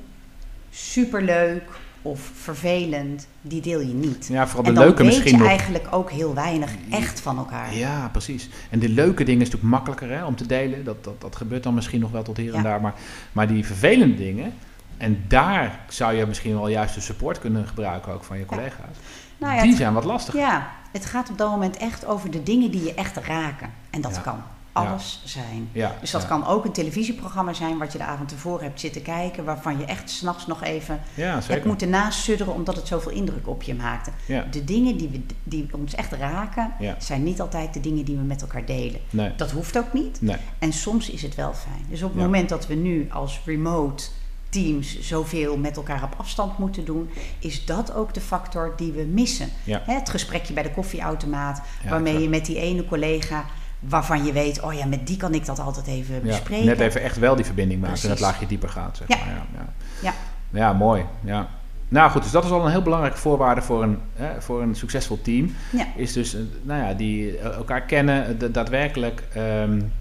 superleuk, 0.69 1.63
of 2.01 2.31
vervelend, 2.33 3.27
die 3.41 3.61
deel 3.61 3.79
je 3.79 3.93
niet. 3.93 4.27
Ja, 4.31 4.45
vooral 4.45 4.63
de 4.63 4.69
en 4.69 4.75
dan 4.75 4.83
leuke 4.83 5.03
weet 5.03 5.11
misschien 5.11 5.31
je 5.31 5.37
nog. 5.37 5.47
eigenlijk 5.47 5.87
ook 5.91 6.11
heel 6.11 6.33
weinig 6.33 6.71
echt 6.89 7.19
van 7.19 7.37
elkaar. 7.37 7.75
Ja, 7.75 8.09
precies. 8.11 8.49
En 8.69 8.79
de 8.79 8.89
leuke 8.89 9.23
dingen 9.23 9.41
is 9.41 9.49
natuurlijk 9.49 9.73
makkelijker 9.73 10.17
hè, 10.17 10.25
om 10.25 10.35
te 10.35 10.45
delen. 10.45 10.83
Dat, 10.83 11.03
dat, 11.03 11.21
dat 11.21 11.35
gebeurt 11.35 11.63
dan 11.63 11.73
misschien 11.73 11.99
nog 11.99 12.11
wel 12.11 12.23
tot 12.23 12.37
hier 12.37 12.51
ja. 12.51 12.57
en 12.57 12.63
daar. 12.63 12.81
Maar, 12.81 12.93
maar 13.31 13.47
die 13.47 13.65
vervelende 13.65 14.15
dingen, 14.15 14.53
en 14.97 15.23
daar 15.27 15.79
zou 15.89 16.13
je 16.13 16.25
misschien 16.25 16.53
wel 16.53 16.67
juist 16.67 16.95
de 16.95 17.01
support 17.01 17.39
kunnen 17.39 17.67
gebruiken 17.67 18.13
ook 18.13 18.23
van 18.23 18.37
je 18.37 18.45
collega's. 18.45 18.95
Ja. 19.01 19.45
Nou 19.45 19.55
ja, 19.55 19.61
die 19.61 19.75
zijn 19.75 19.93
wat 19.93 20.03
lastiger. 20.03 20.39
Ja, 20.39 20.69
Het 20.91 21.05
gaat 21.05 21.29
op 21.29 21.37
dat 21.37 21.49
moment 21.49 21.77
echt 21.77 22.05
over 22.05 22.31
de 22.31 22.43
dingen 22.43 22.71
die 22.71 22.83
je 22.83 22.93
echt 22.93 23.17
raken. 23.17 23.69
En 23.89 24.01
dat 24.01 24.21
kan 24.21 24.43
alles 24.85 25.21
zijn. 25.25 25.69
Ja, 25.71 25.95
dus 25.99 26.11
dat 26.11 26.27
kan 26.27 26.45
ook 26.45 26.65
een 26.65 26.71
televisieprogramma 26.71 27.53
zijn 27.53 27.77
wat 27.77 27.91
je 27.91 27.97
de 27.97 28.03
avond 28.03 28.29
tevoren 28.29 28.63
hebt 28.63 28.79
zitten 28.79 29.01
kijken, 29.01 29.43
waarvan 29.43 29.79
je 29.79 29.85
echt 29.85 30.09
s'nachts 30.09 30.47
nog 30.47 30.63
even 30.63 31.01
ja, 31.13 31.39
hebt 31.47 31.65
moeten 31.65 31.89
nasudderen 31.89 32.53
omdat 32.53 32.75
het 32.75 32.87
zoveel 32.87 33.11
indruk 33.11 33.47
op 33.47 33.63
je 33.63 33.75
maakte. 33.75 34.11
De 34.51 34.63
dingen 34.63 34.97
die, 34.97 35.09
we, 35.09 35.21
die 35.43 35.67
ons 35.71 35.95
echt 35.95 36.11
raken, 36.11 36.73
zijn 36.97 37.23
niet 37.23 37.41
altijd 37.41 37.73
de 37.73 37.79
dingen 37.79 38.05
die 38.05 38.15
we 38.15 38.23
met 38.23 38.41
elkaar 38.41 38.65
delen. 38.65 38.99
Nee. 39.09 39.35
Dat 39.35 39.51
hoeft 39.51 39.77
ook 39.77 39.93
niet. 39.93 40.21
Nee. 40.21 40.37
En 40.59 40.73
soms 40.73 41.09
is 41.09 41.21
het 41.21 41.35
wel 41.35 41.53
fijn. 41.53 41.85
Dus 41.89 42.03
op 42.03 42.13
het 42.13 42.21
moment 42.21 42.49
dat 42.49 42.67
we 42.67 42.73
nu 42.73 43.07
als 43.11 43.41
remote 43.45 44.03
teams 44.49 44.99
zoveel 44.99 45.57
met 45.57 45.77
elkaar 45.77 46.03
op 46.03 46.15
afstand 46.17 46.57
moeten 46.57 46.85
doen, 46.85 47.09
is 47.39 47.65
dat 47.65 47.93
ook 47.93 48.13
de 48.13 48.21
factor 48.21 48.73
die 48.77 48.91
we 48.91 49.03
missen. 49.03 49.49
Het 49.65 50.09
gesprekje 50.09 50.53
bij 50.53 50.63
de 50.63 50.71
koffieautomaat, 50.71 51.61
waarmee 51.89 52.19
je 52.19 52.29
met 52.29 52.45
die 52.45 52.59
ene 52.59 52.85
collega 52.85 53.45
waarvan 53.89 54.25
je 54.25 54.31
weet, 54.31 54.61
oh 54.61 54.73
ja, 54.73 54.85
met 54.85 55.07
die 55.07 55.17
kan 55.17 55.33
ik 55.33 55.45
dat 55.45 55.59
altijd 55.59 55.87
even 55.87 56.21
bespreken. 56.21 56.65
net 56.65 56.79
even 56.79 57.01
echt 57.01 57.19
wel 57.19 57.35
die 57.35 57.45
verbinding 57.45 57.81
maken 57.81 58.03
en 58.03 58.09
het 58.09 58.19
laagje 58.19 58.47
dieper 58.47 58.69
gaat. 58.69 58.97
Zeg 58.97 59.07
ja. 59.07 59.25
Maar. 59.25 59.35
Ja, 59.35 59.45
ja. 59.53 59.65
ja. 60.01 60.13
ja 60.59 60.73
mooi. 60.73 61.05
Ja. 61.23 61.47
Nou 61.89 62.11
goed, 62.11 62.23
dus 62.23 62.31
dat 62.31 62.43
is 62.43 62.51
al 62.51 62.65
een 62.65 62.71
heel 62.71 62.81
belangrijke 62.81 63.17
voorwaarde 63.17 63.61
voor 63.61 63.83
een, 63.83 63.99
hè, 64.15 64.41
voor 64.41 64.61
een 64.61 64.75
succesvol 64.75 65.21
team. 65.21 65.55
Ja. 65.71 65.85
Is 65.95 66.13
dus, 66.13 66.35
eh, 66.35 66.41
nou 66.61 66.83
ja, 66.83 66.93
die 66.93 67.37
elkaar 67.37 67.81
kennen, 67.81 68.51
daadwerkelijk 68.53 69.23
um, 69.37 69.91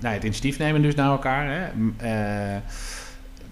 nou, 0.00 0.14
het 0.14 0.24
initiatief 0.24 0.58
nemen 0.58 0.82
dus 0.82 0.94
naar 0.94 1.10
elkaar. 1.10 1.46
Hè. 1.46 1.68
Uh, 2.54 2.60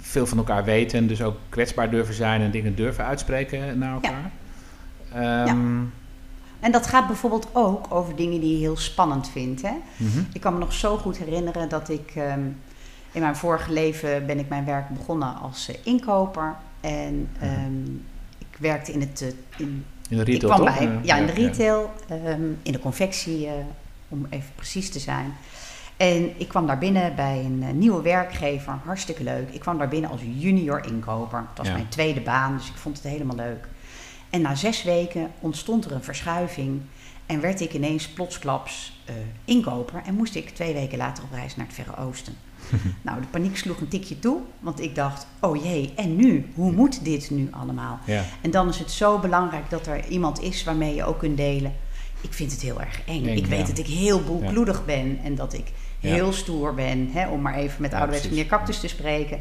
veel 0.00 0.26
van 0.26 0.38
elkaar 0.38 0.64
weten, 0.64 1.06
dus 1.06 1.22
ook 1.22 1.36
kwetsbaar 1.48 1.90
durven 1.90 2.14
zijn 2.14 2.40
en 2.40 2.50
dingen 2.50 2.74
durven 2.74 3.04
uitspreken 3.04 3.78
naar 3.78 3.92
elkaar. 3.92 4.30
Ja. 5.14 5.48
Um, 5.48 5.92
en 6.60 6.72
dat 6.72 6.86
gaat 6.86 7.06
bijvoorbeeld 7.06 7.48
ook 7.52 7.86
over 7.88 8.16
dingen 8.16 8.40
die 8.40 8.52
je 8.52 8.58
heel 8.58 8.76
spannend 8.76 9.28
vindt. 9.28 9.62
Hè? 9.62 9.74
Mhm. 9.96 10.18
Ik 10.32 10.40
kan 10.40 10.52
me 10.52 10.58
nog 10.58 10.72
zo 10.72 10.96
goed 10.96 11.18
herinneren 11.18 11.68
dat 11.68 11.88
ik 11.88 12.12
um, 12.16 12.56
in 13.12 13.20
mijn 13.20 13.36
vorige 13.36 13.72
leven 13.72 14.26
ben 14.26 14.38
ik 14.38 14.48
mijn 14.48 14.64
werk 14.64 14.88
begonnen 14.88 15.40
als 15.40 15.70
uh, 15.70 15.76
inkoper. 15.82 16.56
En 16.80 17.28
um, 17.42 18.06
ik 18.38 18.56
werkte 18.58 18.92
in 18.92 19.00
het. 19.00 19.20
Uh, 19.22 19.28
in, 19.56 19.84
in, 20.08 20.16
de 20.16 20.24
retail, 20.24 20.50
ik 20.50 20.56
kwam 20.56 20.64
bij, 20.64 20.98
ja, 21.02 21.16
in 21.16 21.26
de 21.26 21.32
retail, 21.32 21.90
um, 22.10 22.58
in 22.62 22.72
de 22.72 22.78
confectie, 22.78 23.46
uh, 23.46 23.52
om 24.08 24.26
even 24.30 24.50
precies 24.54 24.90
te 24.90 24.98
zijn. 24.98 25.34
En 25.96 26.40
ik 26.40 26.48
kwam 26.48 26.66
daar 26.66 26.78
binnen 26.78 27.14
bij 27.14 27.44
een 27.44 27.78
nieuwe 27.78 28.02
werkgever, 28.02 28.78
hartstikke 28.84 29.22
leuk. 29.22 29.50
Ik 29.50 29.60
kwam 29.60 29.78
daar 29.78 29.88
binnen 29.88 30.10
als 30.10 30.20
junior 30.36 30.86
inkoper. 30.86 31.44
Dat 31.54 31.66
was 31.66 31.74
mijn 31.74 31.88
tweede 31.88 32.20
baan, 32.20 32.56
dus 32.56 32.68
ik 32.68 32.76
vond 32.76 32.96
het 32.96 33.06
helemaal 33.06 33.36
leuk. 33.36 33.68
En 34.30 34.40
na 34.40 34.54
zes 34.54 34.82
weken 34.82 35.30
ontstond 35.40 35.84
er 35.84 35.92
een 35.92 36.04
verschuiving 36.04 36.80
en 37.26 37.40
werd 37.40 37.60
ik 37.60 37.74
ineens 37.74 38.08
plotsklaps 38.08 38.92
uh, 39.08 39.14
inkoper 39.44 40.02
en 40.06 40.14
moest 40.14 40.34
ik 40.34 40.50
twee 40.50 40.74
weken 40.74 40.98
later 40.98 41.24
op 41.24 41.32
reis 41.32 41.56
naar 41.56 41.66
het 41.66 41.74
Verre 41.74 41.96
Oosten. 41.96 42.36
nou, 43.02 43.20
de 43.20 43.26
paniek 43.26 43.56
sloeg 43.56 43.80
een 43.80 43.88
tikje 43.88 44.18
toe, 44.18 44.40
want 44.60 44.80
ik 44.80 44.94
dacht, 44.94 45.26
oh 45.40 45.62
jee, 45.62 45.92
en 45.96 46.16
nu? 46.16 46.46
Hoe 46.54 46.72
moet 46.72 47.04
dit 47.04 47.30
nu 47.30 47.48
allemaal? 47.50 47.98
Ja. 48.04 48.24
En 48.40 48.50
dan 48.50 48.68
is 48.68 48.78
het 48.78 48.90
zo 48.90 49.18
belangrijk 49.18 49.70
dat 49.70 49.86
er 49.86 50.08
iemand 50.08 50.42
is 50.42 50.64
waarmee 50.64 50.94
je 50.94 51.04
ook 51.04 51.18
kunt 51.18 51.36
delen. 51.36 51.72
Ik 52.20 52.32
vind 52.32 52.52
het 52.52 52.60
heel 52.60 52.80
erg 52.80 53.00
eng. 53.06 53.24
ik 53.24 53.46
weet 53.46 53.66
dat 53.66 53.78
ik 53.78 53.86
heel 53.86 54.22
boelkloedig 54.22 54.84
ben 54.84 55.18
en 55.24 55.34
dat 55.34 55.52
ik 55.52 55.72
heel 56.00 56.32
stoer 56.32 56.74
ben, 56.74 57.08
hè, 57.12 57.28
om 57.28 57.40
maar 57.40 57.54
even 57.54 57.82
met 57.82 57.92
ouderwets 57.92 58.28
meneer 58.28 58.46
Cactus 58.46 58.80
te 58.80 58.88
spreken. 58.88 59.40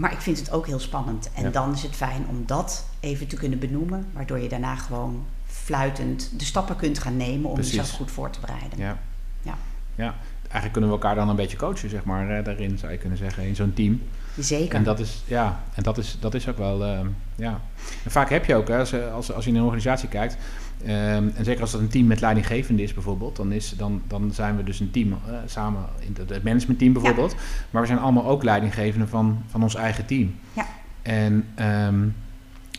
Maar 0.00 0.12
ik 0.12 0.20
vind 0.20 0.38
het 0.38 0.50
ook 0.50 0.66
heel 0.66 0.78
spannend. 0.78 1.30
En 1.34 1.52
dan 1.52 1.72
is 1.72 1.82
het 1.82 1.96
fijn 1.96 2.26
om 2.28 2.42
dat 2.46 2.86
even 3.00 3.26
te 3.26 3.36
kunnen 3.36 3.58
benoemen, 3.58 4.06
waardoor 4.12 4.38
je 4.38 4.48
daarna 4.48 4.76
gewoon 4.76 5.24
fluitend 5.46 6.30
de 6.38 6.44
stappen 6.44 6.76
kunt 6.76 6.98
gaan 6.98 7.16
nemen 7.16 7.50
om 7.50 7.56
jezelf 7.56 7.90
goed 7.90 8.10
voor 8.10 8.30
te 8.30 8.40
bereiden. 8.40 8.78
Ja. 8.78 8.98
Ja. 9.42 9.54
ja, 9.94 10.14
eigenlijk 10.42 10.72
kunnen 10.72 10.90
we 10.90 10.96
elkaar 10.96 11.14
dan 11.14 11.28
een 11.28 11.36
beetje 11.36 11.56
coachen, 11.56 11.90
zeg 11.90 12.04
maar, 12.04 12.38
eh, 12.38 12.44
daarin 12.44 12.78
zou 12.78 12.92
je 12.92 12.98
kunnen 12.98 13.18
zeggen, 13.18 13.46
in 13.46 13.56
zo'n 13.56 13.72
team. 13.74 14.02
Zeker. 14.38 14.74
En 14.74 14.84
dat 14.84 14.98
is, 14.98 15.22
ja, 15.26 15.62
en 15.74 15.82
dat 15.82 15.98
is, 15.98 16.16
dat 16.20 16.34
is 16.34 16.48
ook 16.48 16.58
wel, 16.58 16.86
uh, 16.86 17.00
ja. 17.34 17.60
En 18.04 18.10
vaak 18.10 18.30
heb 18.30 18.44
je 18.44 18.54
ook, 18.54 18.68
hè, 18.68 18.78
als, 18.78 18.94
als, 18.94 19.32
als 19.32 19.44
je 19.44 19.50
in 19.50 19.56
een 19.56 19.62
organisatie 19.62 20.08
kijkt, 20.08 20.36
Ehm, 20.84 21.28
en 21.34 21.44
zeker 21.44 21.60
als 21.60 21.70
dat 21.70 21.80
een 21.80 21.88
team 21.88 22.06
met 22.06 22.20
leidinggevende 22.20 22.82
is 22.82 22.94
bijvoorbeeld, 22.94 23.36
dan, 23.36 23.52
is, 23.52 23.74
dan, 23.76 24.02
dan 24.06 24.32
zijn 24.32 24.56
we 24.56 24.64
dus 24.64 24.80
een 24.80 24.90
team 24.90 25.08
uh, 25.08 25.34
samen, 25.46 25.84
in 25.98 26.16
het 26.26 26.42
managementteam 26.42 26.92
bijvoorbeeld. 26.92 27.34
Maar 27.70 27.80
we 27.82 27.88
zijn 27.88 27.98
allemaal 27.98 28.26
ook 28.26 28.42
leidinggevenden 28.42 29.08
van, 29.08 29.42
van 29.46 29.62
ons 29.62 29.74
eigen 29.74 30.06
team. 30.06 30.34
Ja. 30.52 30.66
En 31.02 31.46
um, 31.86 32.14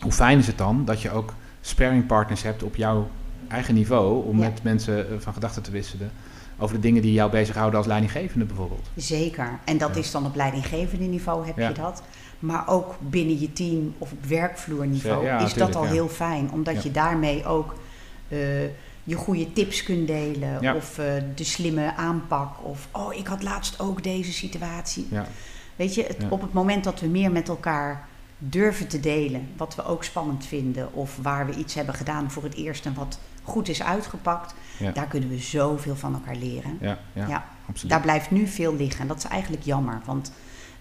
hoe 0.00 0.12
fijn 0.12 0.38
is 0.38 0.46
het 0.46 0.58
dan 0.58 0.84
dat 0.84 1.02
je 1.02 1.10
ook 1.10 1.34
sparringpartners 1.60 2.42
hebt 2.42 2.62
op 2.62 2.76
jouw 2.76 3.08
eigen 3.48 3.74
niveau 3.74 4.24
om 4.26 4.38
met 4.38 4.62
mensen 4.62 5.06
uh, 5.12 5.18
van 5.18 5.32
gedachten 5.32 5.62
te 5.62 5.70
wisselen 5.70 6.10
over 6.58 6.74
de 6.74 6.80
dingen 6.80 7.02
die 7.02 7.12
jou 7.12 7.30
bezighouden 7.30 7.78
als 7.78 7.86
leidinggevende 7.86 8.44
bijvoorbeeld. 8.44 8.90
Zeker. 8.96 9.58
En 9.64 9.78
dat 9.78 9.96
is 9.96 10.10
dan 10.10 10.26
op 10.26 10.34
leidinggevende 10.34 11.04
niveau 11.04 11.46
heb 11.46 11.56
je 11.56 11.72
dat. 11.72 12.02
Maar 12.38 12.68
ook 12.68 12.94
binnen 12.98 13.40
je 13.40 13.52
team 13.52 13.94
of 13.98 14.12
op 14.12 14.24
werkvloerniveau 14.24 15.44
is 15.44 15.54
dat 15.54 15.76
al 15.76 15.84
heel 15.84 16.08
fijn. 16.08 16.50
Omdat 16.52 16.82
je 16.82 16.90
daarmee 16.90 17.44
ook 17.46 17.74
je 19.04 19.14
goede 19.14 19.52
tips 19.52 19.82
kunt 19.82 20.06
delen. 20.06 20.74
Of 20.76 20.98
uh, 20.98 21.06
de 21.34 21.44
slimme 21.44 21.96
aanpak. 21.96 22.64
Of, 22.64 22.88
oh, 22.90 23.14
ik 23.14 23.26
had 23.26 23.42
laatst 23.42 23.80
ook 23.80 24.02
deze 24.02 24.32
situatie. 24.32 25.06
Ja. 25.10 25.26
Weet 25.76 25.94
je, 25.94 26.02
het, 26.02 26.16
op 26.28 26.40
het 26.40 26.52
moment 26.52 26.84
dat 26.84 27.00
we 27.00 27.06
meer 27.06 27.32
met 27.32 27.48
elkaar 27.48 28.08
durven 28.38 28.88
te 28.88 29.00
delen. 29.00 29.48
Wat 29.56 29.74
we 29.74 29.84
ook 29.84 30.04
spannend 30.04 30.46
vinden. 30.46 30.94
Of 30.94 31.18
waar 31.22 31.46
we 31.46 31.54
iets 31.54 31.74
hebben 31.74 31.94
gedaan 31.94 32.30
voor 32.30 32.42
het 32.42 32.54
eerst 32.54 32.86
en 32.86 32.94
wat 32.94 33.18
goed 33.42 33.68
is 33.68 33.82
uitgepakt. 33.82 34.54
Daar 34.94 35.06
kunnen 35.06 35.28
we 35.28 35.38
zoveel 35.38 35.96
van 35.96 36.14
elkaar 36.14 36.36
leren. 36.36 36.78
Ja, 36.80 36.98
ja, 37.12 37.44
absoluut. 37.66 37.90
Daar 37.90 38.00
blijft 38.00 38.30
nu 38.30 38.46
veel 38.46 38.76
liggen. 38.76 39.00
En 39.00 39.06
dat 39.06 39.16
is 39.16 39.24
eigenlijk 39.24 39.62
jammer. 39.62 40.00
Want 40.04 40.32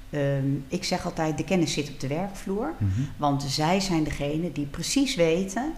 um, 0.10 0.66
ik 0.68 0.84
zeg 0.84 1.06
altijd, 1.06 1.38
de 1.38 1.44
kennis 1.44 1.74
zit 1.74 1.90
op 1.90 2.00
de 2.00 2.08
werkvloer. 2.08 2.74
Mm 2.78 2.92
-hmm. 2.96 3.08
Want 3.18 3.44
zij 3.44 3.80
zijn 3.80 4.04
degene 4.04 4.52
die 4.52 4.66
precies 4.66 5.16
weten. 5.16 5.74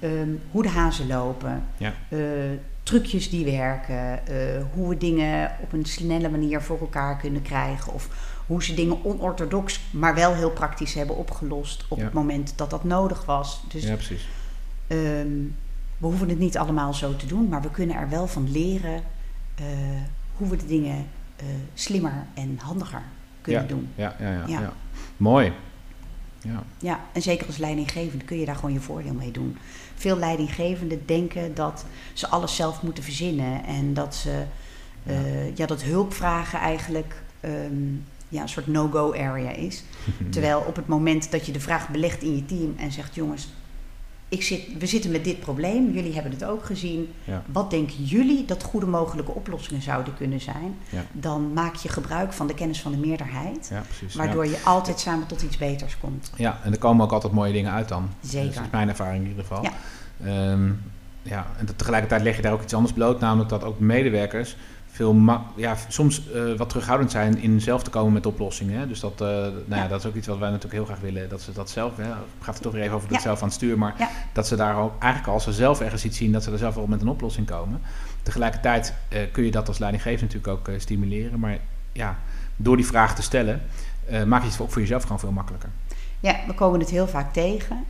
Um, 0.00 0.40
hoe 0.50 0.62
de 0.62 0.68
hazen 0.68 1.06
lopen, 1.06 1.64
ja. 1.76 1.92
uh, 2.08 2.20
trucjes 2.82 3.30
die 3.30 3.44
werken, 3.44 4.20
uh, 4.30 4.36
hoe 4.74 4.88
we 4.88 4.96
dingen 4.96 5.50
op 5.62 5.72
een 5.72 5.84
snelle 5.84 6.28
manier 6.28 6.62
voor 6.62 6.80
elkaar 6.80 7.16
kunnen 7.16 7.42
krijgen. 7.42 7.92
Of 7.92 8.08
hoe 8.46 8.64
ze 8.64 8.74
dingen 8.74 9.04
onorthodox, 9.04 9.80
maar 9.90 10.14
wel 10.14 10.34
heel 10.34 10.50
praktisch 10.50 10.94
hebben 10.94 11.16
opgelost 11.16 11.84
op 11.88 12.00
het 12.00 12.12
moment 12.12 12.52
dat 12.56 12.70
dat 12.70 12.84
nodig 12.84 13.24
was. 13.24 13.64
Dus, 13.68 13.82
ja, 13.82 13.94
precies. 13.94 14.28
Um, 14.88 15.56
we 15.98 16.06
hoeven 16.06 16.28
het 16.28 16.38
niet 16.38 16.58
allemaal 16.58 16.94
zo 16.94 17.16
te 17.16 17.26
doen, 17.26 17.48
maar 17.48 17.62
we 17.62 17.70
kunnen 17.70 17.96
er 17.96 18.08
wel 18.08 18.26
van 18.26 18.50
leren 18.50 19.02
uh, 19.60 19.66
hoe 20.36 20.48
we 20.48 20.56
de 20.56 20.66
dingen 20.66 21.06
slimmer 21.74 22.26
en 22.34 22.58
handiger 22.62 23.02
kunnen 23.40 23.62
ja. 23.62 23.68
doen. 23.68 23.88
Ja, 23.94 24.14
ja, 24.18 24.30
ja, 24.32 24.44
ja. 24.46 24.72
mooi. 25.16 25.52
Ja. 26.42 26.62
ja, 26.78 27.00
en 27.12 27.22
zeker 27.22 27.46
als 27.46 27.56
leidinggevende 27.56 28.24
kun 28.24 28.38
je 28.38 28.44
daar 28.44 28.54
gewoon 28.54 28.72
je 28.72 28.80
voordeel 28.80 29.14
mee 29.14 29.30
doen. 29.30 29.56
Veel 29.94 30.16
leidinggevenden 30.16 31.06
denken 31.06 31.54
dat 31.54 31.84
ze 32.12 32.28
alles 32.28 32.56
zelf 32.56 32.82
moeten 32.82 33.04
verzinnen 33.04 33.64
en 33.64 33.94
dat 33.94 34.14
ze 34.14 34.44
ja, 35.02 35.12
uh, 35.12 35.56
ja 35.56 35.66
dat 35.66 35.82
hulpvragen 35.82 36.58
eigenlijk 36.58 37.22
um, 37.44 38.04
ja, 38.28 38.42
een 38.42 38.48
soort 38.48 38.66
no-go 38.66 39.12
area 39.12 39.50
is. 39.50 39.84
Terwijl 40.30 40.60
op 40.60 40.76
het 40.76 40.86
moment 40.86 41.30
dat 41.30 41.46
je 41.46 41.52
de 41.52 41.60
vraag 41.60 41.88
belegt 41.88 42.22
in 42.22 42.36
je 42.36 42.44
team 42.44 42.74
en 42.76 42.92
zegt: 42.92 43.14
jongens, 43.14 43.48
ik 44.30 44.42
zit, 44.42 44.78
we 44.78 44.86
zitten 44.86 45.10
met 45.10 45.24
dit 45.24 45.40
probleem, 45.40 45.92
jullie 45.92 46.14
hebben 46.14 46.32
het 46.32 46.44
ook 46.44 46.64
gezien. 46.64 47.12
Ja. 47.24 47.42
Wat 47.52 47.70
denken 47.70 48.04
jullie 48.04 48.44
dat 48.44 48.62
goede 48.62 48.86
mogelijke 48.86 49.32
oplossingen 49.32 49.82
zouden 49.82 50.14
kunnen 50.14 50.40
zijn? 50.40 50.76
Ja. 50.88 51.02
Dan 51.12 51.52
maak 51.52 51.74
je 51.74 51.88
gebruik 51.88 52.32
van 52.32 52.46
de 52.46 52.54
kennis 52.54 52.80
van 52.80 52.92
de 52.92 52.98
meerderheid, 52.98 53.68
ja, 53.70 53.82
precies, 53.96 54.14
waardoor 54.14 54.46
je 54.46 54.58
altijd 54.64 55.00
samen 55.00 55.26
tot 55.26 55.42
iets 55.42 55.56
beters 55.56 55.98
komt. 55.98 56.30
Ja, 56.36 56.60
en 56.64 56.72
er 56.72 56.78
komen 56.78 57.04
ook 57.04 57.12
altijd 57.12 57.32
mooie 57.32 57.52
dingen 57.52 57.72
uit 57.72 57.88
dan. 57.88 58.08
Zeker. 58.20 58.54
Dat 58.54 58.64
is 58.64 58.70
mijn 58.70 58.88
ervaring 58.88 59.22
in 59.22 59.28
ieder 59.30 59.44
geval. 59.44 59.62
Ja. 59.62 60.50
Um, 60.52 60.82
ja, 61.22 61.46
en 61.58 61.76
tegelijkertijd 61.76 62.22
leg 62.22 62.36
je 62.36 62.42
daar 62.42 62.52
ook 62.52 62.62
iets 62.62 62.74
anders 62.74 62.94
bloot, 62.94 63.20
namelijk 63.20 63.50
dat 63.50 63.64
ook 63.64 63.78
medewerkers 63.78 64.56
veel 64.90 65.42
ja, 65.56 65.76
soms 65.88 66.22
uh, 66.34 66.56
wat 66.56 66.68
terughoudend 66.68 67.10
zijn 67.10 67.38
in 67.38 67.60
zelf 67.60 67.82
te 67.82 67.90
komen 67.90 68.12
met 68.12 68.26
oplossingen. 68.26 68.78
Hè? 68.78 68.86
Dus 68.86 69.00
dat, 69.00 69.12
uh, 69.12 69.28
nou 69.28 69.52
ja. 69.68 69.76
ja. 69.76 69.88
dat 69.88 70.00
is 70.00 70.06
ook 70.06 70.14
iets 70.14 70.26
wat 70.26 70.38
wij 70.38 70.48
natuurlijk 70.48 70.74
heel 70.74 70.84
graag 70.84 71.00
willen. 71.00 71.28
Dat 71.28 71.40
ze 71.40 71.52
dat 71.52 71.70
zelf, 71.70 71.96
hè, 71.96 72.10
ik 72.10 72.16
ga 72.40 72.52
het 72.52 72.62
toch 72.62 72.72
weer 72.72 72.82
even 72.82 72.94
over 72.94 73.08
dat 73.08 73.22
zelf 73.22 73.38
aan 73.38 73.44
het 73.44 73.54
stuur, 73.54 73.78
maar 73.78 73.94
dat 74.32 74.46
ze 74.46 74.56
daar 74.56 74.76
ook 74.76 74.92
eigenlijk 74.98 75.32
als 75.32 75.44
ze 75.44 75.52
zelf 75.52 75.80
ergens 75.80 76.04
iets 76.04 76.16
zien, 76.16 76.32
dat 76.32 76.44
ze 76.44 76.52
er 76.52 76.58
zelf 76.58 76.74
wel 76.74 76.86
met 76.86 77.00
een 77.00 77.08
oplossing 77.08 77.46
komen. 77.46 77.80
Tegelijkertijd 78.22 78.94
uh, 79.12 79.18
kun 79.32 79.44
je 79.44 79.50
dat 79.50 79.68
als 79.68 79.78
leidinggever 79.78 80.26
natuurlijk 80.26 80.68
ook 80.68 80.80
stimuleren, 80.80 81.38
maar 81.38 81.58
ja, 81.92 82.18
door 82.56 82.76
die 82.76 82.86
vraag 82.86 83.14
te 83.14 83.22
stellen, 83.22 83.62
maak 84.26 84.42
je 84.42 84.48
het 84.50 84.60
ook 84.60 84.70
voor 84.70 84.80
jezelf 84.80 85.02
gewoon 85.02 85.20
veel 85.20 85.32
makkelijker. 85.32 85.70
Ja, 86.20 86.36
we 86.46 86.54
komen 86.54 86.80
het 86.80 86.90
heel 86.90 87.08
vaak 87.08 87.32
tegen 87.32 87.84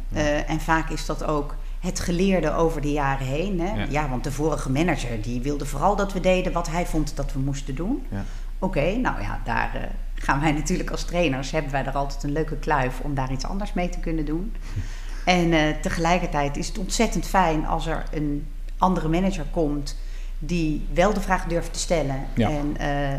en 0.46 0.60
vaak 0.60 0.90
is 0.90 1.06
dat 1.06 1.24
ook 1.24 1.54
het 1.80 2.00
geleerde 2.00 2.52
over 2.52 2.80
de 2.80 2.92
jaren 2.92 3.26
heen. 3.26 3.60
Hè? 3.60 3.74
Ja. 3.74 3.86
ja. 3.88 4.08
want 4.08 4.24
de 4.24 4.32
vorige 4.32 4.70
manager 4.70 5.22
die 5.22 5.40
wilde 5.40 5.66
vooral 5.66 5.96
dat 5.96 6.12
we 6.12 6.20
deden 6.20 6.52
wat 6.52 6.68
hij 6.68 6.86
vond 6.86 7.16
dat 7.16 7.32
we 7.32 7.38
moesten 7.38 7.74
doen. 7.74 8.06
Ja. 8.10 8.24
Oké, 8.58 8.78
okay, 8.78 8.96
nou 8.96 9.22
ja, 9.22 9.40
daar 9.44 9.72
uh, 9.74 9.82
gaan 10.14 10.40
wij 10.40 10.52
natuurlijk 10.60 10.90
als 10.90 11.04
trainers, 11.04 11.50
hebben 11.50 11.72
wij 11.72 11.84
er 11.84 11.92
altijd 11.92 12.22
een 12.22 12.32
leuke 12.32 12.56
kluif 12.56 13.00
om 13.00 13.14
daar 13.14 13.32
iets 13.32 13.44
anders 13.44 13.72
mee 13.72 13.88
te 13.88 14.00
kunnen 14.00 14.24
doen. 14.24 14.52
En 15.24 15.52
uh, 15.52 15.68
tegelijkertijd 15.82 16.56
is 16.56 16.68
het 16.68 16.78
ontzettend 16.78 17.26
fijn 17.26 17.66
als 17.66 17.86
er 17.86 18.04
een 18.12 18.46
andere 18.78 19.08
manager 19.08 19.44
komt 19.50 19.96
die 20.42 20.86
wel 20.92 21.14
de 21.14 21.20
vraag 21.20 21.44
durft 21.44 21.72
te 21.72 21.78
stellen 21.78 22.24
en 22.34 22.74
uh, 22.80 23.10
uh, 23.10 23.18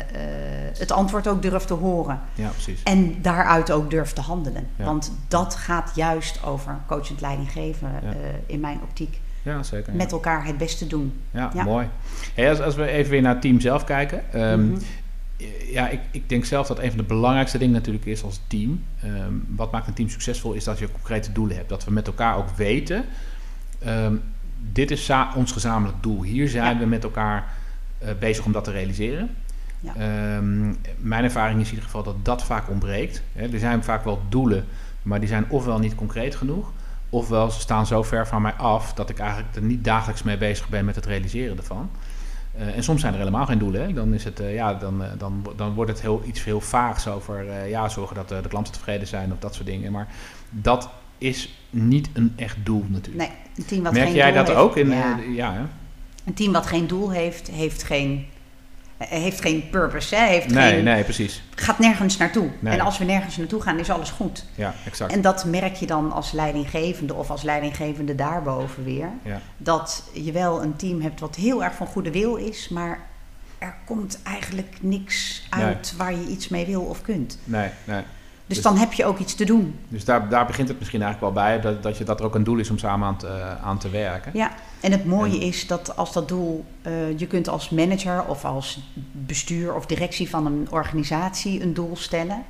het 0.77 0.91
antwoord 0.91 1.27
ook 1.27 1.41
durft 1.41 1.67
te 1.67 1.73
horen. 1.73 2.19
Ja, 2.35 2.49
precies. 2.49 2.83
En 2.83 3.21
daaruit 3.21 3.71
ook 3.71 3.89
durft 3.89 4.15
te 4.15 4.21
handelen. 4.21 4.67
Want 4.75 5.11
dat 5.27 5.55
gaat 5.55 5.91
juist 5.95 6.43
over 6.43 6.77
coachend 6.87 7.21
leidinggeven 7.21 7.89
ja. 8.03 8.13
in 8.45 8.59
mijn 8.59 8.79
optiek. 8.83 9.19
Ja, 9.41 9.63
zeker. 9.63 9.93
Met 9.93 10.11
elkaar 10.11 10.45
het 10.45 10.57
beste 10.57 10.87
doen. 10.87 11.13
Ja, 11.31 11.51
mooi. 11.63 11.87
Hey, 12.33 12.49
als, 12.49 12.61
als, 12.61 12.75
we 12.75 12.87
even 12.87 13.11
weer 13.11 13.21
naar 13.21 13.33
het 13.33 13.41
team 13.41 13.59
zelf 13.59 13.83
kijken. 13.83 14.23
Um, 14.35 14.59
mm 14.59 14.73
-hmm. 14.73 14.81
Ja, 15.71 15.89
ik, 15.89 15.99
ik 16.11 16.29
denk 16.29 16.45
zelf 16.45 16.67
dat 16.67 16.79
een 16.79 16.89
van 16.89 16.97
de 16.97 17.03
belangrijkste 17.03 17.57
dingen 17.57 17.73
natuurlijk 17.73 18.05
is 18.05 18.23
als 18.23 18.39
team. 18.47 18.83
Um, 19.05 19.45
wat 19.55 19.71
maakt 19.71 19.87
een 19.87 19.93
team 19.93 20.09
succesvol 20.09 20.53
is 20.53 20.63
dat 20.63 20.79
je 20.79 20.91
concrete 20.91 21.31
doelen 21.31 21.55
hebt. 21.55 21.69
Dat 21.69 21.83
we 21.83 21.91
met 21.91 22.07
elkaar 22.07 22.37
ook 22.37 22.49
weten. 22.49 23.05
Um, 23.87 24.21
dit 24.71 24.91
is 24.91 25.11
ons 25.35 25.51
gezamenlijk 25.51 26.03
doel. 26.03 26.23
Hier 26.23 26.49
zijn 26.49 26.73
ja. 26.73 26.79
we 26.79 26.85
met 26.85 27.03
elkaar 27.03 27.47
uh, 28.03 28.09
bezig 28.19 28.45
om 28.45 28.51
dat 28.51 28.63
te 28.63 28.71
realiseren. 28.71 29.29
Ja. 29.79 30.37
Um, 30.37 30.77
mijn 30.97 31.23
ervaring 31.23 31.59
is 31.59 31.65
in 31.65 31.73
ieder 31.73 31.85
geval 31.85 32.03
dat 32.03 32.25
dat 32.25 32.43
vaak 32.43 32.69
ontbreekt. 32.69 33.21
Hè, 33.33 33.47
er 33.47 33.59
zijn 33.59 33.83
vaak 33.83 34.03
wel 34.03 34.21
doelen, 34.29 34.65
maar 35.01 35.19
die 35.19 35.29
zijn 35.29 35.45
ofwel 35.49 35.79
niet 35.79 35.95
concreet 35.95 36.35
genoeg, 36.35 36.71
ofwel 37.09 37.51
ze 37.51 37.59
staan 37.59 37.85
zo 37.85 38.03
ver 38.03 38.27
van 38.27 38.41
mij 38.41 38.53
af 38.53 38.93
dat 38.93 39.09
ik 39.09 39.19
eigenlijk 39.19 39.55
er 39.55 39.61
niet 39.61 39.83
dagelijks 39.83 40.23
mee 40.23 40.37
bezig 40.37 40.69
ben 40.69 40.85
met 40.85 40.95
het 40.95 41.05
realiseren 41.05 41.57
ervan. 41.57 41.89
Uh, 42.55 42.75
en 42.75 42.83
soms 42.83 43.01
zijn 43.01 43.13
er 43.13 43.19
helemaal 43.19 43.45
geen 43.45 43.57
doelen. 43.57 43.81
Hè. 43.81 43.93
Dan, 43.93 44.13
is 44.13 44.23
het, 44.23 44.39
uh, 44.39 44.53
ja, 44.53 44.73
dan, 44.73 45.01
uh, 45.01 45.07
dan, 45.17 45.45
dan 45.55 45.73
wordt 45.73 45.91
het 45.91 46.01
heel, 46.01 46.23
iets 46.25 46.43
heel 46.43 46.61
vaags 46.61 47.07
over 47.07 47.67
ja, 47.67 47.89
zorgen 47.89 48.15
dat 48.15 48.29
de 48.29 48.49
klanten 48.49 48.73
tevreden 48.73 49.07
zijn 49.07 49.31
of 49.31 49.39
dat 49.39 49.55
soort 49.55 49.67
dingen. 49.67 49.91
Maar 49.91 50.07
dat 50.49 50.89
is 51.21 51.55
niet 51.69 52.09
een 52.13 52.33
echt 52.35 52.57
doel 52.63 52.85
natuurlijk. 52.87 53.27
Nee, 53.27 53.37
een 53.57 53.65
team 53.65 53.83
wat 53.83 53.93
Merk 53.93 54.05
geen 54.05 54.15
jij 54.15 54.31
doel 54.31 54.35
dat 54.35 54.47
heeft, 54.47 54.59
ook? 54.59 54.77
In, 54.77 54.89
ja. 54.89 55.19
ja 55.35 55.53
hè? 55.53 55.61
Een 56.25 56.33
team 56.33 56.51
wat 56.51 56.65
geen 56.65 56.87
doel 56.87 57.11
heeft, 57.11 57.47
heeft 57.47 57.83
geen, 57.83 58.25
heeft 58.97 59.41
geen 59.41 59.69
purpose. 59.69 60.15
Hè? 60.15 60.27
Heeft 60.27 60.49
Nee, 60.49 60.73
geen, 60.73 60.83
nee, 60.83 61.03
precies. 61.03 61.43
gaat 61.55 61.79
nergens 61.79 62.17
naartoe. 62.17 62.49
Nee. 62.59 62.73
En 62.73 62.79
als 62.79 62.97
we 62.97 63.05
nergens 63.05 63.37
naartoe 63.37 63.61
gaan, 63.61 63.79
is 63.79 63.89
alles 63.89 64.09
goed. 64.09 64.45
Ja, 64.55 64.73
exact. 64.85 65.11
En 65.13 65.21
dat 65.21 65.45
merk 65.45 65.75
je 65.75 65.85
dan 65.85 66.11
als 66.11 66.31
leidinggevende 66.31 67.13
of 67.13 67.29
als 67.29 67.41
leidinggevende 67.41 68.15
daarboven 68.15 68.83
weer. 68.83 69.09
Ja. 69.23 69.41
Dat 69.57 70.03
je 70.13 70.31
wel 70.31 70.63
een 70.63 70.75
team 70.75 71.01
hebt 71.01 71.19
wat 71.19 71.35
heel 71.35 71.63
erg 71.63 71.75
van 71.75 71.87
goede 71.87 72.11
wil 72.11 72.35
is, 72.35 72.69
maar 72.69 72.99
er 73.57 73.75
komt 73.85 74.19
eigenlijk 74.23 74.77
niks 74.81 75.47
uit 75.49 75.93
waar 75.97 76.11
je 76.11 76.27
iets 76.27 76.47
mee 76.47 76.65
wil 76.65 76.81
of 76.81 77.01
kunt. 77.01 77.37
Nee, 77.43 77.69
nee. 77.83 78.01
Dus, 78.53 78.61
Dus- 78.63 78.71
dan 78.71 78.81
heb 78.81 78.93
je 78.93 79.05
ook 79.05 79.19
iets 79.19 79.35
te 79.35 79.45
doen. 79.45 79.75
Dus 79.87 80.05
daar, 80.05 80.29
daar 80.29 80.45
begint 80.45 80.67
het 80.67 80.79
misschien 80.79 81.01
eigenlijk 81.01 81.33
wel 81.33 81.43
bij, 81.43 81.61
dat, 81.61 81.83
dat, 81.83 81.97
je, 81.97 82.03
dat 82.03 82.19
er 82.19 82.25
ook 82.25 82.35
een 82.35 82.43
doel 82.43 82.57
is 82.57 82.69
om 82.69 82.77
samen 82.77 83.07
aan 83.07 83.17
te, 83.17 83.41
aan 83.63 83.77
te 83.77 83.89
werken. 83.89 84.31
Ja, 84.33 84.51
en 84.79 84.91
het 84.91 85.05
mooie 85.05 85.33
En- 85.39 85.41
is 85.41 85.67
dat 85.67 85.95
als 85.97 86.13
dat 86.13 86.27
doel, 86.27 86.65
eh, 86.81 87.17
je 87.19 87.27
kunt 87.27 87.47
als 87.49 87.69
manager 87.69 88.23
of 88.25 88.45
als 88.45 88.79
bestuur 89.11 89.75
of 89.75 89.85
directie 89.85 90.29
van 90.29 90.45
een 90.45 90.67
organisatie 90.71 91.61
een 91.63 91.73
doel 91.73 91.95
stellen. 91.97 92.43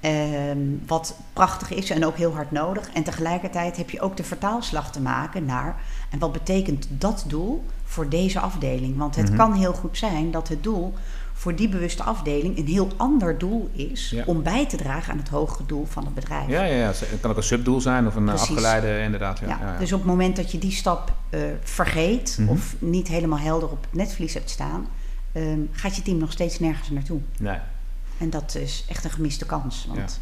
ehm, 0.00 0.58
wat 0.86 1.16
prachtig 1.32 1.70
is 1.72 1.90
en 1.90 2.06
ook 2.06 2.16
heel 2.16 2.34
hard 2.34 2.50
nodig. 2.50 2.90
En 2.94 3.02
tegelijkertijd 3.02 3.76
heb 3.76 3.90
je 3.90 4.00
ook 4.00 4.16
de 4.16 4.24
vertaalslag 4.24 4.92
te 4.92 5.00
maken 5.00 5.44
naar. 5.44 5.76
En 6.10 6.18
wat 6.18 6.32
betekent 6.32 6.86
dat 6.90 7.24
doel 7.28 7.64
voor 7.84 8.08
deze 8.08 8.40
afdeling? 8.40 8.96
Want 8.96 9.16
het 9.16 9.28
Mhm. 9.28 9.36
kan 9.36 9.52
heel 9.52 9.72
goed 9.72 9.98
zijn 9.98 10.30
dat 10.30 10.48
het 10.48 10.62
doel 10.62 10.94
voor 11.36 11.54
die 11.54 11.68
bewuste 11.68 12.02
afdeling 12.02 12.58
een 12.58 12.66
heel 12.66 12.88
ander 12.96 13.38
doel 13.38 13.70
is. 13.72 14.10
Ja. 14.10 14.22
om 14.26 14.42
bij 14.42 14.66
te 14.66 14.76
dragen 14.76 15.12
aan 15.12 15.18
het 15.18 15.28
hogere 15.28 15.66
doel 15.66 15.86
van 15.86 16.04
het 16.04 16.14
bedrijf. 16.14 16.48
Ja, 16.48 16.62
ja, 16.64 16.74
ja. 16.74 16.86
Het 16.86 17.18
kan 17.20 17.30
ook 17.30 17.36
een 17.36 17.42
subdoel 17.42 17.80
zijn 17.80 18.06
of 18.06 18.14
een 18.14 18.22
eh, 18.28 18.34
Precies. 18.34 18.48
afgeleide, 18.48 18.98
inderdaad. 19.02 19.38
Ja, 19.38 19.46
Ja. 19.46 19.76
Dus 19.78 19.92
op 19.92 19.98
het 19.98 20.08
moment 20.08 20.36
dat 20.36 20.52
je 20.52 20.58
die 20.58 20.72
stap 20.72 21.12
eh, 21.30 21.40
vergeet 21.62 22.36
Mhm. 22.40 22.48
of 22.48 22.74
niet 22.78 23.08
helemaal 23.08 23.38
helder 23.38 23.70
op 23.70 23.82
het 23.84 23.92
netvlies 23.94 24.34
hebt 24.34 24.50
staan, 24.50 24.86
ehm, 25.32 25.58
gaat 25.72 25.96
je 25.96 26.02
team 26.02 26.18
nog 26.18 26.32
steeds 26.32 26.58
nergens 26.58 26.90
naartoe. 26.90 27.20
Nee. 27.38 27.58
En 28.18 28.30
dat 28.30 28.54
is 28.54 28.84
echt 28.88 29.04
een 29.04 29.10
gemiste 29.10 29.46
kans. 29.46 29.86
Want 29.94 30.20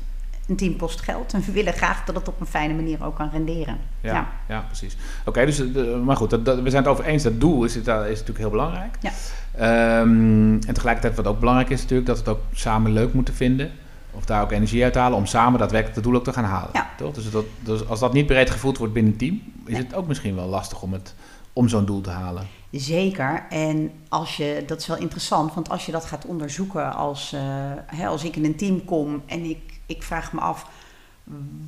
een 0.48 0.56
team 0.56 0.76
kost 0.76 1.00
geld 1.00 1.32
en 1.32 1.42
we 1.46 1.52
willen 1.52 1.72
graag 1.72 2.04
dat 2.04 2.14
het 2.14 2.28
op 2.28 2.40
een 2.40 2.46
fijne 2.46 2.74
manier 2.74 3.04
ook 3.04 3.16
kan 3.16 3.30
renderen. 3.32 3.78
Ja, 4.00 4.28
ja. 4.48 4.60
precies. 4.60 4.96
Oké, 5.24 5.46
dus, 5.46 5.58
eh, 5.58 6.00
maar 6.04 6.16
goed, 6.16 6.30
dat, 6.30 6.44
dat- 6.44 6.60
we 6.60 6.70
zijn 6.70 6.82
het 6.82 6.92
over 6.92 7.04
eens. 7.04 7.22
Dat 7.22 7.40
doel 7.40 7.64
is, 7.64 7.76
is 7.76 7.84
natuurlijk 7.86 8.38
heel 8.38 8.50
belangrijk. 8.50 8.96
Ja. 9.00 9.10
Ehm, 9.56 10.52
en 10.52 10.74
tegelijkertijd 10.74 11.16
wat 11.16 11.26
ook 11.26 11.38
belangrijk 11.38 11.70
is 11.70 11.80
natuurlijk, 11.80 12.08
dat 12.08 12.22
we 12.22 12.30
het 12.30 12.38
ook 12.38 12.44
samen 12.52 12.92
leuk 12.92 13.12
moeten 13.12 13.34
vinden. 13.34 13.70
Of 14.10 14.24
daar 14.24 14.42
ook 14.42 14.52
energie 14.52 14.84
uit 14.84 14.94
halen 14.94 15.18
om 15.18 15.26
samen 15.26 15.58
daadwerkelijk 15.58 15.96
het 15.96 16.04
doel 16.04 16.14
ook 16.14 16.24
te 16.24 16.32
gaan 16.32 16.44
halen. 16.44 16.70
Ja. 16.72 16.90
Toch? 16.96 17.14
Dus, 17.14 17.30
dat, 17.30 17.44
dus 17.60 17.88
als 17.88 18.00
dat 18.00 18.12
niet 18.12 18.26
breed 18.26 18.50
gevoeld 18.50 18.78
wordt 18.78 18.92
binnen 18.92 19.12
een 19.12 19.18
team, 19.18 19.42
is 19.66 19.72
Nee. 19.72 19.82
het 19.82 19.94
ook 19.94 20.06
misschien 20.06 20.34
wel 20.34 20.46
lastig 20.46 20.82
om, 20.82 20.92
het, 20.92 21.14
om 21.52 21.68
zo'n 21.68 21.84
doel 21.84 22.00
te 22.00 22.10
halen. 22.10 22.46
Zeker. 22.70 23.46
En 23.50 23.90
als 24.08 24.36
je, 24.36 24.64
dat 24.66 24.80
is 24.80 24.86
wel 24.86 24.96
interessant, 24.96 25.54
want 25.54 25.68
als 25.70 25.86
je 25.86 25.92
dat 25.92 26.04
gaat 26.04 26.26
onderzoeken 26.26 26.94
als, 26.94 27.32
eh, 27.32 27.40
hè, 27.86 28.06
als 28.06 28.24
ik 28.24 28.36
in 28.36 28.44
een 28.44 28.56
team 28.56 28.84
kom 28.84 29.22
en 29.26 29.44
ik, 29.44 29.80
ik 29.86 30.02
vraag 30.02 30.32
me 30.32 30.40
af 30.40 30.66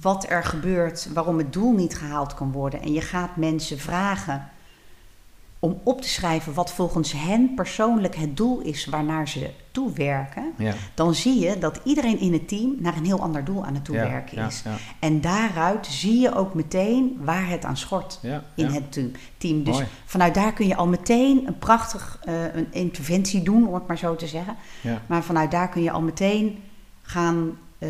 wat 0.01 0.27
er 0.31 0.45
gebeurt, 0.45 1.09
waarom 1.15 1.39
het 1.39 1.53
doel 1.53 1.73
niet 1.73 1.97
gehaald 1.97 2.35
kan 2.35 2.53
worden. 2.53 2.83
En 2.83 2.93
je 2.93 3.01
gaat 3.01 3.37
mensen 3.37 3.79
vragen 3.79 4.49
om 5.65 5.81
op 5.83 6.01
te 6.01 6.09
schrijven 6.09 6.55
wat 6.55 6.73
volgens 6.73 7.13
hen 7.13 7.55
persoonlijk 7.55 8.17
het 8.17 8.37
doel 8.37 8.61
is 8.61 8.87
waarnaar 8.87 9.29
ze 9.29 9.51
toewerken. 9.71 10.53
Ja. 10.57 10.75
Dan 10.95 11.15
zie 11.15 11.41
je 11.41 11.59
dat 11.59 11.81
iedereen 11.85 12.19
in 12.19 12.33
het 12.33 12.49
team 12.49 12.75
naar 12.79 12.97
een 12.97 13.05
heel 13.05 13.21
ander 13.21 13.45
doel 13.45 13.65
aan 13.65 13.75
het 13.75 13.85
toewerken 13.85 14.37
ja, 14.37 14.47
is. 14.47 14.63
Ja, 14.65 14.77
En 14.99 15.21
daaruit 15.21 15.87
zie 15.87 16.21
je 16.21 16.35
ook 16.35 16.55
meteen 16.55 17.19
waar 17.21 17.49
het 17.49 17.65
aan 17.65 17.77
schort 17.77 18.21
in 18.55 18.67
het 18.67 18.93
team-. 19.37 19.65
Dus 19.65 19.75
Mooi. 19.75 19.87
vanuit 20.05 20.35
daar 20.35 20.53
kun 20.53 20.67
je 20.67 20.77
al 20.77 20.87
meteen 20.87 21.47
een 21.47 21.59
prachtig 21.59 22.21
eh, 22.25 22.55
een 22.55 22.73
interventie 22.73 23.43
doen, 23.43 23.69
om 23.69 23.75
het 23.75 23.87
maar 23.87 23.99
zo 23.99 24.17
te 24.17 24.27
zeggen. 24.27 24.57
Maar 25.07 25.23
vanuit 25.23 25.51
daar 25.51 25.69
kun 25.69 25.83
je 25.83 25.91
al 25.91 26.03
meteen 26.03 26.63
gaan 27.03 27.59
eh, 27.79 27.89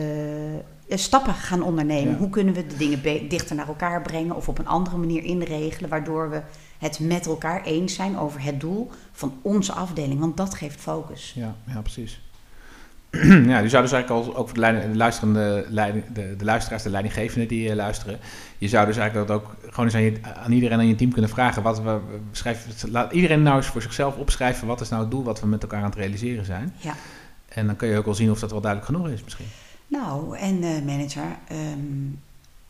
stappen 0.89 1.35
gaan 1.35 1.63
ondernemen. 1.63 2.13
Ja. 2.13 2.19
Hoe 2.19 2.31
kunnen 2.31 2.55
we 2.55 2.67
de 2.67 2.77
dingen 2.77 3.29
dichter 3.29 3.57
naar 3.57 3.69
elkaar 3.69 4.03
brengen 4.03 4.37
of 4.37 4.49
op 4.49 4.59
een 4.59 4.67
andere 4.67 4.97
manier 4.97 5.25
inregelen, 5.25 5.91
waardoor 5.91 6.31
we 6.31 6.43
het 6.79 7.01
met 7.01 7.27
elkaar 7.27 7.63
eens 7.63 7.95
zijn 7.95 8.19
over 8.19 8.43
het 8.43 8.61
doel 8.61 8.91
van 9.13 9.39
onze 9.43 9.73
afdeling. 9.73 10.21
Want 10.21 10.37
dat 10.37 10.55
geeft 10.55 10.81
focus. 10.81 11.33
Ja, 11.37 11.55
ja 11.67 11.81
precies. 11.81 12.21
ja, 13.53 13.61
die 13.61 13.69
zouden 13.69 13.69
dus 13.71 13.93
eigenlijk 13.93 14.11
als, 14.11 14.27
ook 14.27 14.45
voor 14.45 14.55
de, 14.55 14.61
leiding- 14.61 14.91
de 14.91 14.97
luisterende 14.97 15.67
leiding, 15.69 16.05
de, 16.13 16.37
de 16.37 16.45
luisteraars, 16.45 16.83
de 16.83 16.91
leidinggevenden 16.91 17.49
die 17.49 17.69
eh, 17.69 17.77
luisteren, 17.77 18.19
je 18.59 18.69
zou 18.69 18.87
dus 18.87 18.97
eigenlijk 18.97 19.29
dat 19.29 19.37
ook 19.41 19.55
gewoon 19.69 19.85
eens 19.85 19.95
aan, 19.95 20.03
je, 20.03 20.19
aan 20.35 20.53
iedereen 20.53 20.79
aan 20.79 20.87
je 20.87 20.95
team 20.95 21.13
kunnen 21.13 21.31
vragen. 21.31 21.63
Wat 21.63 21.83
we, 21.83 21.91
we 21.91 22.19
schrijven, 22.33 22.91
laat 22.91 23.13
iedereen 23.13 23.43
nou 23.43 23.57
eens 23.57 23.67
voor 23.67 23.83
zichzelf 23.83 24.17
opschrijven. 24.17 24.67
Wat 24.67 24.81
is 24.81 24.89
nou 24.89 25.03
het 25.03 25.11
doel 25.11 25.25
wat 25.25 25.41
we 25.41 25.47
met 25.47 25.63
elkaar 25.63 25.79
aan 25.79 25.91
het 25.91 25.95
realiseren 25.95 26.45
zijn? 26.45 26.75
Ja. 26.77 26.95
En 27.49 27.67
dan 27.67 27.77
kun 27.77 27.89
je 27.89 27.99
ook 27.99 28.05
wel 28.05 28.15
zien 28.15 28.31
of 28.31 28.39
dat 28.39 28.51
wel 28.51 28.61
duidelijk 28.61 28.93
genoeg 28.93 29.09
is 29.09 29.25
misschien. 29.25 29.47
Nou, 29.99 30.37
en 30.37 30.63
eh, 30.63 30.83
manager, 30.85 31.39
ehm, 31.49 32.09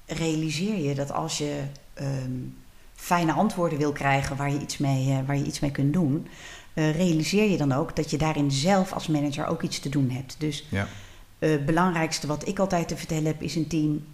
realiseer 0.07 0.89
je 0.89 0.95
dat 0.95 1.13
als 1.13 1.39
je 1.39 1.63
ehm, 1.95 2.33
fijne 2.95 3.33
antwoorden 3.33 3.79
wil 3.79 3.93
krijgen 3.93 4.37
waar 4.37 4.51
je 4.53 4.61
iets 4.61 4.79
mee, 4.79 5.11
eh, 5.11 5.19
waar 5.27 5.37
je 5.37 5.45
iets 5.45 5.61
mee 5.61 5.71
kunt 5.71 5.93
doen, 5.93 6.27
eh, 6.75 6.97
realiseer 6.97 7.51
je 7.51 7.57
dan 7.57 7.73
ook 7.73 7.97
dat 7.97 8.11
je 8.11 8.19
daarin 8.19 8.51
zelf 8.51 8.93
als 8.93 9.07
manager 9.07 9.47
ook 9.47 9.63
iets 9.63 9.79
te 9.79 9.89
doen 9.89 10.11
hebt. 10.11 10.37
Dus 10.39 10.67
Ja. 10.71 10.87
het 11.39 11.67
belangrijkste 11.67 12.27
wat 12.27 12.49
ik 12.49 12.59
altijd 12.59 12.89
te 12.89 12.97
vertellen 12.97 13.27
heb 13.27 13.43
is 13.43 13.55
een 13.57 13.67
team, 13.67 14.05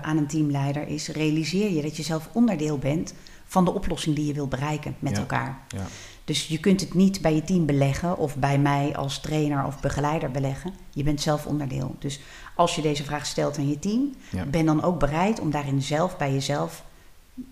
aan 0.00 0.16
een 0.16 0.26
teamleider 0.26 0.88
is 0.88 1.08
realiseer 1.08 1.70
je 1.70 1.82
dat 1.82 1.96
je 1.96 2.02
zelf 2.02 2.28
onderdeel 2.32 2.78
bent 2.78 3.14
van 3.46 3.64
de 3.64 3.74
oplossing 3.74 4.16
die 4.16 4.26
je 4.26 4.32
wil 4.32 4.48
bereiken 4.48 4.96
met 4.98 5.12
Ja. 5.12 5.18
elkaar. 5.18 5.58
Ja. 5.68 5.86
Dus 6.28 6.46
je 6.46 6.58
kunt 6.58 6.80
het 6.80 6.94
niet 6.94 7.20
bij 7.20 7.34
je 7.34 7.44
team 7.44 7.66
beleggen 7.66 8.16
of 8.18 8.36
bij 8.36 8.58
mij 8.58 8.96
als 8.96 9.20
trainer 9.20 9.64
of 9.64 9.80
begeleider 9.80 10.30
beleggen. 10.30 10.72
Je 10.90 11.02
bent 11.02 11.20
zelf 11.20 11.46
onderdeel. 11.46 11.96
Dus 11.98 12.20
als 12.54 12.74
je 12.74 12.82
deze 12.82 13.04
vraag 13.04 13.26
stelt 13.26 13.58
aan 13.58 13.68
je 13.68 13.78
team, 13.78 14.14
Ja. 14.30 14.44
ben 14.44 14.66
dan 14.66 14.82
ook 14.82 14.98
bereid 14.98 15.40
om 15.40 15.50
daarin 15.50 15.82
zelf 15.82 16.16
bij 16.16 16.32
jezelf 16.32 16.84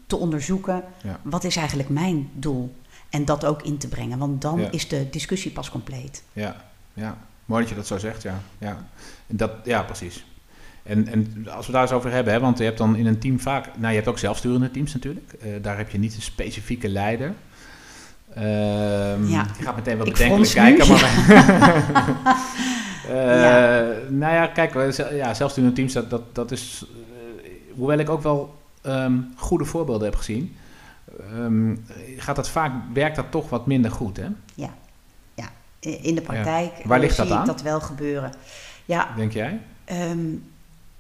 te 0.07 0.17
onderzoeken 0.17 0.83
Ja. 1.03 1.21
wat 1.23 1.45
is 1.45 1.57
eigenlijk 1.57 1.89
mijn 1.89 2.31
doel. 2.33 2.75
En 3.11 3.25
dat 3.25 3.45
ook 3.45 3.63
in 3.63 3.79
te 3.79 3.89
brengen, 3.89 4.19
want 4.19 4.43
dan 4.43 4.61
Ja. 4.61 4.71
is 4.71 4.89
de 4.89 5.11
discussie 5.11 5.51
pas 5.51 5.71
compleet. 5.71 6.23
Ja, 6.33 6.65
ja. 6.95 7.19
Mooi 7.45 7.61
dat 7.61 7.71
je 7.71 7.77
dat 7.77 7.87
zo 7.87 7.99
zegt, 7.99 8.23
ja. 8.23 8.41
Ja, 8.59 8.87
dat, 9.27 9.51
ja 9.65 9.83
precies. 9.83 10.25
En, 10.83 11.09
en 11.09 11.47
als 11.51 11.67
we 11.67 11.73
daar 11.73 11.83
eens 11.83 11.93
over 11.93 12.11
hebben, 12.11 12.33
hè, 12.33 12.41
want 12.41 12.59
je 12.59 12.65
hebt 12.65 12.79
dan 12.79 12.97
in 12.97 13.07
een 13.07 13.19
team 13.19 13.41
vaak... 13.41 13.67
Nou, 13.77 13.89
je 13.89 13.95
hebt 13.97 14.09
ook 14.09 14.19
zelfsturende 14.19 14.71
teams 14.71 14.93
natuurlijk. 14.95 15.33
Eh, 15.33 15.51
daar 15.63 15.77
heb 15.77 15.91
je 15.91 15.99
niet 15.99 16.15
een 16.15 16.23
specifieke 16.23 16.89
leider. 16.89 17.35
Ehm 18.37 19.27
Ja. 19.27 19.47
Je 19.59 19.63
gaat 19.65 19.77
meteen 19.77 19.97
wel 19.97 20.07
Ik 20.07 20.13
bedenkelijk 20.13 20.51
kijken. 20.53 20.89
Maar, 20.89 22.45
Eh, 23.09 23.15
Ja. 23.41 23.81
Nou 24.09 24.35
ja, 24.35 24.47
kijk, 24.47 24.75
we- 24.75 24.93
zel- 24.93 25.15
ja, 25.15 25.35
zelfsturende 25.35 25.75
teams, 25.75 25.93
dat, 25.93 26.11
dat, 26.11 26.35
dat 26.35 26.51
is... 26.51 26.85
eh, 27.45 27.51
hoewel 27.75 27.99
ik 27.99 28.09
ook 28.11 28.23
wel 28.23 28.55
ehm, 28.83 29.19
goede 29.37 29.65
voorbeelden 29.65 30.05
heb 30.09 30.17
gezien... 30.17 30.57
ehm, 31.33 31.77
gaat 32.17 32.37
dat 32.37 32.49
vaak, 32.49 32.73
werkt 32.93 33.17
dat 33.17 33.31
toch 33.31 33.49
wat 33.51 33.67
minder 33.67 33.91
goed, 33.91 34.17
hè? 34.17 34.27
In 35.81 36.15
de 36.15 36.21
praktijk 36.21 36.73
Waar 36.85 36.97
eh, 36.99 37.03
ligt 37.05 37.15
zie 37.17 37.25
dat 37.25 37.33
ik 37.33 37.39
aan? 37.41 37.47
dat 37.47 37.63
wel 37.63 37.81
gebeuren. 37.81 38.33
Ja, 38.85 39.09
Denk 39.17 39.33
jij? 39.33 39.61
Ehm, 39.85 40.19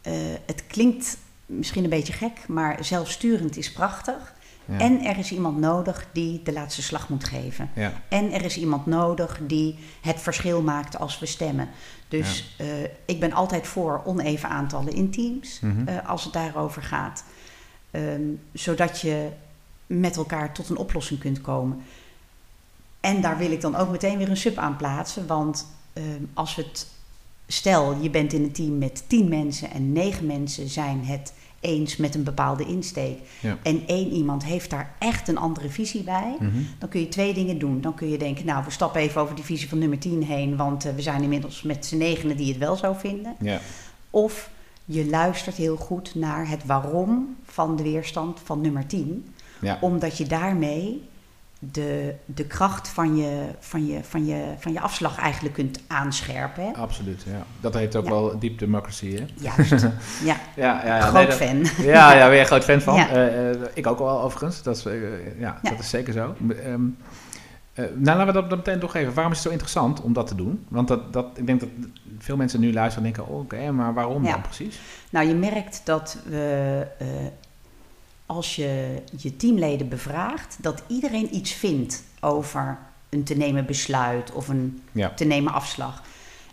eh, 0.02 0.12
het 0.46 0.64
klinkt 0.66 1.16
misschien 1.46 1.84
een 1.84 1.90
beetje 1.90 2.12
gek, 2.12 2.32
maar 2.48 2.76
zelfsturend 2.84 3.56
is 3.56 3.72
prachtig. 3.72 4.34
En 4.66 5.04
er 5.04 5.18
is 5.18 5.32
iemand 5.32 5.58
nodig 5.58 6.06
die 6.12 6.42
de 6.42 6.52
laatste 6.52 6.82
slag 6.82 7.08
moet 7.08 7.24
geven. 7.24 7.70
Ja. 7.74 7.92
En 8.08 8.32
er 8.32 8.44
is 8.44 8.56
iemand 8.58 8.86
nodig 8.86 9.40
die 9.46 9.78
het 10.00 10.20
verschil 10.20 10.62
maakt 10.62 10.98
als 10.98 11.18
we 11.18 11.26
stemmen. 11.26 11.68
Dus 12.08 12.54
eh, 12.58 12.66
ik 13.06 13.20
ben 13.20 13.32
altijd 13.32 13.66
voor 13.66 14.02
oneven 14.04 14.48
aantallen 14.48 14.92
in 14.92 15.10
teams 15.10 15.60
Mhm. 15.60 15.88
eh, 15.88 16.08
als 16.08 16.24
het 16.24 16.32
daarover 16.32 16.82
gaat. 16.82 17.24
Ehm, 17.90 18.20
zodat 18.52 19.00
je 19.00 19.28
met 19.86 20.16
elkaar 20.16 20.52
tot 20.54 20.68
een 20.68 20.76
oplossing 20.76 21.20
kunt 21.20 21.40
komen. 21.40 21.82
En 23.00 23.20
daar 23.20 23.38
wil 23.38 23.50
ik 23.50 23.60
dan 23.60 23.76
ook 23.76 23.90
meteen 23.90 24.18
weer 24.18 24.28
een 24.30 24.36
sub 24.36 24.56
aan 24.58 24.76
plaatsen. 24.76 25.26
Want 25.26 25.66
ehm, 25.92 26.22
als 26.34 26.54
het. 26.56 26.86
Stel, 27.48 27.96
je 28.00 28.10
bent 28.10 28.32
in 28.32 28.42
een 28.42 28.52
team 28.52 28.78
met 28.78 29.04
tien 29.08 29.28
mensen 29.28 29.70
en 29.70 29.92
negen 29.92 30.26
mensen 30.26 30.68
zijn 30.68 31.04
het 31.04 31.32
eens 31.66 31.96
met 31.96 32.14
een 32.14 32.22
bepaalde 32.22 32.64
insteek. 32.64 33.18
Ja. 33.40 33.58
En 33.62 33.82
één 33.86 34.12
iemand 34.12 34.44
heeft 34.44 34.70
daar 34.70 34.94
echt 34.98 35.28
een 35.28 35.38
andere 35.38 35.68
visie 35.68 36.02
bij. 36.02 36.36
Mhm. 36.40 36.50
Dan 36.78 36.88
kun 36.88 37.00
je 37.00 37.08
twee 37.08 37.34
dingen 37.34 37.58
doen. 37.58 37.80
Dan 37.80 37.94
kun 37.94 38.08
je 38.08 38.18
denken, 38.18 38.46
nou, 38.46 38.64
we 38.64 38.70
stappen 38.70 39.00
even 39.00 39.20
over 39.20 39.34
die 39.34 39.44
visie 39.44 39.68
van 39.68 39.78
nummer 39.78 39.98
10 39.98 40.22
heen, 40.22 40.56
want 40.56 40.84
eh, 40.84 40.94
we 40.94 41.02
zijn 41.02 41.22
inmiddels 41.22 41.62
met 41.62 41.86
z'n 41.86 41.96
negenen 41.96 42.36
die 42.36 42.48
het 42.48 42.58
wel 42.58 42.76
zo 42.76 42.92
vinden. 42.92 43.36
Ja. 43.40 43.60
Of 44.10 44.50
je 44.84 45.06
luistert 45.06 45.56
heel 45.56 45.76
goed 45.76 46.14
naar 46.14 46.48
het 46.48 46.64
waarom 46.66 47.36
van 47.44 47.76
de 47.76 47.82
weerstand 47.82 48.40
van 48.44 48.60
nummer 48.60 48.86
10, 48.86 49.34
Ja. 49.60 49.78
omdat 49.80 50.18
je 50.18 50.26
daarmee 50.26 51.02
de, 51.72 52.14
de 52.24 52.44
kracht 52.44 52.88
van 52.88 53.16
je, 53.16 53.44
van, 53.58 53.86
je, 53.86 53.98
van, 54.02 54.26
je, 54.26 54.44
van 54.58 54.72
je 54.72 54.80
afslag 54.80 55.18
eigenlijk 55.18 55.54
kunt 55.54 55.80
aanscherpen. 55.86 56.64
Hè? 56.64 56.70
Absoluut, 56.72 57.22
ja. 57.26 57.42
Dat 57.60 57.74
heet 57.74 57.96
ook 57.96 58.04
Ja. 58.04 58.10
wel 58.10 58.38
deep 58.38 58.58
democracy, 58.58 59.16
hè? 59.16 59.24
Juist, 59.34 59.70
ja. 59.80 59.88
Ja, 60.24 60.36
ja, 60.56 60.86
ja. 60.86 61.00
Groot 61.00 61.12
nee, 61.12 61.26
dat- 61.26 61.36
fan. 61.36 61.84
Ja, 61.84 62.12
ja, 62.14 62.24
ben 62.26 62.34
je 62.34 62.40
een 62.40 62.46
groot 62.46 62.64
fan 62.64 62.80
van. 62.80 62.96
Eh, 62.98 63.50
eh, 63.50 63.56
ik 63.74 63.86
ook 63.86 63.98
wel, 63.98 64.22
overigens. 64.22 64.62
Dat 64.62 64.76
is, 64.76 64.84
eh, 64.84 65.38
ja, 65.38 65.58
dat 65.62 65.78
is 65.78 65.88
zeker 65.88 66.12
zo. 66.12 66.34
Ehm, 66.48 66.80
eh, 67.72 67.84
nou, 67.94 68.18
laten 68.18 68.26
we 68.26 68.32
dat 68.32 68.48
dan 68.48 68.58
meteen 68.58 68.78
doorgeven. 68.78 69.14
Waarom 69.14 69.32
is 69.32 69.38
het 69.38 69.46
zo 69.46 69.52
interessant 69.52 70.00
om 70.00 70.12
dat 70.12 70.26
te 70.26 70.34
doen? 70.34 70.66
Want 70.68 70.88
dat, 70.88 71.12
dat, 71.12 71.26
ik 71.34 71.46
denk 71.46 71.60
dat 71.60 71.68
veel 72.18 72.36
mensen 72.36 72.60
nu 72.60 72.72
luisteren 72.72 73.08
en 73.08 73.12
denken... 73.14 73.34
oh, 73.34 73.40
oké, 73.40 73.70
maar 73.70 73.94
waarom 73.94 74.24
dan 74.24 74.40
precies? 74.42 74.80
Nou, 75.10 75.26
je 75.28 75.34
merkt 75.34 75.80
dat 75.84 76.18
we, 76.24 76.86
als 78.26 78.56
je 78.56 79.02
je 79.16 79.36
teamleden 79.36 79.88
bevraagt, 79.88 80.56
dat 80.60 80.82
iedereen 80.86 81.34
iets 81.34 81.52
vindt 81.52 82.02
over 82.20 82.78
een 83.08 83.24
te 83.24 83.34
nemen 83.36 83.66
besluit 83.66 84.32
of 84.32 84.48
een 84.48 84.82
Ja. 84.92 85.14
te 85.14 85.24
nemen 85.24 85.52
afslag. 85.52 86.02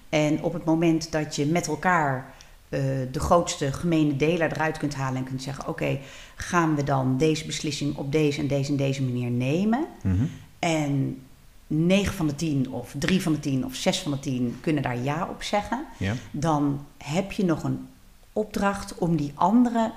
En 0.09 0.43
op 0.43 0.53
het 0.53 0.65
moment 0.65 1.11
dat 1.11 1.35
je 1.35 1.45
met 1.45 1.67
elkaar 1.67 2.33
eh, 2.69 2.79
de 3.11 3.19
grootste 3.19 3.71
gemene 3.73 4.15
deler 4.15 4.51
eruit 4.51 4.77
kunt 4.77 4.95
halen 4.95 5.17
en 5.17 5.23
kunt 5.23 5.43
zeggen: 5.43 5.67
Oké, 5.67 5.99
gaan 6.35 6.75
we 6.75 6.83
dan 6.83 7.17
deze 7.17 7.45
beslissing 7.45 7.95
op 7.95 8.11
deze 8.11 8.39
en 8.39 8.47
deze 8.47 8.71
en 8.71 8.77
deze 8.77 9.03
manier 9.03 9.29
nemen? 9.31 9.85
Mhm. 10.03 10.23
En 10.59 11.21
9 11.67 12.13
van 12.13 12.27
de 12.27 12.35
10 12.35 12.71
of 12.71 12.95
3 12.99 13.21
van 13.21 13.31
de 13.33 13.39
10 13.39 13.65
of 13.65 13.75
6 13.75 13.99
van 13.99 14.11
de 14.11 14.19
10 14.19 14.57
kunnen 14.61 14.83
daar 14.83 14.97
ja 15.03 15.27
op 15.29 15.43
zeggen 15.43 15.85
Ja. 15.97 16.13
dan 16.31 16.85
heb 16.97 17.31
je 17.31 17.45
nog 17.45 17.63
een 17.63 17.87
opdracht 18.33 18.97
om 18.97 19.15
die 19.15 19.31
andere 19.35 19.91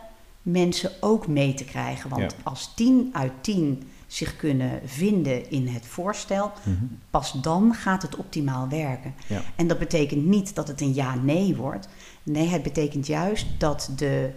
mensen 0.52 0.90
ook 1.00 1.26
mee 1.26 1.54
te 1.54 1.64
krijgen. 1.64 2.11
Want 2.11 2.22
Ja. 2.22 2.38
als 2.42 2.72
10 2.74 3.09
uit 3.12 3.32
10 3.40 3.82
zich 4.06 4.37
kunnen 4.37 4.80
vinden 4.85 5.50
in 5.50 5.68
het 5.68 5.87
voorstel, 5.87 6.52
Mhm. 6.64 6.85
pas 7.11 7.32
dan 7.32 7.74
gaat 7.74 8.02
het 8.02 8.16
optimaal 8.16 8.68
werken. 8.68 9.14
Ja. 9.26 9.42
En 9.56 9.66
dat 9.66 9.78
betekent 9.78 10.24
niet 10.26 10.54
dat 10.54 10.68
het 10.68 10.80
een 10.80 10.94
ja-nee 10.94 11.56
wordt. 11.56 11.88
Nee, 12.22 12.46
het 12.48 12.62
betekent 12.62 13.06
juist 13.06 13.46
dat 13.59 13.90
de, 13.96 14.30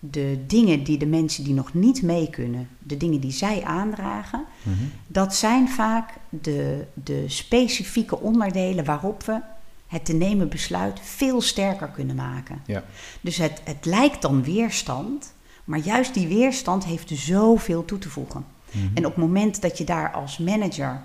de 0.00 0.38
dingen 0.46 0.84
die 0.84 0.98
de 0.98 1.06
mensen 1.06 1.44
die 1.44 1.54
nog 1.54 1.74
niet 1.74 2.02
mee 2.02 2.30
kunnen, 2.30 2.68
de 2.78 2.96
dingen 2.96 3.20
die 3.20 3.30
zij 3.32 3.62
aandragen, 3.64 4.44
Mhm. 4.62 4.74
dat 5.06 5.34
zijn 5.34 5.68
vaak 5.68 6.10
de, 6.28 6.86
de 6.94 7.24
specifieke 7.26 8.20
onderdelen 8.20 8.84
waarop 8.84 9.22
we 9.22 9.40
het 9.86 10.04
te 10.04 10.12
nemen 10.12 10.48
besluit 10.48 11.00
veel 11.02 11.40
sterker 11.40 11.88
kunnen 11.88 12.16
maken. 12.16 12.62
Ja. 12.66 12.84
Dus 13.20 13.36
het, 13.36 13.60
het 13.64 13.84
lijkt 13.84 14.22
dan 14.22 14.42
weerstand, 14.44 15.33
maar 15.64 15.78
juist 15.78 16.14
die 16.14 16.28
weerstand 16.28 16.84
heeft 16.84 17.10
zoveel 17.14 17.84
toe 17.84 17.98
te 17.98 18.10
voegen. 18.10 18.44
Mhm. 18.70 18.86
En 18.94 19.06
op 19.06 19.14
het 19.14 19.24
moment 19.24 19.62
dat 19.62 19.78
je 19.78 19.84
daar 19.84 20.12
als 20.12 20.38
manager 20.38 21.00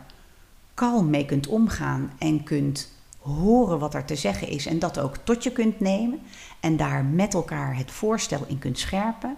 kalm 0.73 1.09
mee 1.09 1.25
kunt 1.25 1.47
omgaan 1.47 2.11
en 2.17 2.43
kunt 2.43 2.91
horen 3.19 3.79
wat 3.79 3.93
er 3.93 4.05
te 4.05 4.15
zeggen 4.15 4.47
is 4.47 4.65
en 4.65 4.79
dat 4.79 4.99
ook 4.99 5.17
tot 5.17 5.43
je 5.43 5.51
kunt 5.51 5.79
nemen 5.79 6.19
en 6.59 6.77
daar 6.77 7.03
met 7.03 7.33
elkaar 7.33 7.77
het 7.77 7.91
voorstel 7.91 8.45
in 8.47 8.59
kunt 8.59 8.79
scherpen, 8.79 9.37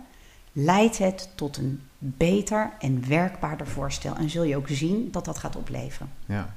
leidt 0.52 0.98
het 0.98 1.30
tot 1.36 1.58
een 1.58 1.82
beter 1.98 2.72
en 2.80 3.08
werkbaarder 3.08 3.68
voorstel. 3.68 4.16
En 4.16 4.30
zul 4.30 4.44
je 4.44 4.56
ook 4.56 4.68
zien 4.68 5.12
dat 5.12 5.26
dat 5.26 5.38
gaat 5.38 5.56
opleveren. 5.56 6.10
Ja. 6.26 6.54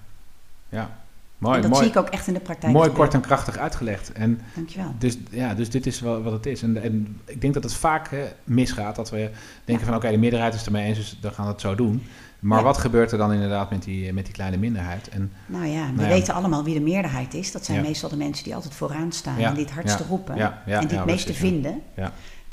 Ja. 0.68 1.03
Mooi, 1.38 1.56
en 1.56 1.62
dat 1.62 1.70
mooi. 1.70 1.82
zie 1.82 1.92
ik 1.92 1.98
ook 1.98 2.08
echt 2.08 2.26
in 2.26 2.34
de 2.34 2.40
praktijk. 2.40 2.72
Mooi, 2.72 2.88
gebeuren. 2.88 3.10
kort 3.10 3.22
en 3.22 3.28
krachtig 3.28 3.58
uitgelegd. 3.58 4.12
En 4.12 4.40
Dankjewel. 4.54 4.94
Dus, 4.98 5.18
ja, 5.30 5.54
dus 5.54 5.70
dit 5.70 5.86
is 5.86 6.00
wel 6.00 6.22
wat 6.22 6.32
het 6.32 6.46
is. 6.46 6.62
En, 6.62 6.82
en 6.82 7.20
ik 7.24 7.40
denk 7.40 7.54
dat 7.54 7.62
het 7.62 7.74
vaak 7.74 8.10
misgaat. 8.44 8.96
Dat 8.96 9.10
we 9.10 9.30
denken 9.64 9.86
van 9.86 9.94
oké, 9.94 10.10
de 10.10 10.16
meerderheid 10.18 10.52
is 10.52 10.58
het 10.58 10.68
ermee 10.68 10.84
eens, 10.86 10.98
dus 10.98 11.18
dan 11.20 11.32
gaan 11.32 11.44
we 11.46 11.52
het 11.52 11.60
zo 11.60 11.74
doen. 11.74 12.02
Maar 12.40 12.58
Ja. 12.58 12.64
wat 12.64 12.76
gebeurt 12.78 13.12
er 13.12 13.18
dan 13.18 13.32
inderdaad 13.32 13.70
met 13.70 13.82
die, 13.82 14.12
met 14.12 14.24
die 14.24 14.34
kleine 14.34 14.56
minderheid? 14.56 15.08
En 15.08 15.32
Nou 15.46 15.66
ja, 15.66 15.86
we 15.86 15.92
Nou 15.92 16.08
ja. 16.08 16.14
weten 16.14 16.34
allemaal 16.34 16.64
wie 16.64 16.74
de 16.74 16.80
meerderheid 16.80 17.34
is. 17.34 17.52
Dat 17.52 17.64
zijn 17.64 17.82
meestal 17.82 18.08
de 18.08 18.16
mensen 18.16 18.44
die 18.44 18.54
altijd 18.54 18.74
vooraan 18.74 19.12
staan 19.12 19.38
en 19.38 19.54
die 19.54 19.64
het 19.64 19.72
hardste 19.74 20.04
roepen 20.08 20.34
en 20.34 20.58
die 20.64 20.72
ja, 20.74 20.96
het 20.96 21.04
meeste 21.04 21.34
vinden. 21.34 21.82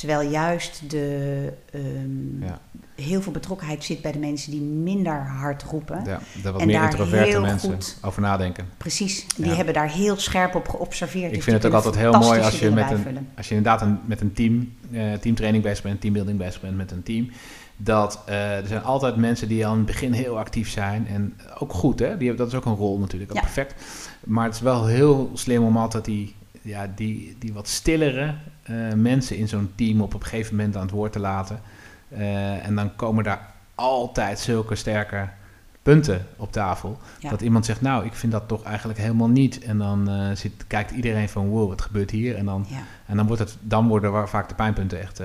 Terwijl 0.02 0.30
juist 0.30 0.82
de, 0.90 1.54
ehm, 1.72 2.44
Ja. 2.44 2.60
heel 2.96 3.22
veel 3.22 3.32
betrokkenheid 3.32 3.84
zit 3.84 4.02
bij 4.02 4.12
de 4.12 4.20
mensen 4.20 4.52
die 4.52 4.62
minder 4.62 5.14
hard 5.28 5.64
roepen. 5.64 6.02
ja, 6.06 6.20
daar 6.44 6.52
wat 6.52 6.62
En 6.62 6.68
meer 6.68 6.80
daar 6.80 6.90
introverte 6.90 7.30
heel 7.30 7.42
mensen 7.42 7.72
goed- 7.74 7.98
over 8.02 8.22
nadenken. 8.22 8.66
Precies, 8.78 9.26
die 9.36 9.46
Ja. 9.46 9.54
hebben 9.56 9.74
daar 9.74 9.90
heel 9.92 10.18
scherp 10.18 10.56
op 10.56 10.68
geobserveerd. 10.70 11.28
Ik 11.30 11.34
Dus 11.36 11.44
vind 11.44 11.56
het 11.58 11.66
ook 11.66 11.74
altijd 11.74 11.96
heel 11.96 12.12
mooi 12.12 12.42
als 12.42 12.60
je 12.60 12.70
met 12.72 12.92
een, 12.92 13.28
als 13.38 13.48
je 13.50 13.56
inderdaad 13.56 13.82
een, 13.82 14.00
met 14.06 14.22
een 14.22 14.34
team, 14.34 14.74
eh, 14.92 15.14
teamtraining 15.14 15.64
bezig 15.64 15.84
bent, 15.84 16.02
teambuilding 16.02 16.38
bezig 16.38 16.62
bent 16.62 16.78
met 16.78 16.92
een 16.92 17.04
team. 17.04 17.30
Dat 17.78 18.22
eh, 18.26 18.58
er 18.58 18.68
zijn 18.68 18.84
altijd 18.84 19.16
mensen 19.16 19.48
die 19.48 19.66
aan 19.68 19.78
het 19.78 19.86
begin 19.86 20.12
heel 20.12 20.38
actief 20.40 20.70
zijn. 20.70 21.08
En 21.08 21.34
ook 21.60 21.74
goed, 21.74 22.00
hè? 22.00 22.18
Die 22.18 22.28
hebben, 22.28 22.38
dat 22.38 22.48
is 22.48 22.54
ook 22.54 22.66
een 22.66 22.76
rol 22.76 23.00
natuurlijk, 23.00 23.32
ook 23.32 23.42
perfect. 23.42 23.74
Maar 24.24 24.46
het 24.46 24.54
is 24.56 24.62
wel 24.62 24.86
heel 24.86 25.32
slim 25.34 25.64
om 25.64 25.78
altijd 25.78 26.06
die, 26.06 26.36
ja, 26.62 26.88
die, 26.96 27.36
die 27.40 27.54
wat 27.54 27.68
stillere 27.68 28.34
eh, 28.64 28.76
mensen 28.96 29.38
in 29.38 29.48
zo'n 29.48 29.72
team 29.76 30.02
op 30.02 30.14
een 30.14 30.24
gegeven 30.24 30.56
moment 30.56 30.76
aan 30.76 30.82
het 30.82 30.92
woord 30.92 31.12
te 31.12 31.20
laten. 31.20 31.60
Eh, 32.10 32.66
en 32.66 32.76
dan 32.76 32.96
komen 32.96 33.24
daar 33.24 33.50
altijd 33.76 34.40
zulke 34.40 34.76
sterke 34.76 35.30
punten 35.82 36.28
op 36.38 36.52
tafel. 36.52 36.98
Ja. 37.20 37.30
Dat 37.30 37.42
iemand 37.42 37.66
zegt, 37.66 37.82
nou, 37.82 38.06
ik 38.06 38.14
vind 38.14 38.32
dat 38.32 38.48
toch 38.48 38.64
eigenlijk 38.64 39.00
helemaal 39.00 39.28
niet. 39.30 39.60
En 39.64 39.78
dan 39.78 40.10
eh, 40.10 40.36
zit, 40.36 40.52
kijkt 40.68 40.92
iedereen 40.92 41.30
van, 41.30 41.48
wow, 41.48 41.68
wat 41.70 41.82
gebeurt 41.82 42.12
hier? 42.12 42.36
En 42.36 42.46
dan, 42.46 42.66
Ja, 42.70 42.78
en 43.06 43.16
dan, 43.18 43.28
wordt 43.28 43.42
het, 43.42 43.58
dan 43.62 43.88
worden 43.88 44.28
vaak 44.30 44.50
de 44.50 44.56
pijnpunten 44.56 45.00
echt 45.02 45.22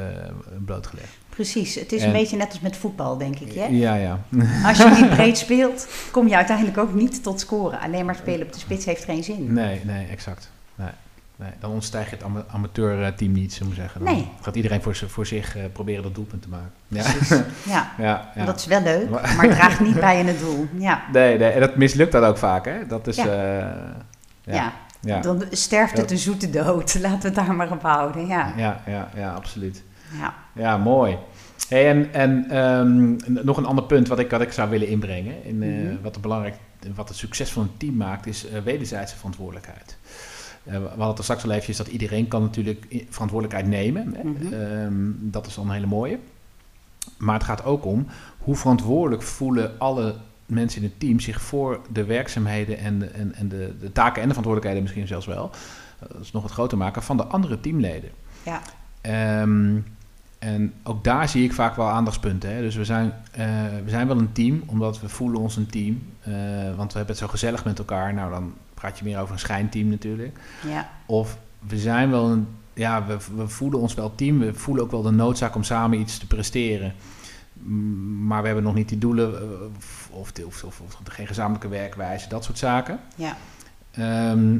blootgelegd. 0.64 1.08
precies. 1.28 1.74
Het 1.74 1.92
is 1.92 2.00
En- 2.00 2.06
een 2.06 2.12
beetje 2.12 2.36
net 2.36 2.48
als 2.50 2.60
met 2.60 2.76
voetbal, 2.76 3.18
denk 3.18 3.38
ik. 3.38 3.52
Hè? 3.52 3.64
Ja, 3.64 3.94
ja. 3.94 4.20
Als 4.68 4.78
je 4.78 4.96
niet 5.00 5.10
breed 5.16 5.38
speelt, 5.38 5.88
kom 6.10 6.28
je 6.28 6.36
uiteindelijk 6.36 6.78
ook 6.78 6.94
niet 6.94 7.22
tot 7.22 7.40
scoren. 7.40 7.80
Alleen 7.80 8.04
maar 8.04 8.14
spelen 8.14 8.46
op 8.46 8.52
de 8.52 8.58
spits 8.58 8.84
heeft 8.84 9.04
geen 9.04 9.24
zin. 9.24 9.52
Nee, 9.52 9.80
nee, 9.84 10.06
exact. 10.06 10.50
Nee, 10.74 10.90
nee. 11.36 11.50
Dan 11.60 11.70
ontstijg 11.70 12.10
je 12.10 12.16
het 12.16 12.24
ama- 12.24 12.44
amateurteam 12.50 13.32
niet, 13.32 13.52
zullen 13.52 13.68
we 13.68 13.74
zeggen. 13.80 14.04
Dan 14.04 14.14
Nee. 14.14 14.28
gaat 14.40 14.56
iedereen 14.56 14.82
voor, 14.82 14.96
voor 15.06 15.26
zich 15.26 15.56
eh, 15.56 15.62
proberen 15.72 16.02
dat 16.02 16.14
doelpunt 16.14 16.42
te 16.42 16.48
maken. 16.48 16.70
Ja, 16.88 17.02
Precies. 17.02 17.28
Ja, 17.74 17.92
ja, 17.98 18.30
ja. 18.34 18.44
dat 18.44 18.58
is 18.58 18.66
wel 18.66 18.80
leuk, 18.82 19.08
Maar- 19.10 19.42
het 19.42 19.50
draagt 19.50 19.80
niet 19.80 20.00
bij 20.00 20.18
in 20.20 20.26
het 20.26 20.38
doel. 20.38 20.66
Ja, 20.78 21.02
Nee, 21.12 21.38
nee, 21.38 21.50
en 21.50 21.60
dat 21.60 21.76
mislukt 21.76 22.12
dat 22.12 22.24
ook 22.24 22.38
vaak, 22.38 22.64
hè? 22.64 22.86
Dat 22.86 23.06
is... 23.06 23.16
Ja. 23.16 23.26
eh, 24.44 24.66
ja. 25.00 25.20
dan 25.20 25.42
sterft 25.50 25.96
het 25.96 26.10
een 26.10 26.18
zoete 26.18 26.50
dood. 26.50 26.94
Laten 27.00 27.20
we 27.20 27.26
het 27.26 27.34
daar 27.34 27.54
maar 27.54 27.70
op 27.72 27.82
houden. 27.82 28.26
Ja, 28.26 28.52
ja, 28.56 28.80
ja, 28.86 29.08
ja, 29.14 29.32
absoluut. 29.34 29.82
ja. 30.18 30.34
Ja, 30.52 30.76
mooi. 30.76 31.16
Hey, 31.68 31.88
en 31.88 32.12
en 32.12 32.50
ehm, 32.50 33.16
nog 33.44 33.56
een 33.56 33.64
ander 33.66 33.84
punt 33.84 34.08
wat 34.08 34.18
ik, 34.18 34.30
wat 34.30 34.40
ik 34.40 34.52
zou 34.52 34.70
willen 34.70 34.88
inbrengen. 34.88 35.44
In, 35.44 35.58
Mhm. 35.58 36.02
wat, 36.02 36.12
het 36.12 36.22
belangrijk, 36.22 36.54
wat 36.94 37.08
het 37.08 37.16
succes 37.16 37.50
van 37.50 37.62
een 37.62 37.76
team 37.76 37.96
maakt, 37.96 38.26
is 38.26 38.48
eh, 38.48 38.60
wederzijdse 38.62 39.16
verantwoordelijkheid. 39.16 39.96
Eh, 40.66 40.72
we 40.72 40.86
hadden 40.88 41.06
het 41.08 41.18
er 41.18 41.24
straks 41.24 41.44
al 41.44 41.50
eventjes 41.50 41.76
dat 41.76 41.86
iedereen 41.86 42.28
kan 42.28 42.42
natuurlijk 42.42 43.04
verantwoordelijkheid 43.10 43.66
nemen. 43.70 44.14
hè. 44.16 44.22
Mhm. 44.24 44.52
Ehm, 44.52 45.10
dat 45.18 45.46
is 45.46 45.54
dan 45.54 45.66
een 45.66 45.74
hele 45.74 45.86
mooie. 45.86 46.18
Maar 47.18 47.34
het 47.34 47.44
gaat 47.44 47.64
ook 47.64 47.84
om 47.84 48.06
hoe 48.38 48.56
verantwoordelijk 48.56 49.22
voelen 49.22 49.78
alle 49.78 50.14
mensen 50.46 50.82
in 50.82 50.88
het 50.88 51.00
team 51.00 51.20
zich 51.20 51.40
voor 51.40 51.80
de 51.92 52.04
werkzaamheden 52.04 52.78
en 52.78 52.98
de, 52.98 53.06
en, 53.06 53.34
en 53.34 53.48
de, 53.48 53.74
de 53.80 53.92
taken 53.92 54.22
en 54.22 54.28
de 54.28 54.34
verantwoordelijkheden 54.34 54.82
misschien 54.82 55.06
zelfs 55.06 55.26
wel. 55.26 55.50
eh, 56.00 56.08
Dat 56.12 56.20
is 56.20 56.32
nog 56.32 56.42
wat 56.42 56.52
groter 56.52 56.78
maken 56.78 57.02
van 57.02 57.16
de 57.16 57.24
andere 57.24 57.60
teamleden. 57.60 58.10
Ja. 58.42 58.60
Ehm, 59.00 59.76
en 60.38 60.72
ook 60.82 61.04
daar 61.04 61.28
zie 61.28 61.44
ik 61.44 61.52
vaak 61.52 61.76
wel 61.76 61.88
aandachtspunten. 61.88 62.54
Hè. 62.54 62.60
Dus 62.60 62.74
we 62.76 62.84
zijn, 62.84 63.12
eh, 63.30 63.46
we 63.84 63.90
zijn 63.90 64.06
wel 64.06 64.18
een 64.18 64.32
team, 64.32 64.62
omdat 64.66 65.00
we 65.00 65.08
voelen 65.08 65.40
ons 65.40 65.56
een 65.56 65.66
team. 65.66 66.02
want 66.76 66.92
we 66.92 66.98
hebben 66.98 67.14
het 67.16 67.24
zo 67.24 67.26
gezellig 67.26 67.64
met 67.64 67.78
elkaar. 67.78 68.14
Nou, 68.14 68.30
dan 68.30 68.52
praat 68.80 68.98
je 68.98 69.04
meer 69.04 69.20
over 69.20 69.32
een 69.32 69.38
schijnteam 69.38 69.88
natuurlijk. 69.88 70.38
ja. 70.66 70.90
Of 71.06 71.38
we 71.58 71.78
zijn 71.78 72.10
wel 72.10 72.30
een 72.30 72.46
ja, 72.76 73.06
we, 73.06 73.16
we 73.36 73.48
voelen 73.48 73.80
ons 73.80 73.94
wel 73.94 74.14
team. 74.14 74.38
We 74.38 74.54
voelen 74.54 74.84
ook 74.84 74.90
wel 74.90 75.02
de 75.02 75.10
noodzaak 75.10 75.54
om 75.54 75.62
samen 75.62 76.00
iets 76.00 76.18
te 76.18 76.26
presteren. 76.26 76.94
Maar 78.26 78.40
we 78.40 78.46
hebben 78.46 78.64
nog 78.64 78.74
niet 78.74 78.88
die 78.88 78.98
doelen 78.98 79.34
eh, 79.34 79.60
of, 80.10 80.32
of, 80.44 80.64
of, 80.64 80.80
of 80.80 80.98
geen 81.04 81.26
gezamenlijke 81.26 81.68
werkwijze, 81.68 82.28
dat 82.28 82.44
soort 82.44 82.58
zaken. 82.58 83.00
Ja. 83.14 83.36
Ehm, 83.90 84.58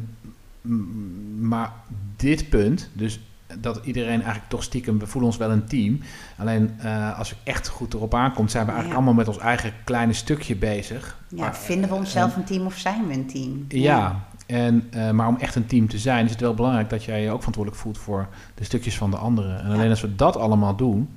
maar 1.39 1.73
dit 2.15 2.49
punt, 2.49 2.89
dus 2.93 3.19
dat 3.55 3.79
iedereen 3.83 4.21
eigenlijk 4.21 4.49
toch 4.49 4.63
stiekem, 4.63 4.99
we 4.99 5.07
voelen 5.07 5.29
ons 5.29 5.39
wel 5.39 5.51
een 5.51 5.65
team. 5.65 5.99
Alleen 6.37 6.79
uh, 6.83 7.17
als 7.17 7.29
het 7.29 7.39
echt 7.43 7.67
goed 7.67 7.93
erop 7.93 8.13
aankomt, 8.13 8.51
zijn 8.51 8.65
we 8.65 8.71
eigenlijk 8.71 8.99
allemaal 8.99 9.17
met 9.17 9.27
ons 9.27 9.37
eigen 9.37 9.73
kleine 9.83 10.13
stukje 10.13 10.55
bezig. 10.55 11.17
Ja, 11.27 11.41
maar, 11.41 11.55
vinden 11.55 11.89
we 11.89 11.95
onszelf 11.95 12.35
een 12.35 12.43
team 12.43 12.65
of 12.65 12.77
zijn 12.77 13.07
we 13.07 13.13
een 13.13 13.27
team? 13.27 13.65
Ja, 13.67 14.25
En, 14.45 14.89
uh, 14.95 15.09
maar 15.09 15.27
om 15.27 15.37
echt 15.37 15.55
een 15.55 15.65
team 15.65 15.87
te 15.87 15.97
zijn, 15.97 16.25
is 16.25 16.31
het 16.31 16.41
wel 16.41 16.53
belangrijk 16.53 16.89
dat 16.89 17.03
jij 17.03 17.21
je 17.21 17.29
ook 17.29 17.37
verantwoordelijk 17.37 17.81
voelt 17.81 17.97
voor 17.97 18.27
de 18.55 18.63
stukjes 18.63 18.97
van 18.97 19.11
de 19.11 19.17
anderen. 19.17 19.63
En 19.63 19.71
alleen 19.71 19.89
als 19.89 20.01
we 20.01 20.15
dat 20.15 20.37
allemaal 20.37 20.75
doen. 20.75 21.09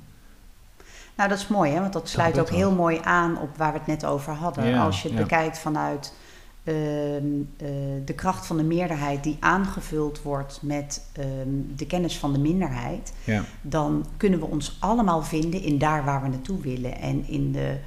Nou, 1.15 1.29
dat 1.29 1.37
is 1.37 1.47
mooi, 1.47 1.71
hè? 1.71 1.79
want 1.79 1.93
dat 1.93 2.09
sluit 2.09 2.39
ook 2.39 2.49
heel 2.49 2.71
mooi 2.71 2.99
aan 3.03 3.37
op 3.37 3.57
waar 3.57 3.71
we 3.71 3.77
het 3.77 3.87
net 3.87 4.05
over 4.05 4.33
hadden. 4.33 4.79
als 4.79 5.01
je 5.01 5.07
het 5.07 5.17
bekijkt 5.17 5.59
vanuit 5.59 6.13
eh, 6.15 6.20
de 6.63 8.13
kracht 8.15 8.45
van 8.45 8.57
de 8.57 8.63
meerderheid 8.63 9.23
die 9.23 9.37
aangevuld 9.39 10.21
wordt 10.21 10.59
met 10.61 11.05
ehm, 11.11 11.75
de 11.75 11.85
kennis 11.85 12.17
van 12.17 12.33
de 12.33 12.39
minderheid, 12.39 13.13
ja. 13.23 13.43
dan 13.61 14.05
kunnen 14.17 14.39
we 14.39 14.45
ons 14.45 14.77
allemaal 14.79 15.23
vinden 15.23 15.61
in 15.61 15.77
daar 15.77 16.05
waar 16.05 16.21
we 16.21 16.27
naartoe 16.27 16.61
willen 16.61 16.97
en 16.97 17.27
in 17.27 17.51
de, 17.51 17.77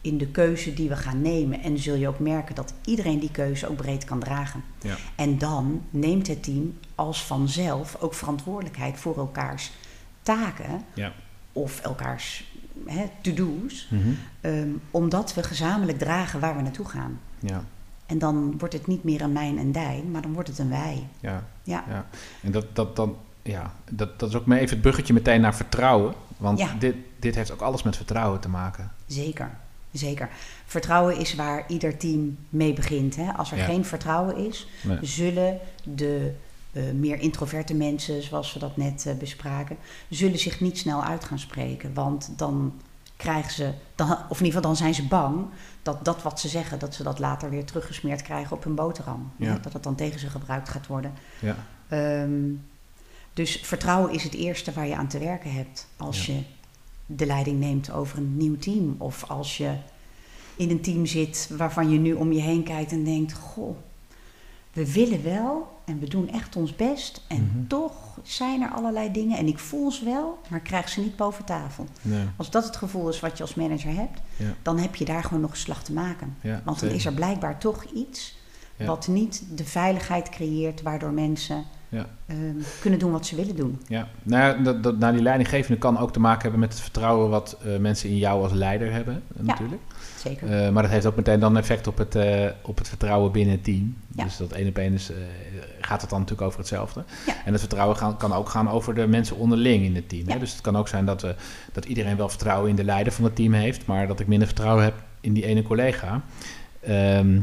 in 0.00 0.18
de 0.18 0.26
keuze 0.26 0.74
die 0.74 0.88
we 0.88 0.96
gaan 0.96 1.22
nemen. 1.22 1.62
En 1.62 1.78
zul 1.78 1.94
je 1.94 2.08
ook 2.08 2.18
merken 2.18 2.54
dat 2.54 2.74
iedereen 2.84 3.18
die 3.18 3.30
keuze 3.30 3.68
ook 3.68 3.76
breed 3.76 4.04
kan 4.04 4.18
dragen. 4.20 4.62
Ja. 4.80 4.96
En 5.14 5.38
dan 5.38 5.82
neemt 5.90 6.26
het 6.26 6.42
team 6.42 6.78
als 6.94 7.24
vanzelf 7.24 7.96
ook 8.00 8.14
verantwoordelijkheid 8.14 8.98
voor 8.98 9.16
elkaars 9.16 9.72
taken 10.22 10.84
ja. 10.94 11.12
of 11.52 11.80
elkaars 11.80 12.52
to-do's, 13.20 13.88
mhm. 13.90 14.08
ehm, 14.40 14.68
omdat 14.90 15.34
we 15.34 15.42
gezamenlijk 15.42 15.98
dragen 15.98 16.40
waar 16.40 16.56
we 16.56 16.62
naartoe 16.62 16.88
gaan. 16.88 17.20
Ja. 17.40 17.64
En 18.06 18.18
dan 18.18 18.58
wordt 18.58 18.74
het 18.74 18.86
niet 18.86 19.04
meer 19.04 19.20
een 19.20 19.32
mijn 19.32 19.58
en 19.58 19.72
dijn, 19.72 20.10
maar 20.10 20.22
dan 20.22 20.32
wordt 20.32 20.48
het 20.48 20.58
een 20.58 20.68
wij. 20.70 21.06
Ja, 21.20 21.44
ja. 21.62 21.84
ja. 21.88 22.06
en 22.42 22.52
dat, 22.52 22.64
dat, 22.72 22.96
dan, 22.96 23.16
ja, 23.42 23.72
dat, 23.90 24.18
dat 24.18 24.28
is 24.28 24.34
ook 24.36 24.46
maar 24.46 24.58
even 24.58 24.70
het 24.70 24.80
bruggetje 24.80 25.12
meteen 25.12 25.40
naar 25.40 25.54
vertrouwen. 25.54 26.14
Want 26.36 26.58
Ja. 26.58 26.74
dit, 26.78 26.94
dit 27.18 27.34
heeft 27.34 27.52
ook 27.52 27.60
alles 27.60 27.82
met 27.82 27.96
vertrouwen 27.96 28.40
te 28.40 28.48
maken. 28.48 28.92
Zeker, 29.06 29.50
zeker. 29.92 30.28
Vertrouwen 30.66 31.18
is 31.18 31.34
waar 31.34 31.64
ieder 31.68 31.96
team 31.96 32.36
mee 32.48 32.72
begint. 32.72 33.16
Hè? 33.16 33.32
Als 33.32 33.52
er 33.52 33.58
Ja. 33.58 33.64
geen 33.64 33.84
vertrouwen 33.84 34.36
is, 34.36 34.68
Nee. 34.82 34.98
zullen 35.02 35.58
de 35.84 36.32
eh, 36.72 36.82
meer 36.92 37.18
introverte 37.18 37.74
mensen, 37.74 38.22
zoals 38.22 38.52
we 38.52 38.58
dat 38.58 38.76
net 38.76 39.06
eh, 39.06 39.14
bespraken, 39.14 39.76
zullen 40.08 40.38
zich 40.38 40.60
niet 40.60 40.78
snel 40.78 41.02
uit 41.04 41.24
gaan 41.24 41.38
spreken. 41.38 41.94
Want 41.94 42.30
dan 42.36 42.72
krijgen 43.16 43.52
ze, 43.52 43.72
dan, 43.94 44.10
of 44.10 44.16
in 44.40 44.44
ieder 44.44 44.46
geval 44.46 44.62
dan 44.62 44.76
zijn 44.76 44.94
ze 44.94 45.06
bang 45.06 45.46
dat 45.82 46.04
dat 46.04 46.22
wat 46.22 46.40
ze 46.40 46.48
zeggen, 46.48 46.78
dat 46.78 46.94
ze 46.94 47.02
dat 47.02 47.18
later 47.18 47.50
weer 47.50 47.64
teruggesmeerd 47.64 48.22
krijgen 48.22 48.56
op 48.56 48.64
hun 48.64 48.74
boterham. 48.74 49.32
Ja. 49.36 49.58
Dat 49.58 49.72
het 49.72 49.82
dan 49.82 49.94
tegen 49.94 50.20
ze 50.20 50.30
gebruikt 50.30 50.68
gaat 50.68 50.86
worden. 50.86 51.12
Ja, 51.40 51.56
Ehm, 51.88 52.42
dus 53.32 53.56
vertrouwen 53.62 54.12
is 54.12 54.22
het 54.22 54.34
eerste 54.34 54.72
waar 54.72 54.86
je 54.86 54.96
aan 54.96 55.08
te 55.08 55.18
werken 55.18 55.52
hebt 55.52 55.86
als 55.96 56.26
Ja. 56.26 56.34
je 56.34 56.42
de 57.06 57.26
leiding 57.26 57.60
neemt 57.60 57.90
over 57.90 58.18
een 58.18 58.36
nieuw 58.36 58.56
team. 58.56 58.94
Of 58.98 59.24
als 59.30 59.56
je 59.56 59.74
in 60.56 60.70
een 60.70 60.80
team 60.80 61.06
zit 61.06 61.50
waarvan 61.56 61.90
je 61.90 61.98
nu 61.98 62.12
om 62.12 62.32
je 62.32 62.40
heen 62.40 62.62
kijkt 62.62 62.92
en 62.92 63.04
denkt: 63.04 63.32
Goh, 63.32 63.76
we 64.72 64.92
willen 64.92 65.22
wel 65.22 65.73
en 65.84 65.98
we 65.98 66.08
doen 66.08 66.30
echt 66.30 66.56
ons 66.56 66.76
best. 66.76 67.20
En 67.26 67.50
Mhm. 67.54 67.66
toch 67.66 67.92
zijn 68.22 68.62
er 68.62 68.70
allerlei 68.70 69.10
dingen 69.12 69.38
en 69.38 69.46
ik 69.46 69.58
voel 69.58 69.90
ze 69.92 70.04
wel, 70.04 70.38
maar 70.48 70.58
ik 70.58 70.64
krijg 70.64 70.88
ze 70.88 71.00
niet 71.00 71.16
boven 71.16 71.44
tafel. 71.44 71.86
nee, 72.02 72.24
Als 72.36 72.50
dat 72.50 72.64
het 72.64 72.76
gevoel 72.76 73.08
is 73.08 73.20
wat 73.20 73.36
je 73.36 73.42
als 73.42 73.54
manager 73.54 73.94
hebt, 73.94 74.20
Ja. 74.36 74.54
dan 74.62 74.78
heb 74.78 74.94
je 74.94 75.04
daar 75.04 75.22
gewoon 75.24 75.40
nog 75.40 75.50
een 75.50 75.56
slag 75.56 75.82
te 75.84 75.92
maken. 75.92 76.36
ja, 76.40 76.50
Want 76.50 76.64
dan 76.64 76.76
zeker. 76.78 76.94
is 76.96 77.04
er 77.06 77.12
blijkbaar 77.12 77.58
toch 77.58 77.84
iets 77.84 78.36
Ja. 78.76 78.86
wat 78.86 79.06
niet 79.08 79.44
de 79.54 79.64
veiligheid 79.64 80.28
creëert 80.28 80.82
waardoor 80.82 81.12
mensen 81.12 81.64
ehm, 82.26 82.54
kunnen 82.80 82.98
doen 82.98 83.12
wat 83.12 83.26
ze 83.26 83.36
willen 83.36 83.56
doen. 83.56 83.80
Ja, 83.88 84.08
nou, 84.22 84.56
ja, 84.56 84.62
dat, 84.62 84.82
dat, 84.82 84.98
nou, 84.98 85.12
die 85.12 85.22
leidinggevende 85.22 85.78
kan 85.78 85.98
ook 85.98 86.12
te 86.12 86.20
maken 86.20 86.42
hebben 86.42 86.60
met 86.60 86.72
het 86.72 86.80
vertrouwen 86.80 87.30
wat 87.30 87.56
eh, 87.64 87.76
mensen 87.76 88.08
in 88.08 88.16
jou 88.16 88.42
als 88.42 88.52
leider 88.52 88.92
hebben, 88.92 89.22
natuurlijk. 89.36 89.82
Zeker. 90.24 90.64
Eh, 90.64 90.70
maar 90.70 90.82
dat 90.82 90.92
heeft 90.92 91.06
ook 91.06 91.16
meteen 91.16 91.40
dan 91.40 91.56
effect 91.56 91.86
op 91.86 91.98
het, 91.98 92.14
eh, 92.14 92.46
op 92.62 92.78
het 92.78 92.88
vertrouwen 92.88 93.32
binnen 93.32 93.54
het 93.54 93.64
team. 93.64 93.96
Ja. 94.14 94.24
Dus 94.24 94.36
dat 94.36 94.52
één 94.52 94.68
op 94.68 94.78
één 94.78 94.92
is, 94.92 95.10
eh, 95.10 95.16
gaat 95.80 96.00
het 96.00 96.10
dan 96.10 96.18
natuurlijk 96.18 96.46
over 96.46 96.58
hetzelfde. 96.58 97.04
Ja. 97.26 97.34
En 97.44 97.50
het 97.52 97.60
vertrouwen 97.60 97.96
gaan, 97.96 98.16
kan 98.16 98.32
ook 98.32 98.48
gaan 98.48 98.68
over 98.70 98.94
de 98.94 99.06
mensen 99.06 99.36
onderling 99.36 99.84
in 99.84 99.94
het 99.94 100.08
team. 100.08 100.28
Hè? 100.28 100.38
Dus 100.38 100.52
het 100.52 100.60
kan 100.60 100.76
ook 100.76 100.88
zijn 100.88 101.04
dat, 101.04 101.22
we, 101.22 101.34
dat 101.72 101.84
iedereen 101.84 102.16
wel 102.16 102.28
vertrouwen 102.28 102.70
in 102.70 102.76
de 102.76 102.84
leider 102.84 103.12
van 103.12 103.24
het 103.24 103.36
team 103.36 103.52
heeft, 103.52 103.86
maar 103.86 104.06
dat 104.06 104.20
ik 104.20 104.26
minder 104.26 104.46
vertrouwen 104.46 104.84
heb 104.84 104.94
in 105.20 105.32
die 105.32 105.44
ene 105.46 105.62
collega. 105.62 106.20
Ehm, 106.80 107.40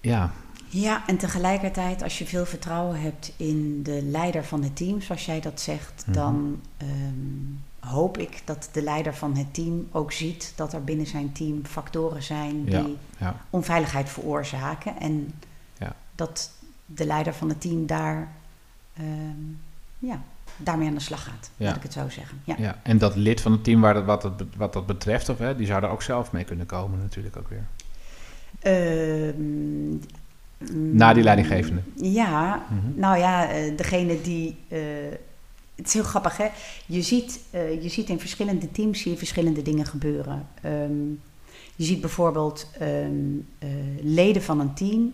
ja, 0.00 0.30
Ja, 0.68 1.02
en 1.06 1.16
tegelijkertijd, 1.16 2.02
als 2.02 2.18
je 2.18 2.26
veel 2.26 2.46
vertrouwen 2.46 3.00
hebt 3.00 3.32
in 3.36 3.80
de 3.82 4.02
leider 4.02 4.44
van 4.44 4.62
het 4.62 4.76
team, 4.76 5.00
zoals 5.00 5.26
jij 5.26 5.40
dat 5.40 5.60
zegt, 5.60 6.04
Mhm. 6.06 6.16
dan 6.16 6.60
ehm, 6.76 6.88
hoop 7.86 8.18
ik 8.18 8.42
dat 8.44 8.68
de 8.72 8.82
leider 8.82 9.14
van 9.14 9.36
het 9.36 9.54
team 9.54 9.88
ook 9.92 10.12
ziet 10.12 10.52
dat 10.56 10.72
er 10.72 10.84
binnen 10.84 11.06
zijn 11.06 11.32
team 11.32 11.64
factoren 11.66 12.22
zijn 12.22 12.64
die 12.64 12.74
Ja, 12.74 12.86
ja. 13.18 13.36
onveiligheid 13.50 14.08
veroorzaken. 14.08 15.00
En 15.00 15.32
Ja. 15.78 15.96
dat 16.14 16.50
de 16.86 17.06
leider 17.06 17.34
van 17.34 17.48
het 17.48 17.60
team 17.60 17.86
daar 17.86 18.28
ehm, 18.96 19.40
ja, 19.98 20.20
daarmee 20.56 20.88
aan 20.88 20.94
de 20.94 21.00
slag 21.00 21.24
gaat, 21.24 21.50
laat 21.56 21.76
ik 21.76 21.82
het 21.82 21.92
zo 21.92 22.08
zeggen. 22.08 22.40
Ja. 22.44 22.54
Ja. 22.58 22.78
En 22.82 22.98
dat 22.98 23.16
lid 23.16 23.40
van 23.40 23.52
het 23.52 23.64
team 23.64 23.80
waar 23.80 23.94
dat, 23.94 24.04
wat, 24.04 24.22
dat, 24.22 24.32
wat 24.56 24.72
dat 24.72 24.86
betreft, 24.86 25.28
of, 25.28 25.38
hè, 25.38 25.56
die 25.56 25.66
zou 25.66 25.82
er 25.82 25.88
ook 25.90 26.02
zelf 26.02 26.32
mee 26.32 26.44
kunnen 26.44 26.66
komen 26.66 26.98
natuurlijk 26.98 27.36
ook 27.36 27.48
weer. 27.48 27.66
Ehm, 28.60 29.90
Na 30.96 31.12
die 31.12 31.22
leidinggevende. 31.22 31.80
Ja, 31.96 32.62
Mhm. 32.70 33.00
nou 33.00 33.18
ja, 33.18 33.48
eh, 33.50 33.76
degene 33.76 34.20
die. 34.20 34.56
eh, 34.68 34.78
het 35.74 35.86
is 35.86 35.92
heel 35.92 36.02
grappig, 36.02 36.36
hè? 36.36 36.46
Je 36.86 37.02
ziet, 37.02 37.40
eh, 37.50 37.82
je 37.82 37.88
ziet 37.88 38.08
in 38.08 38.20
verschillende 38.20 38.70
teams 38.70 39.00
zie 39.00 39.10
je 39.12 39.18
verschillende 39.18 39.62
dingen 39.62 39.86
gebeuren. 39.86 40.46
Ehm, 40.62 41.08
je 41.76 41.84
ziet 41.84 42.00
bijvoorbeeld 42.00 42.70
ehm, 42.78 43.14
eh, 43.58 43.68
leden 44.02 44.42
van 44.42 44.60
een 44.60 44.74
team 44.74 45.12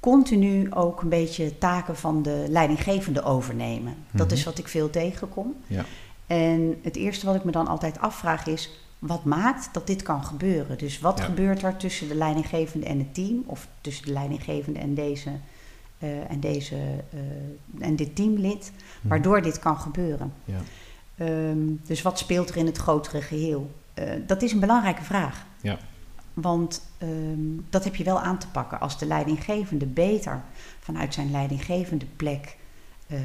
continu 0.00 0.72
ook 0.74 1.02
een 1.02 1.08
beetje 1.08 1.58
taken 1.58 1.96
van 1.96 2.22
de 2.22 2.44
leidinggevende 2.48 3.22
overnemen. 3.22 3.94
Dat 4.10 4.26
Mhm. 4.26 4.36
is 4.36 4.44
wat 4.44 4.58
ik 4.58 4.68
veel 4.68 4.90
tegenkom. 4.90 5.54
Ja. 5.66 5.84
En 6.26 6.78
het 6.82 6.96
eerste 6.96 7.26
wat 7.26 7.34
ik 7.34 7.44
me 7.44 7.50
dan 7.50 7.66
altijd 7.66 7.98
afvraag 7.98 8.46
is: 8.46 8.70
wat 8.98 9.24
maakt 9.24 9.68
dat 9.72 9.86
dit 9.86 10.02
kan 10.02 10.24
gebeuren? 10.24 10.78
Dus 10.78 11.00
wat 11.00 11.18
Ja. 11.18 11.24
gebeurt 11.24 11.62
er 11.62 11.76
tussen 11.76 12.08
de 12.08 12.14
leidinggevende 12.14 12.86
en 12.86 12.98
het 12.98 13.14
team, 13.14 13.42
of 13.46 13.68
tussen 13.80 14.06
de 14.06 14.12
leidinggevende 14.12 14.78
en 14.78 14.94
deze, 14.94 15.30
eh, 15.98 16.30
en, 16.30 16.40
deze 16.40 16.76
eh, 17.10 17.86
en 17.86 17.96
dit 17.96 18.16
teamlid, 18.16 18.72
Mhm. 19.00 19.08
waardoor 19.08 19.42
dit 19.42 19.58
kan 19.58 19.78
gebeuren? 19.78 20.32
Ja. 20.44 20.60
Ehm, 21.16 21.58
dus 21.86 22.02
wat 22.02 22.18
speelt 22.18 22.48
er 22.50 22.56
in 22.56 22.66
het 22.66 22.76
grotere 22.78 23.22
geheel? 23.22 23.70
Eh, 23.94 24.04
dat 24.26 24.42
is 24.42 24.52
een 24.52 24.60
belangrijke 24.60 25.02
vraag. 25.04 25.46
Ja. 25.60 25.78
Want 26.34 26.86
ehm, 26.98 27.40
dat 27.70 27.84
heb 27.84 27.96
je 27.96 28.04
wel 28.04 28.20
aan 28.20 28.38
te 28.38 28.48
pakken. 28.48 28.80
Als 28.80 28.98
de 28.98 29.06
leidinggevende 29.06 29.86
beter 29.86 30.42
vanuit 30.80 31.14
zijn 31.14 31.30
leidinggevende 31.30 32.06
plek 32.16 32.56
ehm, 33.06 33.22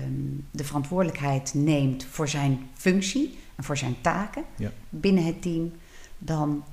de 0.52 0.64
verantwoordelijkheid 0.64 1.54
neemt 1.54 2.06
voor 2.06 2.28
zijn 2.30 2.60
functie 2.74 3.38
en 3.56 3.64
voor 3.64 3.78
zijn 3.78 3.96
taken 4.02 4.44
Ja. 4.58 4.72
binnen 4.90 5.26
het 5.26 5.42
team, 5.42 5.72
dan 6.18 6.64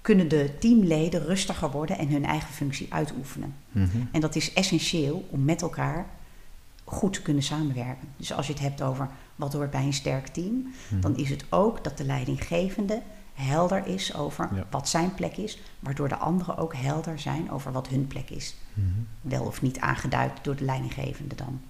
kunnen 0.00 0.28
de 0.28 0.50
teamleden 0.58 1.24
rustiger 1.26 1.70
worden 1.70 1.98
en 1.98 2.08
hun 2.08 2.24
eigen 2.24 2.52
functie 2.54 2.86
uitoefenen. 2.92 3.54
Mhm. 3.72 3.86
En 4.12 4.20
dat 4.20 4.36
is 4.36 4.52
essentieel 4.52 5.26
om 5.30 5.44
met 5.44 5.62
elkaar 5.62 6.06
goed 6.84 7.12
te 7.12 7.22
kunnen 7.22 7.42
samenwerken. 7.42 8.08
Dus 8.16 8.32
als 8.32 8.46
je 8.46 8.52
het 8.52 8.62
hebt 8.62 8.82
over 8.82 9.08
wat 9.36 9.52
hoort 9.52 9.70
bij 9.70 9.82
een 9.84 9.92
sterk 9.92 10.26
team, 10.26 10.72
Mhm. 10.90 11.00
dan 11.00 11.16
is 11.16 11.30
het 11.30 11.44
ook 11.48 11.84
dat 11.84 11.96
de 11.98 12.04
leidinggevende 12.04 13.02
helder 13.34 13.86
is 13.86 14.14
over 14.14 14.48
Ja. 14.54 14.66
wat 14.70 14.88
zijn 14.88 15.14
plek 15.14 15.36
is, 15.36 15.58
waardoor 15.80 16.08
de 16.08 16.16
anderen 16.16 16.56
ook 16.56 16.74
helder 16.74 17.18
zijn 17.18 17.50
over 17.50 17.72
wat 17.72 17.88
hun 17.88 18.06
plek 18.06 18.30
is. 18.30 18.54
Mhm. 18.74 18.86
Wel 19.20 19.44
of 19.44 19.62
niet 19.62 19.78
aangeduid 19.80 20.32
door 20.42 20.56
de 20.56 20.64
leidinggevende 20.64 21.34
dan. 21.34 21.60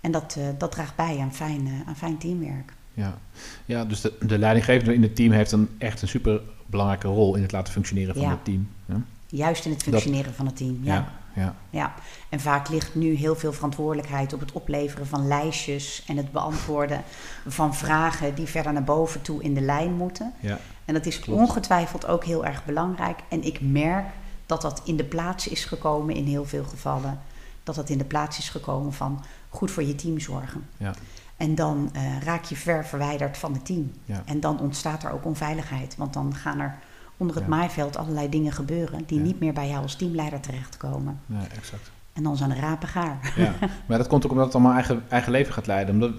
En 0.00 0.10
dat, 0.10 0.36
eh, 0.38 0.44
dat 0.58 0.70
draagt 0.72 0.96
bij 0.96 1.18
aan 1.18 1.34
fijn, 1.34 1.66
eh, 1.66 1.88
aan 1.88 1.96
fijn 1.96 2.18
teamwerk. 2.18 2.72
Ja, 2.94 3.18
ja 3.64 3.84
dus 3.84 4.00
de, 4.00 4.16
de 4.26 4.38
leidinggevende 4.38 4.94
in 4.94 5.02
het 5.02 5.16
team 5.16 5.32
heeft 5.32 5.52
een, 5.52 5.68
echt 5.78 6.02
een 6.02 6.08
super 6.08 6.40
belangrijke 6.72 7.08
rol 7.08 7.34
in 7.34 7.42
het 7.42 7.52
laten 7.52 7.72
functioneren 7.72 8.14
van 8.14 8.22
Ja. 8.22 8.30
het 8.30 8.44
team. 8.44 8.68
Ja, 8.86 9.00
Juist 9.26 9.64
in 9.64 9.70
het 9.72 9.82
functioneren 9.82 10.34
van 10.34 10.46
het 10.46 10.56
team. 10.56 10.78
Ja. 10.82 10.94
ja, 10.94 11.12
ja. 11.42 11.54
Ja, 11.70 11.94
en 12.28 12.40
vaak 12.40 12.68
ligt 12.68 12.94
nu 12.94 13.14
heel 13.14 13.36
veel 13.36 13.52
verantwoordelijkheid 13.52 14.32
op 14.32 14.40
het 14.40 14.52
opleveren 14.52 15.06
van 15.06 15.26
lijstjes 15.26 16.04
en 16.06 16.16
het 16.16 16.32
beantwoorden 16.32 17.02
van 17.46 17.74
vragen 17.74 18.34
die 18.34 18.46
verder 18.46 18.72
naar 18.72 18.84
boven 18.84 19.22
toe 19.22 19.42
in 19.42 19.54
de 19.54 19.60
lijn 19.60 19.92
moeten. 19.92 20.32
ja. 20.40 20.58
En 20.84 20.94
dat 20.94 21.06
is 21.06 21.20
Klopt. 21.20 21.40
ongetwijfeld 21.40 22.06
ook 22.06 22.24
heel 22.24 22.44
erg 22.44 22.64
belangrijk. 22.64 23.18
En 23.28 23.42
ik 23.44 23.60
merk 23.60 24.06
dat 24.46 24.62
dat 24.62 24.82
in 24.84 24.96
de 24.96 25.04
plaats 25.04 25.48
is 25.48 25.64
gekomen 25.64 26.14
in 26.14 26.24
heel 26.26 26.44
veel 26.44 26.64
gevallen 26.64 27.20
dat 27.62 27.74
dat 27.74 27.88
in 27.88 27.98
de 27.98 28.04
plaats 28.04 28.38
is 28.38 28.48
gekomen 28.48 28.92
van 28.92 29.24
goed 29.48 29.70
voor 29.70 29.82
je 29.82 29.94
team 29.94 30.20
zorgen. 30.20 30.64
Ja. 30.76 30.94
En 31.36 31.54
dan 31.54 31.90
eh, 31.92 32.02
raak 32.24 32.44
je 32.44 32.56
ver 32.56 32.86
verwijderd 32.86 33.36
van 33.38 33.52
het 33.52 33.64
team. 33.66 33.92
Ja. 34.04 34.22
En 34.26 34.40
dan 34.40 34.60
ontstaat 34.60 35.02
er 35.02 35.10
ook 35.10 35.24
onveiligheid. 35.24 35.96
Want 35.96 36.12
dan 36.12 36.34
gaan 36.34 36.60
er 36.60 36.74
onder 37.16 37.36
het 37.36 37.44
Ja. 37.44 37.50
maaiveld 37.50 37.96
allerlei 37.96 38.28
dingen 38.28 38.52
gebeuren 38.52 39.02
die 39.06 39.18
Ja. 39.18 39.24
niet 39.24 39.40
meer 39.40 39.52
bij 39.52 39.68
jou 39.68 39.82
als 39.82 39.94
teamleider 39.96 40.40
terechtkomen. 40.40 41.20
Nee, 41.26 41.46
exact. 41.56 41.90
En 42.12 42.22
dan 42.22 42.36
zijn 42.36 42.50
de 42.50 42.56
rapen 42.56 42.88
gaar. 42.88 43.32
Ja, 43.36 43.54
maar 43.86 43.98
dat 43.98 44.06
komt 44.06 44.24
ook 44.24 44.30
omdat 44.30 44.46
het 44.46 44.54
allemaal 44.54 44.74
eigen, 44.74 45.04
eigen 45.08 45.32
leven 45.32 45.52
gaat 45.52 45.66
leiden. 45.66 45.94
Omdat, 45.94 46.12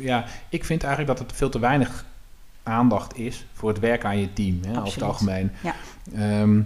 ja, 0.00 0.24
ik 0.48 0.64
vind 0.64 0.82
eigenlijk 0.84 1.18
dat 1.18 1.28
het 1.28 1.36
veel 1.36 1.48
te 1.50 1.58
weinig 1.58 2.04
aandacht 2.62 3.16
is 3.18 3.46
voor 3.52 3.68
het 3.68 3.78
werk 3.78 4.04
aan 4.04 4.18
je 4.18 4.32
team, 4.32 4.60
hè, 4.66 4.80
over 4.80 4.92
het 4.94 5.02
algemeen. 5.02 5.50
Ja. 5.62 5.74
Ehm, 6.14 6.60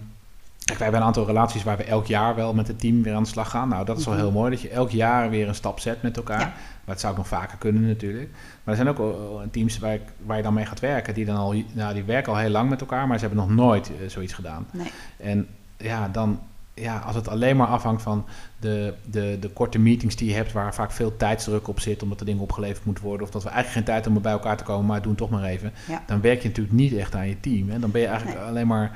kijk, 0.65 0.79
wij 0.79 0.87
hebben 0.87 1.01
een 1.01 1.07
aantal 1.07 1.27
relaties 1.27 1.63
waar 1.63 1.77
we 1.77 1.85
elk 1.85 2.07
jaar 2.07 2.35
wel 2.35 2.55
met 2.55 2.69
het 2.69 2.81
team 2.81 3.03
weer 3.03 3.15
aan 3.15 3.23
de 3.23 3.29
slag 3.29 3.51
gaan. 3.51 3.69
Nou, 3.69 3.85
dat 3.85 3.99
is 3.99 4.05
wel 4.05 4.15
Mhm. 4.15 4.23
heel 4.23 4.33
mooi 4.33 4.51
dat 4.51 4.61
je 4.61 4.69
elk 4.69 4.91
jaar 4.91 5.31
weer 5.31 5.49
een 5.49 5.55
stap 5.55 5.81
zet 5.81 6.03
met 6.03 6.17
elkaar. 6.17 6.41
Ja. 6.41 6.53
Maar 6.85 6.95
het 6.95 7.01
zou 7.01 7.13
ook 7.13 7.19
nog 7.19 7.29
vaker 7.29 7.59
kunnen 7.59 7.87
natuurlijk. 7.87 8.31
Maar 8.31 8.75
er 8.75 8.77
zijn 8.77 8.89
ook 8.89 8.99
wel 8.99 9.43
teams 9.51 9.79
waar, 9.79 9.95
ik- 9.95 10.13
waar 10.27 10.37
je 10.37 10.43
dan 10.43 10.55
mee 10.55 10.67
gaat 10.67 10.81
werken, 10.81 11.15
die 11.15 11.25
dan 11.25 11.37
al, 11.37 11.55
nou, 11.73 11.95
die 11.95 12.03
werken 12.05 12.33
al 12.33 12.39
heel 12.39 12.51
lang 12.51 12.71
met 12.71 12.81
elkaar, 12.81 13.07
maar 13.07 13.19
ze 13.19 13.27
hebben 13.27 13.47
nog 13.47 13.57
nooit 13.57 13.87
eh, 14.03 14.09
zoiets 14.09 14.33
gedaan. 14.33 14.67
Nee. 14.71 14.91
En 15.17 15.47
ja, 15.77 16.09
dan, 16.09 16.41
ja, 16.75 16.99
als 16.99 17.15
het 17.15 17.29
alleen 17.29 17.57
maar 17.57 17.67
afhangt 17.67 18.03
van 18.03 18.25
de, 18.61 18.95
de, 19.11 19.37
de 19.41 19.49
korte 19.49 19.79
meetings 19.79 20.17
die 20.17 20.29
je 20.29 20.35
hebt, 20.35 20.53
waar 20.53 20.75
vaak 20.75 20.93
veel 20.93 21.17
tijdsdruk 21.17 21.69
op 21.69 21.81
zit, 21.81 22.03
omdat 22.03 22.21
er 22.21 22.27
dingen 22.27 22.43
opgeleverd 22.43 22.85
moeten 22.85 23.05
worden, 23.05 23.27
of 23.27 23.33
dat 23.33 23.43
we 23.43 23.49
eigenlijk 23.49 23.77
geen 23.77 23.87
tijd 23.95 24.05
hebben 24.05 24.17
om 24.17 24.23
bij 24.31 24.33
elkaar 24.41 24.57
te 24.57 24.65
komen, 24.65 24.87
maar 24.87 25.03
doen 25.03 25.15
toch 25.15 25.31
maar 25.31 25.45
even, 25.45 25.73
Ja. 25.89 26.03
dan 26.07 26.21
werk 26.21 26.43
je 26.43 26.49
natuurlijk 26.49 26.77
niet 26.77 26.95
echt 26.97 27.15
aan 27.15 27.29
je 27.29 27.41
team. 27.41 27.71
Hè? 27.71 27.79
Dan 27.79 27.91
ben 27.91 28.01
je 28.01 28.07
eigenlijk 28.07 28.39
Nee. 28.39 28.49
alleen 28.49 28.67
maar, 28.67 28.85
eh, 28.85 28.91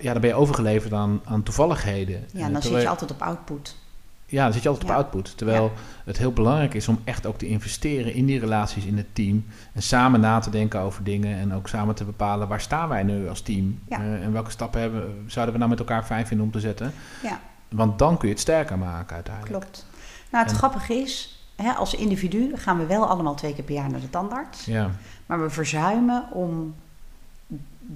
ja, 0.00 0.12
dan 0.12 0.20
ben 0.20 0.30
je 0.30 0.34
overgeleverd 0.34 0.92
aan, 0.92 1.20
aan 1.24 1.42
toevalligheden. 1.42 2.24
Ja, 2.32 2.38
Eh, 2.40 2.44
en 2.46 2.52
dan 2.52 2.62
zit 2.62 2.80
je 2.80 2.88
altijd 2.88 3.10
op 3.10 3.22
output. 3.22 3.76
ja, 4.26 4.44
dan 4.44 4.52
zit 4.52 4.62
je 4.62 4.68
altijd 4.68 4.88
Ja. 4.88 4.94
op 4.94 5.02
output. 5.02 5.36
Terwijl 5.36 5.72
het 6.04 6.18
heel 6.18 6.32
belangrijk 6.32 6.74
is 6.74 6.88
om 6.88 6.98
echt 7.04 7.26
ook 7.26 7.38
te 7.38 7.46
investeren 7.46 8.14
in 8.14 8.26
die 8.26 8.38
relaties 8.40 8.84
in 8.84 8.96
het 8.96 9.14
team. 9.14 9.44
En 9.72 9.82
samen 9.82 10.20
na 10.20 10.38
te 10.38 10.50
denken 10.50 10.80
over 10.80 11.04
dingen. 11.04 11.38
En 11.38 11.54
ook 11.54 11.68
samen 11.68 11.94
te 11.94 12.04
bepalen 12.04 12.48
waar 12.48 12.60
staan 12.60 12.88
wij 12.88 13.02
nu 13.02 13.28
als 13.28 13.40
team. 13.40 13.78
Ja. 13.88 13.98
Eh, 13.98 14.22
en 14.24 14.32
welke 14.32 14.50
stappen 14.50 14.80
hebben, 14.80 15.24
zouden 15.26 15.52
we 15.54 15.58
nou 15.60 15.70
met 15.70 15.80
elkaar 15.80 16.04
fijn 16.04 16.26
vinden 16.26 16.46
om 16.46 16.52
te 16.52 16.60
zetten. 16.60 16.92
Ja. 17.22 17.40
Want 17.68 17.98
dan 17.98 18.16
kun 18.18 18.28
je 18.28 18.34
het 18.34 18.42
sterker 18.42 18.78
maken 18.78 19.14
uiteindelijk. 19.14 19.60
Klopt. 19.60 19.86
Nou, 20.30 20.42
het 20.44 20.52
En- 20.52 20.58
grappige 20.58 20.94
is, 20.94 21.40
hè, 21.56 21.72
als 21.72 21.94
individu 21.94 22.52
gaan 22.56 22.78
we 22.78 22.86
wel 22.86 23.06
allemaal 23.06 23.34
twee 23.34 23.54
keer 23.54 23.64
per 23.64 23.74
jaar 23.74 23.90
naar 23.90 24.00
de 24.00 24.10
tandarts. 24.10 24.64
Ja, 24.64 24.90
Maar 25.26 25.42
we 25.42 25.50
verzuimen 25.50 26.24
om 26.32 26.74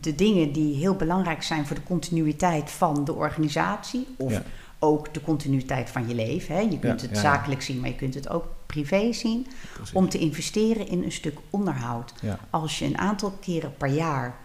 de 0.01 0.15
dingen 0.15 0.53
die 0.53 0.75
heel 0.77 0.95
belangrijk 0.95 1.43
zijn 1.43 1.67
voor 1.67 1.77
de 1.77 1.83
continuïteit 1.83 2.71
van 2.71 3.05
de 3.05 3.15
organisatie. 3.15 4.07
Of 4.17 4.33
Ja. 4.33 4.43
ook 4.79 5.15
de 5.15 5.21
continuïteit 5.21 5.91
van 5.91 6.09
je 6.09 6.15
leven. 6.15 6.55
Hè. 6.55 6.61
Je 6.61 6.79
kunt 6.79 7.01
Ja, 7.01 7.07
het 7.07 7.17
ja, 7.17 7.21
zakelijk 7.21 7.63
zien, 7.63 7.81
maar 7.81 7.89
je 7.89 7.95
kunt 7.95 8.15
het 8.15 8.29
ook 8.29 8.45
privé 8.67 9.13
zien. 9.13 9.47
precies. 9.75 9.95
Om 9.95 10.09
te 10.09 10.19
investeren 10.19 10.89
in 10.89 11.03
een 11.03 11.13
stuk 11.13 11.39
onderhoud. 11.51 12.13
Als 12.51 12.79
je 12.79 12.85
een 12.85 12.99
aantal 12.99 13.31
keren 13.41 13.75
per 13.77 13.89
jaar 13.89 14.37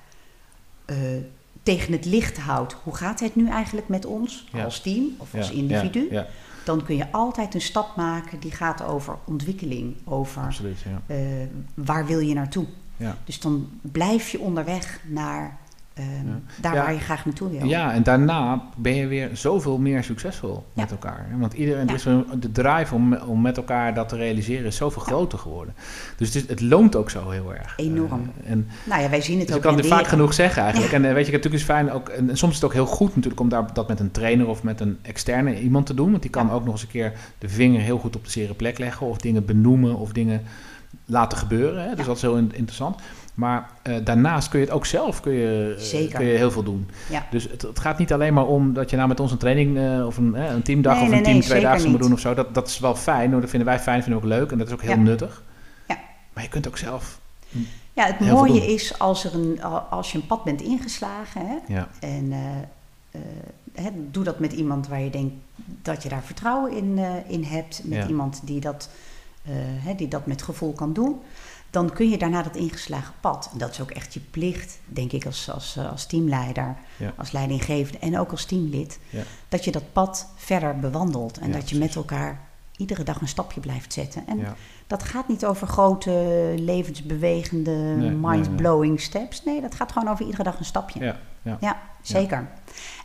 eh, 0.85 0.95
tegen 1.63 1.91
het 1.93 2.05
licht 2.05 2.37
houdt. 2.37 2.75
Hoe 2.83 2.95
gaat 2.95 3.19
het 3.19 3.35
nu 3.35 3.49
eigenlijk 3.49 3.87
met 3.87 4.05
ons 4.05 4.47
als 4.63 4.79
team 4.81 5.05
of 5.17 5.35
als 5.35 5.51
individu? 5.51 6.09
Dan 6.65 6.83
kun 6.83 6.95
je 6.95 7.11
altijd 7.11 7.53
een 7.53 7.61
stap 7.61 7.95
maken 7.95 8.39
die 8.39 8.51
gaat 8.51 8.83
over 8.83 9.17
ontwikkeling. 9.25 9.95
Over 10.03 10.41
absoluut. 10.41 10.77
Ja. 10.79 11.01
eh, 11.15 11.19
waar 11.73 12.05
wil 12.05 12.19
je 12.19 12.33
naartoe? 12.33 12.65
Ja. 12.97 13.15
Dus 13.23 13.39
dan 13.39 13.69
blijf 13.81 14.29
je 14.29 14.39
onderweg 14.39 14.99
naar 15.07 15.57
ehm, 15.93 16.05
Ja. 16.27 16.39
daar 16.61 16.73
Ja. 16.75 16.81
waar 16.83 16.93
je 16.93 16.99
graag 16.99 17.25
naartoe 17.25 17.49
wil. 17.49 17.65
ja, 17.67 17.93
en 17.93 18.03
daarna 18.03 18.61
ben 18.77 18.95
je 18.95 19.07
weer 19.07 19.29
zoveel 19.33 19.77
meer 19.77 20.03
succesvol 20.03 20.65
met 20.73 20.91
elkaar. 20.91 21.27
Want 21.39 21.53
iedereen, 21.53 21.87
er 21.89 21.93
is 21.95 22.05
een- 22.05 22.25
de 22.39 22.51
drive 22.51 22.95
om, 22.95 23.13
om 23.15 23.41
met 23.41 23.57
elkaar 23.57 23.93
dat 23.93 24.09
te 24.09 24.15
realiseren 24.15 24.65
is 24.65 24.75
zoveel 24.75 25.01
groter 25.01 25.39
geworden. 25.39 25.73
Dus 26.17 26.33
het, 26.33 26.43
is- 26.43 26.49
het 26.49 26.61
loont 26.61 26.95
ook 26.95 27.09
zo 27.09 27.29
heel 27.29 27.53
erg. 27.55 27.73
Enorm. 27.77 28.31
Eh, 28.43 28.51
en 28.51 28.67
Nou 28.83 29.01
ja, 29.01 29.09
wij 29.09 29.21
zien 29.21 29.37
het 29.39 29.47
Dus 29.47 29.55
ook 29.55 29.61
ik 29.63 29.67
kan 29.69 29.77
het 29.77 29.87
vaak 29.87 30.07
genoeg 30.07 30.33
zeggen 30.33 30.61
eigenlijk. 30.63 30.93
En 30.93 31.05
eh, 31.05 31.13
weet 31.13 31.25
je, 31.25 31.31
natuurlijk 31.31 31.61
is 31.61 31.69
fijn 31.69 31.91
ook. 31.91 32.09
En 32.09 32.37
soms 32.37 32.51
is 32.53 32.55
het 32.61 32.63
ook 32.65 32.73
heel 32.73 32.85
goed 32.85 33.15
natuurlijk 33.15 33.41
om 33.41 33.49
daar, 33.49 33.73
dat 33.73 33.87
met 33.87 33.99
een 33.99 34.11
trainer 34.11 34.47
of 34.47 34.63
met 34.63 34.79
een 34.79 34.97
externe 35.01 35.61
iemand 35.61 35.85
te 35.85 35.93
doen. 35.93 36.09
Want 36.09 36.21
die 36.21 36.31
kan 36.31 36.51
ook 36.51 36.63
nog 36.65 36.73
eens 36.73 36.81
een 36.83 36.87
keer 36.89 37.13
de 37.37 37.49
vinger 37.49 37.81
heel 37.81 37.97
goed 37.97 38.15
op 38.15 38.23
de 38.25 38.31
zere 38.31 38.53
plek 38.53 38.77
leggen. 38.77 39.07
Of 39.07 39.17
dingen 39.17 39.45
benoemen 39.45 39.95
of 39.95 40.11
dingen 40.11 40.41
laten 41.05 41.37
gebeuren. 41.37 41.83
Hè? 41.83 41.89
Dus 41.89 41.99
Ja. 41.99 42.05
dat 42.05 42.15
is 42.15 42.21
heel 42.21 42.35
in- 42.37 42.51
interessant. 42.53 42.99
Maar 43.33 43.69
eh, 43.81 43.95
daarnaast 44.03 44.49
kun 44.49 44.59
je 44.59 44.65
het 44.65 44.73
ook 44.73 44.85
zelf 44.85 45.19
kun 45.21 45.31
je, 45.33 45.75
Zeker. 45.77 46.17
kun 46.17 46.25
je 46.27 46.37
heel 46.37 46.51
veel 46.51 46.63
doen. 46.63 46.89
Ja. 47.09 47.25
Dus 47.31 47.43
het, 47.51 47.61
het 47.61 47.79
gaat 47.79 47.97
niet 47.97 48.13
alleen 48.13 48.33
maar 48.33 48.45
om 48.47 48.73
dat 48.73 48.89
je 48.89 48.95
nou 48.95 49.07
met 49.07 49.19
ons 49.19 49.31
een 49.31 49.37
training 49.37 49.77
eh, 49.77 50.05
of 50.05 50.17
een, 50.17 50.35
eh, 50.35 50.51
een 50.51 50.61
teamdag 50.61 50.93
Nee, 50.93 51.03
of 51.03 51.09
nee, 51.09 51.17
een 51.17 51.23
team 51.23 51.37
nee, 51.37 51.45
tweedaagse 51.47 51.77
zeker 51.77 51.91
moet 51.91 52.01
doen 52.01 52.13
of 52.13 52.19
zo. 52.19 52.33
Dat, 52.33 52.53
dat 52.53 52.67
is 52.67 52.79
wel 52.79 52.95
fijn. 52.95 53.31
hoor. 53.31 53.41
Dat 53.41 53.49
vinden 53.49 53.67
wij 53.67 53.79
fijn, 53.79 54.03
vinden 54.03 54.21
we 54.21 54.27
ook 54.27 54.33
leuk. 54.39 54.51
En 54.51 54.57
dat 54.57 54.67
is 54.67 54.73
ook 54.73 54.81
heel 54.81 54.91
Ja. 54.91 54.95
nuttig. 54.97 55.43
Ja. 55.87 55.97
Maar 56.33 56.43
je 56.43 56.49
kunt 56.49 56.67
ook 56.67 56.77
zelf. 56.77 57.19
Ja, 57.93 58.05
het 58.05 58.19
mooie 58.19 58.73
is 58.73 58.99
als, 58.99 59.23
er 59.25 59.33
een, 59.33 59.63
als 59.89 60.11
je 60.11 60.17
een 60.17 60.25
pad 60.27 60.43
bent 60.43 60.61
ingeslagen. 60.61 61.41
Hè, 61.47 61.73
Ja, 61.73 61.87
en 61.99 62.31
eh, 62.31 63.19
hè, 63.83 63.89
doe 64.11 64.23
dat 64.23 64.39
met 64.39 64.53
iemand 64.53 64.87
waar 64.87 65.01
je 65.01 65.09
denkt 65.09 65.33
dat 65.81 66.03
je 66.03 66.09
daar 66.09 66.23
vertrouwen 66.23 66.71
in, 66.71 66.99
in 67.27 67.43
hebt. 67.43 67.81
Met 67.83 68.07
iemand 68.07 68.41
die 68.43 68.59
dat, 68.59 68.89
hè, 69.53 69.95
die 69.95 70.07
dat 70.07 70.25
met 70.25 70.41
gevoel 70.41 70.73
kan 70.73 70.93
doen. 70.93 71.19
Dan 71.69 71.93
kun 71.93 72.09
je 72.09 72.17
daarna 72.17 72.41
dat 72.43 72.55
ingeslagen 72.55 73.13
pad. 73.21 73.49
En 73.51 73.57
dat 73.57 73.69
is 73.71 73.81
ook 73.81 73.91
echt 73.91 74.13
je 74.13 74.19
plicht, 74.19 74.79
denk 74.85 75.11
ik, 75.11 75.25
als, 75.25 75.49
als, 75.51 75.75
eh, 75.77 75.91
als 75.91 76.05
teamleider, 76.05 76.75
Ja. 76.97 77.13
als 77.17 77.31
leidinggevende 77.31 77.99
en 77.99 78.19
ook 78.19 78.31
als 78.31 78.45
teamlid. 78.45 78.99
Ja. 79.09 79.21
Dat 79.49 79.63
je 79.65 79.71
dat 79.71 79.93
pad 79.93 80.27
verder 80.35 80.79
bewandelt. 80.79 81.37
En 81.37 81.47
Ja, 81.47 81.53
dat 81.53 81.69
je 81.69 81.77
met 81.77 81.95
elkaar 81.95 82.39
iedere 82.77 83.03
dag 83.03 83.21
een 83.21 83.27
stapje 83.27 83.59
blijft 83.59 83.93
zetten. 83.93 84.27
En 84.27 84.39
dat 84.87 85.03
gaat 85.03 85.27
niet 85.27 85.45
over 85.45 85.67
grote, 85.67 86.11
levensbewegende, 86.57 87.71
nee, 87.71 88.09
mind-blowing 88.09 89.01
steps. 89.01 89.43
Nee, 89.43 89.61
dat 89.61 89.75
gaat 89.75 89.91
gewoon 89.91 90.09
over 90.09 90.25
iedere 90.25 90.43
dag 90.43 90.59
een 90.59 90.65
stapje. 90.65 90.99
Ja, 91.03 91.19
ja. 91.41 91.57
Ja, 91.61 91.81
zeker. 92.01 92.49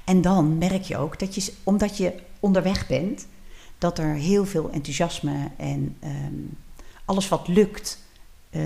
En 0.05 0.20
dan 0.20 0.59
merk 0.59 0.82
je 0.82 0.97
ook 0.97 1.18
dat 1.18 1.34
je, 1.34 1.53
omdat 1.62 1.97
je 1.97 2.14
onderweg 2.41 2.86
bent, 2.86 3.26
dat 3.80 3.98
er 3.98 4.14
heel 4.14 4.46
veel 4.46 4.70
enthousiasme 4.72 5.50
en 5.56 5.96
ehm, 6.00 6.34
alles 7.04 7.28
wat 7.28 7.48
lukt, 7.48 7.98
eh, 8.50 8.62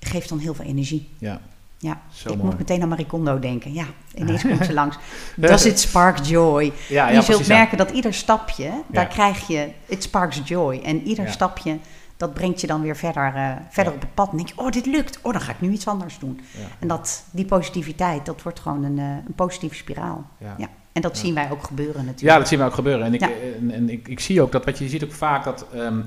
geeft 0.00 0.28
dan 0.28 0.38
heel 0.38 0.54
veel 0.54 0.64
energie. 0.64 1.08
ja. 1.18 1.40
Ja, 1.78 2.00
Zo 2.12 2.28
ik 2.28 2.36
mooi. 2.36 2.48
moet 2.48 2.58
meteen 2.58 2.82
aan 2.82 2.88
Marie 2.88 3.06
Kondo 3.06 3.38
denken. 3.38 3.72
Ja, 3.72 3.84
ineens 4.14 4.42
komt 4.42 4.64
ze 4.64 4.72
langs. 4.80 4.96
Does 5.36 5.64
it 5.64 5.80
spark 5.80 6.18
joy? 6.24 6.72
Ja, 6.88 7.08
ja, 7.08 7.14
je 7.14 7.22
zult 7.22 7.46
merken 7.46 7.78
dat 7.78 7.90
ieder 7.90 8.14
stapje, 8.14 8.72
daar 8.86 9.06
krijg 9.06 9.46
je, 9.46 9.68
it 9.86 10.02
sparks 10.02 10.40
joy. 10.44 10.80
En 10.84 11.02
ieder 11.02 11.28
stapje, 11.30 11.78
dat 12.16 12.34
brengt 12.34 12.60
je 12.60 12.66
dan 12.66 12.80
weer 12.82 12.96
verder, 12.96 13.34
eh, 13.34 13.50
verder 13.70 13.92
op 13.92 14.00
het 14.00 14.14
pad. 14.14 14.30
En 14.30 14.36
denk 14.36 14.48
je, 14.48 14.58
oh, 14.58 14.70
dit 14.70 14.86
lukt. 14.86 15.18
Oh, 15.22 15.32
dan 15.32 15.40
ga 15.40 15.52
ik 15.52 15.60
nu 15.60 15.70
iets 15.70 15.86
anders 15.86 16.18
doen. 16.18 16.40
En 16.78 16.88
dat, 16.88 17.24
die 17.30 17.44
positiviteit, 17.44 18.26
dat 18.26 18.42
wordt 18.42 18.60
gewoon 18.60 18.84
een, 18.84 18.98
eh, 18.98 19.04
een 19.26 19.34
positieve 19.34 19.74
spiraal. 19.74 20.24
Ja. 20.56 20.68
En 20.92 21.02
dat 21.02 21.18
zien 21.18 21.34
wij 21.34 21.50
ook 21.50 21.62
gebeuren 21.62 21.96
natuurlijk. 22.04 22.20
Ja, 22.32 22.38
dat 22.38 22.48
zien 22.48 22.58
we 22.58 22.64
ook 22.64 22.74
gebeuren. 22.74 23.06
En 23.06 23.14
ik, 23.14 23.20
Ja. 23.20 23.28
en, 23.60 23.70
en 23.70 23.90
ik, 23.90 24.08
ik 24.08 24.20
zie 24.20 24.42
ook 24.42 24.52
dat, 24.52 24.64
wat 24.64 24.78
je 24.78 24.88
ziet 24.88 25.04
ook 25.04 25.12
vaak 25.12 25.44
dat 25.44 25.66
ehm, 25.74 26.00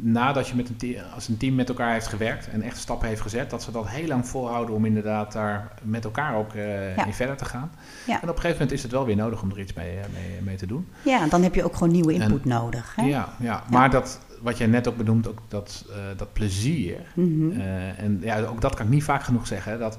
nadat 0.00 0.48
je 0.48 0.54
met 0.56 0.68
een 0.68 0.76
team, 0.76 1.02
als 1.14 1.28
een 1.28 1.36
team 1.36 1.54
met 1.54 1.68
elkaar 1.68 1.92
heeft 1.92 2.06
gewerkt 2.06 2.48
en 2.50 2.62
echt 2.62 2.76
stappen 2.76 3.08
heeft 3.08 3.20
gezet, 3.20 3.50
dat 3.50 3.62
ze 3.62 3.70
dat 3.70 3.88
heel 3.88 4.06
lang 4.06 4.26
volhouden 4.28 4.74
om 4.74 4.84
inderdaad 4.84 5.32
daar 5.32 5.72
met 5.82 6.04
elkaar 6.04 6.34
ook 6.36 6.52
Ja. 6.54 7.06
in 7.06 7.12
verder 7.14 7.36
te 7.36 7.44
gaan. 7.44 7.70
Ja. 8.06 8.14
En 8.22 8.28
op 8.28 8.34
een 8.34 8.40
gegeven 8.40 8.50
moment 8.52 8.72
is 8.72 8.82
het 8.82 8.92
wel 8.92 9.04
weer 9.06 9.16
nodig 9.16 9.42
om 9.42 9.50
er 9.50 9.60
iets 9.60 9.72
mee, 9.72 9.90
eh, 9.90 10.04
mee, 10.12 10.42
mee 10.42 10.56
te 10.56 10.66
doen. 10.66 10.88
Ja, 11.02 11.26
dan 11.26 11.42
heb 11.42 11.54
je 11.54 11.64
ook 11.64 11.74
gewoon 11.74 11.92
nieuwe 11.92 12.12
input 12.12 12.44
nodig. 12.44 12.92
Hè? 12.96 13.02
Ja, 13.06 13.28
ja, 13.38 13.62
maar 13.70 13.90
dat, 13.90 14.20
wat 14.42 14.58
jij 14.58 14.66
net 14.66 14.88
ook 14.88 14.96
benoemt, 14.96 15.28
ook 15.28 15.38
dat, 15.48 15.84
eh, 15.90 15.96
dat 16.16 16.32
plezier. 16.32 16.96
Mhm. 17.14 17.60
en 17.96 18.18
ja, 18.22 18.40
ook 18.44 18.60
dat 18.60 18.74
kan 18.74 18.86
ik 18.86 18.92
niet 18.92 19.04
vaak 19.04 19.22
genoeg 19.22 19.46
zeggen. 19.46 19.78
Dat, 19.78 19.98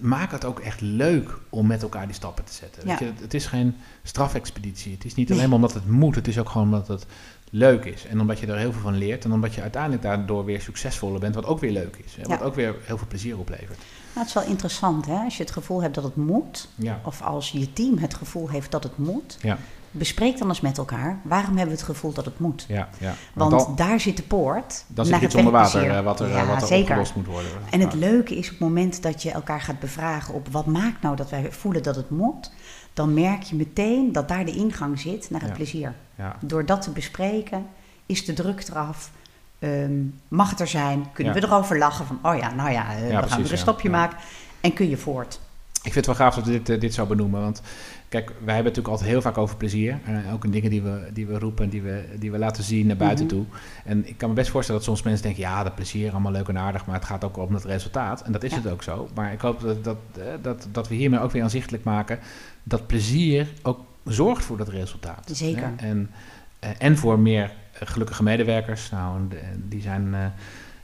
maak 0.00 0.30
het 0.30 0.44
ook 0.44 0.58
echt 0.60 0.80
leuk 0.80 1.38
om 1.48 1.66
met 1.66 1.82
elkaar 1.82 2.06
die 2.06 2.14
stappen 2.14 2.44
te 2.44 2.52
zetten. 2.52 2.86
Weet 2.86 2.98
je, 2.98 3.12
het, 3.20 3.34
is 3.34 3.46
geen 3.46 3.76
strafexpeditie. 4.02 4.92
Het 4.92 5.04
is 5.04 5.14
niet 5.14 5.30
alleen 5.32 5.46
maar 5.46 5.56
omdat 5.56 5.74
het 5.74 5.88
moet. 5.88 6.14
Het 6.14 6.28
is 6.28 6.38
ook 6.38 6.48
gewoon 6.48 6.66
omdat 6.66 6.88
het 6.88 7.06
leuk 7.50 7.84
is. 7.84 8.06
En 8.06 8.20
omdat 8.20 8.38
je 8.38 8.46
er 8.46 8.56
heel 8.58 8.72
veel 8.72 8.80
van 8.80 8.98
leert. 8.98 9.24
En 9.24 9.32
omdat 9.32 9.54
je 9.54 9.60
uiteindelijk 9.62 10.02
daardoor 10.02 10.44
weer 10.44 10.60
succesvoller 10.60 11.20
bent. 11.20 11.34
Wat 11.34 11.46
ook 11.46 11.60
weer 11.60 11.72
leuk 11.72 11.96
is. 12.04 12.14
Hè, 12.16 12.22
wat 12.22 12.38
Ja. 12.38 12.44
ook 12.44 12.54
weer 12.54 12.74
heel 12.82 12.98
veel 12.98 13.06
plezier 13.06 13.38
oplevert. 13.38 13.78
Nou, 13.78 14.18
het 14.18 14.26
is 14.26 14.32
wel 14.34 14.44
interessant, 14.44 15.06
hè? 15.06 15.16
Als 15.24 15.36
je 15.36 15.42
het 15.42 15.52
gevoel 15.52 15.82
hebt 15.82 15.94
dat 15.94 16.04
het 16.04 16.16
moet, 16.16 16.68
Ja, 16.74 17.00
of 17.04 17.22
als 17.22 17.50
je 17.50 17.72
team 17.72 17.98
het 17.98 18.14
gevoel 18.14 18.48
heeft 18.48 18.70
dat 18.70 18.82
het 18.82 18.98
moet, 18.98 19.38
ja, 19.40 19.58
bespreek 19.90 20.38
dan 20.38 20.48
eens 20.48 20.60
met 20.60 20.78
elkaar, 20.78 21.18
waarom 21.22 21.56
hebben 21.56 21.74
we 21.74 21.80
het 21.80 21.90
gevoel 21.90 22.12
dat 22.12 22.24
het 22.24 22.38
moet? 22.38 22.64
ja. 22.68 22.88
ja. 22.98 23.14
Want 23.34 23.76
daar 23.78 24.00
zit 24.00 24.16
de 24.16 24.22
poort 24.22 24.84
dan 24.86 25.06
zit 25.06 25.20
iets 25.22 25.34
onder 25.34 25.52
water 25.52 25.90
eh, 25.90 26.00
wat 26.04 26.20
er, 26.20 26.26
eh, 26.30 26.34
Ja, 26.36 26.46
wat 26.46 26.60
er 26.62 26.66
zeker. 26.66 26.82
opgelost 26.82 27.14
moet 27.14 27.26
worden. 27.26 27.50
En 27.70 27.80
het 27.80 27.94
leuke 27.94 28.36
is 28.36 28.44
op 28.44 28.50
het 28.50 28.60
moment 28.60 29.02
dat 29.02 29.22
je 29.22 29.30
elkaar 29.30 29.60
gaat 29.60 29.78
bevragen 29.80 30.34
op 30.34 30.48
wat 30.48 30.66
maakt 30.66 31.02
nou 31.02 31.16
dat 31.16 31.30
wij 31.30 31.52
voelen 31.52 31.82
dat 31.82 31.96
het 31.96 32.10
moet, 32.10 32.52
dan 32.92 33.14
merk 33.14 33.42
je 33.42 33.56
meteen 33.56 34.12
dat 34.12 34.28
daar 34.28 34.44
de 34.44 34.52
ingang 34.54 35.00
zit 35.00 35.30
naar 35.30 35.40
het 35.40 35.50
Ja. 35.50 35.56
plezier. 35.56 35.94
Ja, 36.14 36.36
Door 36.40 36.66
dat 36.66 36.82
te 36.82 36.90
bespreken 36.90 37.66
is 38.06 38.24
de 38.24 38.32
druk 38.32 38.68
eraf. 38.68 39.10
Ehm, 39.58 39.92
mag 40.28 40.50
het 40.50 40.60
er 40.60 40.66
zijn? 40.68 41.06
Kunnen 41.12 41.34
we 41.34 41.42
erover 41.42 41.78
lachen 41.78 42.06
van, 42.06 42.18
oh 42.22 42.36
ja, 42.38 42.54
nou 42.54 42.70
ja, 42.70 42.94
eh, 42.94 43.20
we 43.20 43.28
gaan 43.28 43.42
weer 43.42 43.52
een 43.52 43.58
stapje 43.58 43.90
maken. 43.90 44.18
En 44.60 44.72
kun 44.72 44.88
je 44.88 44.96
voort. 44.96 45.40
Ik 45.82 45.92
vind 45.92 46.06
het 46.06 46.16
wel 46.16 46.26
gaaf 46.26 46.34
dat 46.34 46.44
we 46.44 46.50
dit, 46.50 46.68
eh, 46.68 46.80
dit 46.80 46.94
zou 46.94 47.08
benoemen. 47.08 47.40
Want 47.40 47.62
kijk, 48.08 48.26
wij 48.26 48.34
hebben 48.36 48.54
het 48.54 48.64
natuurlijk 48.64 48.88
altijd 48.88 49.08
heel 49.08 49.20
vaak 49.22 49.38
over 49.38 49.56
plezier. 49.56 49.98
Uh, 50.08 50.32
ook 50.32 50.44
in 50.44 50.50
dingen 50.50 50.70
die 50.70 50.82
we, 50.82 51.08
die 51.12 51.26
we 51.26 51.38
roepen 51.38 51.64
en 51.64 51.70
die 51.70 51.82
we, 51.82 52.04
die 52.18 52.30
we 52.30 52.38
laten 52.38 52.64
zien 52.64 52.86
naar 52.86 52.96
buiten 52.96 53.24
Mhm. 53.26 53.34
toe. 53.34 53.44
En 53.84 54.08
ik 54.08 54.18
kan 54.18 54.28
me 54.28 54.34
best 54.34 54.50
voorstellen 54.50 54.80
dat 54.80 54.90
soms 54.90 55.02
mensen 55.02 55.22
denken... 55.22 55.42
ja, 55.42 55.62
dat 55.62 55.74
plezier, 55.74 56.10
allemaal 56.10 56.32
leuk 56.32 56.48
en 56.48 56.58
aardig... 56.58 56.86
maar 56.86 56.94
het 56.94 57.04
gaat 57.04 57.24
ook 57.24 57.36
om 57.36 57.54
het 57.54 57.64
resultaat. 57.64 58.22
En 58.22 58.32
dat 58.32 58.42
is 58.42 58.50
Ja. 58.50 58.56
het 58.56 58.72
ook 58.72 58.82
zo. 58.82 59.08
Maar 59.14 59.32
ik 59.32 59.40
hoop 59.40 59.60
dat, 59.60 59.84
dat, 59.84 59.96
eh, 60.18 60.24
dat, 60.42 60.68
dat 60.72 60.88
we 60.88 60.94
hiermee 60.94 61.20
ook 61.20 61.30
weer 61.30 61.42
aanzichtelijk 61.42 61.84
maken... 61.84 62.18
dat 62.62 62.86
plezier 62.86 63.48
ook 63.62 63.80
zorgt 64.04 64.44
voor 64.44 64.56
dat 64.56 64.68
resultaat. 64.68 65.30
Zeker. 65.32 65.62
Hè? 65.76 65.88
En, 65.88 66.10
eh, 66.58 66.70
en 66.78 66.96
voor 66.98 67.18
meer 67.18 67.52
gelukkige 67.72 68.22
medewerkers. 68.22 68.90
Nou, 68.90 69.20
die 69.68 69.80
zijn... 69.80 70.14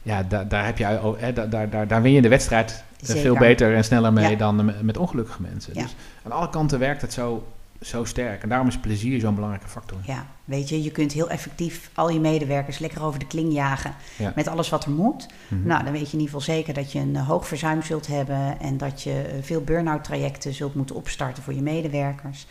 ja, 0.03 0.23
daar, 0.23 0.49
daar, 0.49 0.65
heb 0.65 0.79
je, 0.79 1.15
daar, 1.51 1.71
daar, 1.71 1.87
daar 1.89 2.03
win 2.03 2.13
je 2.13 2.23
de 2.23 2.29
wedstrijd 2.29 2.85
eh, 3.01 3.07
veel 3.07 3.17
Zeker. 3.17 3.39
beter 3.39 3.75
en 3.75 3.85
sneller 3.85 4.13
mee 4.13 4.31
Ja. 4.31 4.37
dan 4.37 4.73
met, 4.83 4.97
ongelukkige 4.97 5.43
mensen. 5.43 5.75
Ja. 5.75 5.83
Dus 5.83 5.95
aan 6.23 6.33
alle 6.33 6.51
kanten 6.51 6.79
werkt 6.79 7.03
het 7.03 7.13
zo, 7.13 7.47
zo 7.81 8.05
sterk. 8.05 8.43
En 8.43 8.49
daarom 8.49 8.69
is 8.69 8.79
plezier 8.79 9.21
zo'n 9.21 9.35
belangrijke 9.35 9.69
factor. 9.69 9.99
Ja, 10.05 10.27
weet 10.45 10.69
je, 10.69 10.83
je 10.83 10.91
kunt 10.91 11.13
heel 11.13 11.31
effectief 11.31 11.91
al 11.95 12.11
je 12.11 12.21
medewerkers 12.21 12.79
lekker 12.79 13.03
over 13.03 13.19
de 13.19 13.27
kling 13.27 13.53
jagen 13.53 13.95
Ja. 14.19 14.33
met 14.35 14.49
alles 14.49 14.69
wat 14.69 14.85
er 14.85 14.91
moet. 14.91 15.27
Mhm. 15.49 15.67
Nou, 15.67 15.85
dan 15.85 15.93
weet 15.93 16.07
je 16.11 16.17
in 16.17 16.21
ieder 16.23 16.35
geval 16.39 16.55
zeker 16.55 16.75
dat 16.75 16.93
je 16.93 16.99
een 16.99 17.17
eh, 17.17 17.29
hoog 17.29 17.47
verzuim 17.47 17.83
zult 17.83 18.07
hebben 18.07 18.61
en 18.61 18.77
dat 18.77 19.03
je 19.03 19.21
eh, 19.23 19.43
veel 19.43 19.61
burn-out 19.61 20.05
trajecten 20.05 20.53
zult 20.55 20.75
moeten 20.75 20.97
opstarten 20.97 21.43
voor 21.43 21.55
je 21.55 21.63
medewerkers. 21.63 22.47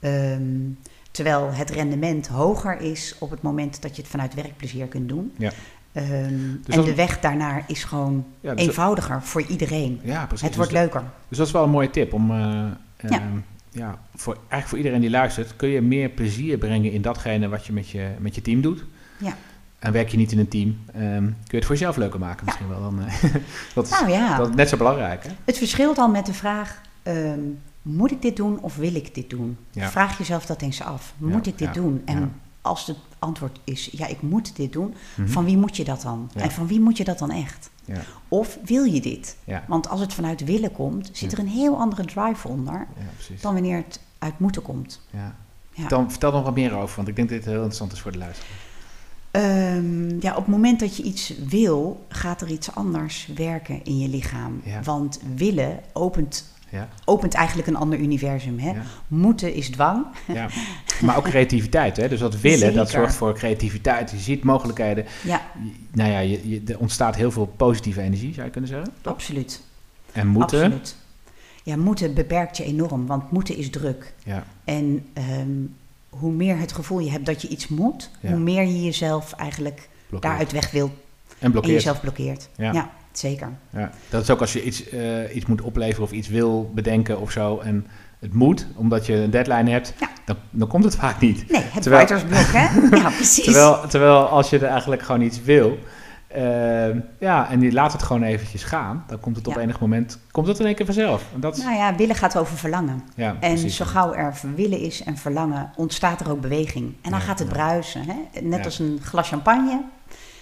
Ehm, 0.00 0.42
terwijl 1.10 1.50
het 1.52 1.70
rendement 1.70 2.26
hoger 2.28 2.80
is 2.80 3.14
op 3.18 3.30
het 3.30 3.42
moment 3.42 3.82
dat 3.82 3.96
je 3.96 4.02
het 4.02 4.10
vanuit 4.10 4.34
werkplezier 4.34 4.86
kunt 4.86 5.08
doen. 5.08 5.32
Ja. 5.36 5.50
Ehm, 5.92 6.34
Dus 6.64 6.74
en 6.76 6.84
de 6.84 6.94
weg 6.94 7.20
daarnaar 7.20 7.64
is 7.66 7.84
gewoon 7.84 8.24
Ja, 8.40 8.54
dus, 8.54 8.66
eenvoudiger 8.66 9.22
voor 9.22 9.42
iedereen. 9.42 10.00
ja, 10.02 10.26
precies. 10.26 10.46
Het 10.46 10.56
wordt 10.56 10.70
dus, 10.70 10.80
leuker. 10.80 11.02
dus 11.28 11.38
dat 11.38 11.46
is 11.46 11.52
wel 11.52 11.64
een 11.64 11.70
mooie 11.70 11.90
tip 11.90 12.12
om... 12.12 12.30
eh, 12.30 12.36
Ja. 12.36 12.74
ehm, 13.08 13.20
ja, 13.70 13.98
voor, 14.14 14.34
eigenlijk 14.34 14.68
voor 14.68 14.78
iedereen 14.78 15.00
die 15.00 15.10
luistert... 15.10 15.56
kun 15.56 15.68
je 15.68 15.80
meer 15.80 16.08
plezier 16.08 16.58
brengen 16.58 16.92
in 16.92 17.02
datgene 17.02 17.48
wat 17.48 17.66
je 17.66 17.72
met 17.72 17.88
je, 17.88 18.08
met 18.18 18.34
je 18.34 18.42
team 18.42 18.60
doet. 18.60 18.84
Ja. 19.18 19.34
En 19.78 19.92
werk 19.92 20.08
je 20.08 20.16
niet 20.16 20.32
in 20.32 20.38
een 20.38 20.48
team, 20.48 20.78
ehm, 20.92 21.02
kun 21.24 21.34
je 21.44 21.56
het 21.56 21.64
voor 21.64 21.74
jezelf 21.74 21.96
leuker 21.96 22.18
maken 22.20 22.44
misschien 22.44 22.68
wel. 22.68 22.80
Dan, 22.80 23.00
eh, 23.04 23.22
dat, 23.74 23.84
is, 23.84 23.90
Nou 23.90 24.10
ja, 24.10 24.36
dat 24.36 24.48
is 24.48 24.54
net 24.54 24.68
zo 24.68 24.76
belangrijk, 24.76 25.24
hè? 25.24 25.30
het 25.44 25.58
verschilt 25.58 25.98
al 25.98 26.08
met 26.08 26.26
de 26.26 26.32
vraag: 26.34 26.80
moet 27.82 28.10
ik 28.10 28.22
dit 28.22 28.36
doen 28.36 28.58
of 28.60 28.76
wil 28.76 28.94
ik 28.94 29.14
dit 29.14 29.30
doen? 29.30 29.56
Ja. 29.70 29.88
Vraag 29.90 30.18
jezelf 30.18 30.46
dat 30.46 30.62
eens 30.62 30.82
af. 30.82 31.14
Moet 31.16 31.46
ik 31.46 31.58
dit 31.58 31.74
doen? 31.74 32.02
En 32.04 32.32
als 32.60 32.86
het 32.86 32.96
antwoord 33.20 33.60
is 33.64 33.88
ja, 33.92 34.06
ik 34.06 34.22
moet 34.22 34.56
dit 34.56 34.72
doen, 34.72 34.94
Mhm. 35.16 35.28
van 35.28 35.44
wie 35.44 35.56
moet 35.56 35.76
je 35.76 35.84
dat 35.84 36.02
dan? 36.02 36.30
Ja. 36.34 36.40
En 36.40 36.50
van 36.50 36.66
wie 36.66 36.80
moet 36.80 36.96
je 36.96 37.04
dat 37.04 37.18
dan 37.18 37.30
echt? 37.30 37.70
Ja. 37.84 38.00
Of 38.28 38.58
wil 38.64 38.84
je 38.84 39.00
dit? 39.00 39.36
Ja. 39.44 39.64
Want 39.68 39.88
als 39.88 40.00
het 40.00 40.12
vanuit 40.14 40.44
willen 40.44 40.72
komt, 40.72 41.10
zit 41.12 41.32
er 41.32 41.38
een 41.38 41.48
heel 41.48 41.76
andere 41.76 42.04
drive 42.04 42.48
onder 42.48 42.86
dan 43.40 43.52
wanneer 43.52 43.76
het 43.76 44.00
uit 44.18 44.38
moeten 44.38 44.62
komt. 44.62 45.00
Ja. 45.10 45.34
Ja. 45.74 45.88
Dan, 45.88 46.10
vertel 46.10 46.32
nog 46.32 46.42
wat 46.42 46.54
meer 46.54 46.72
over, 46.74 46.96
want 46.96 47.08
ik 47.08 47.16
denk 47.16 47.28
dat 47.28 47.36
dit 47.38 47.46
heel 47.46 47.54
interessant 47.56 47.92
is 47.92 48.00
voor 48.00 48.12
de 48.12 48.18
luisteraar. 48.18 48.50
Ehm, 49.30 50.20
ja, 50.20 50.30
op 50.30 50.36
het 50.36 50.46
moment 50.46 50.80
dat 50.80 50.96
je 50.96 51.02
iets 51.02 51.34
wil, 51.48 52.06
gaat 52.08 52.40
er 52.40 52.50
iets 52.50 52.74
anders 52.74 53.28
werken 53.36 53.84
in 53.84 53.98
je 53.98 54.08
lichaam. 54.08 54.62
Want 54.84 55.20
willen 55.36 55.80
opent, 55.92 56.52
Ja, 56.70 56.88
opent 57.04 57.34
eigenlijk 57.34 57.68
een 57.68 57.76
ander 57.76 57.98
universum. 57.98 58.58
Hè? 58.58 58.70
ja, 58.70 58.82
Moeten 59.08 59.54
is 59.54 59.70
dwang. 59.70 60.06
ja. 60.32 60.48
Maar 61.00 61.16
ook 61.16 61.24
creativiteit, 61.24 61.96
hè? 61.96 62.08
Dus 62.08 62.20
dat 62.20 62.40
willen, 62.40 62.74
dat 62.74 62.90
zorgt 62.90 63.14
voor 63.14 63.34
creativiteit. 63.34 64.10
Je 64.10 64.16
ziet 64.18 64.44
mogelijkheden. 64.44 65.04
Ja, 65.24 65.42
Nou 65.92 66.10
ja, 66.10 66.18
je, 66.18 66.48
je- 66.48 66.62
er 66.66 66.78
ontstaat 66.78 67.16
heel 67.16 67.30
veel 67.30 67.46
positieve 67.46 68.00
energie, 68.00 68.32
zou 68.34 68.46
je 68.46 68.52
kunnen 68.52 68.70
zeggen. 68.70 68.92
absoluut. 69.02 69.62
En 70.12 70.26
moeten. 70.26 70.62
Absoluut. 70.62 70.96
Ja, 71.62 71.76
moeten 71.76 72.14
beperkt 72.14 72.56
je 72.56 72.64
enorm, 72.64 73.06
want 73.06 73.30
moeten 73.30 73.56
is 73.56 73.70
druk. 73.70 74.14
Ja, 74.24 74.44
En 74.64 75.06
ehm, 75.12 75.50
hoe 76.08 76.32
meer 76.32 76.58
het 76.58 76.72
gevoel 76.72 76.98
je 76.98 77.10
hebt 77.10 77.26
dat 77.26 77.42
je 77.42 77.48
iets 77.48 77.68
moet, 77.68 78.10
hoe 78.20 78.38
meer 78.38 78.62
je 78.62 78.82
jezelf 78.82 79.32
eigenlijk 79.32 79.88
blokkeert. 80.08 80.22
daaruit 80.22 80.52
weg 80.52 80.70
wil 80.70 80.90
En 81.38 81.54
en 81.54 81.60
jezelf 81.72 82.00
blokkeert. 82.00 82.48
Ja. 82.56 82.90
Zeker. 83.12 83.48
Ja. 83.70 83.90
Dat 84.08 84.22
is 84.22 84.30
ook 84.30 84.40
als 84.40 84.52
je 84.52 84.62
iets, 84.64 84.88
eh, 84.88 85.34
iets 85.36 85.46
moet 85.46 85.60
opleveren 85.60 86.02
of 86.04 86.12
iets 86.12 86.28
wil 86.28 86.70
bedenken 86.74 87.20
of 87.20 87.30
zo. 87.30 87.58
En 87.58 87.86
het 88.18 88.34
moet, 88.34 88.66
omdat 88.74 89.06
je 89.06 89.14
een 89.14 89.30
deadline 89.30 89.70
hebt, 89.70 89.94
Ja. 90.00 90.08
dan, 90.24 90.36
dan 90.50 90.68
komt 90.68 90.84
het 90.84 90.96
vaak 90.96 91.20
niet. 91.20 91.50
Nee, 91.50 91.62
het 91.62 91.82
Terwijl- 91.82 92.06
writersblok, 92.06 92.46
hè? 92.52 92.80
Ja, 93.02 93.08
precies. 93.10 93.44
Terwijl, 93.44 93.80
terwijl 93.88 94.16
als 94.28 94.50
je 94.50 94.58
er 94.58 94.64
eigenlijk 94.68 95.02
gewoon 95.02 95.20
iets 95.20 95.42
wil, 95.42 95.78
eh, 96.28 96.88
ja, 97.20 97.50
en 97.50 97.60
je 97.60 97.72
laat 97.72 97.92
het 97.92 98.02
gewoon 98.02 98.22
eventjes 98.22 98.62
gaan, 98.64 99.04
dan 99.06 99.20
komt 99.20 99.36
het 99.36 99.46
op 99.46 99.54
Ja. 99.54 99.60
enig 99.60 99.80
moment, 99.80 100.18
komt 100.30 100.46
het 100.46 100.58
in 100.58 100.66
één 100.66 100.74
keer 100.74 100.86
vanzelf. 100.86 101.24
En 101.34 101.40
dat 101.40 101.56
Nou 101.56 101.76
ja, 101.76 101.94
willen 101.94 102.14
gaat 102.16 102.36
over 102.38 102.56
verlangen. 102.56 103.02
ja, 103.14 103.28
En 103.28 103.36
precies. 103.38 103.76
zo 103.76 103.84
gauw 103.84 104.12
er 104.14 104.34
willen 104.54 104.78
is 104.80 105.02
en 105.02 105.16
verlangen, 105.16 105.70
ontstaat 105.76 106.20
er 106.20 106.30
ook 106.30 106.40
beweging. 106.40 106.94
En 107.02 107.10
dan 107.10 107.18
Ja, 107.20 107.24
gaat 107.26 107.38
het 107.38 107.48
bruisen. 107.48 108.02
Hè? 108.06 108.40
Net 108.40 108.64
als 108.64 108.78
een 108.78 108.98
glas 109.02 109.28
champagne, 109.28 109.80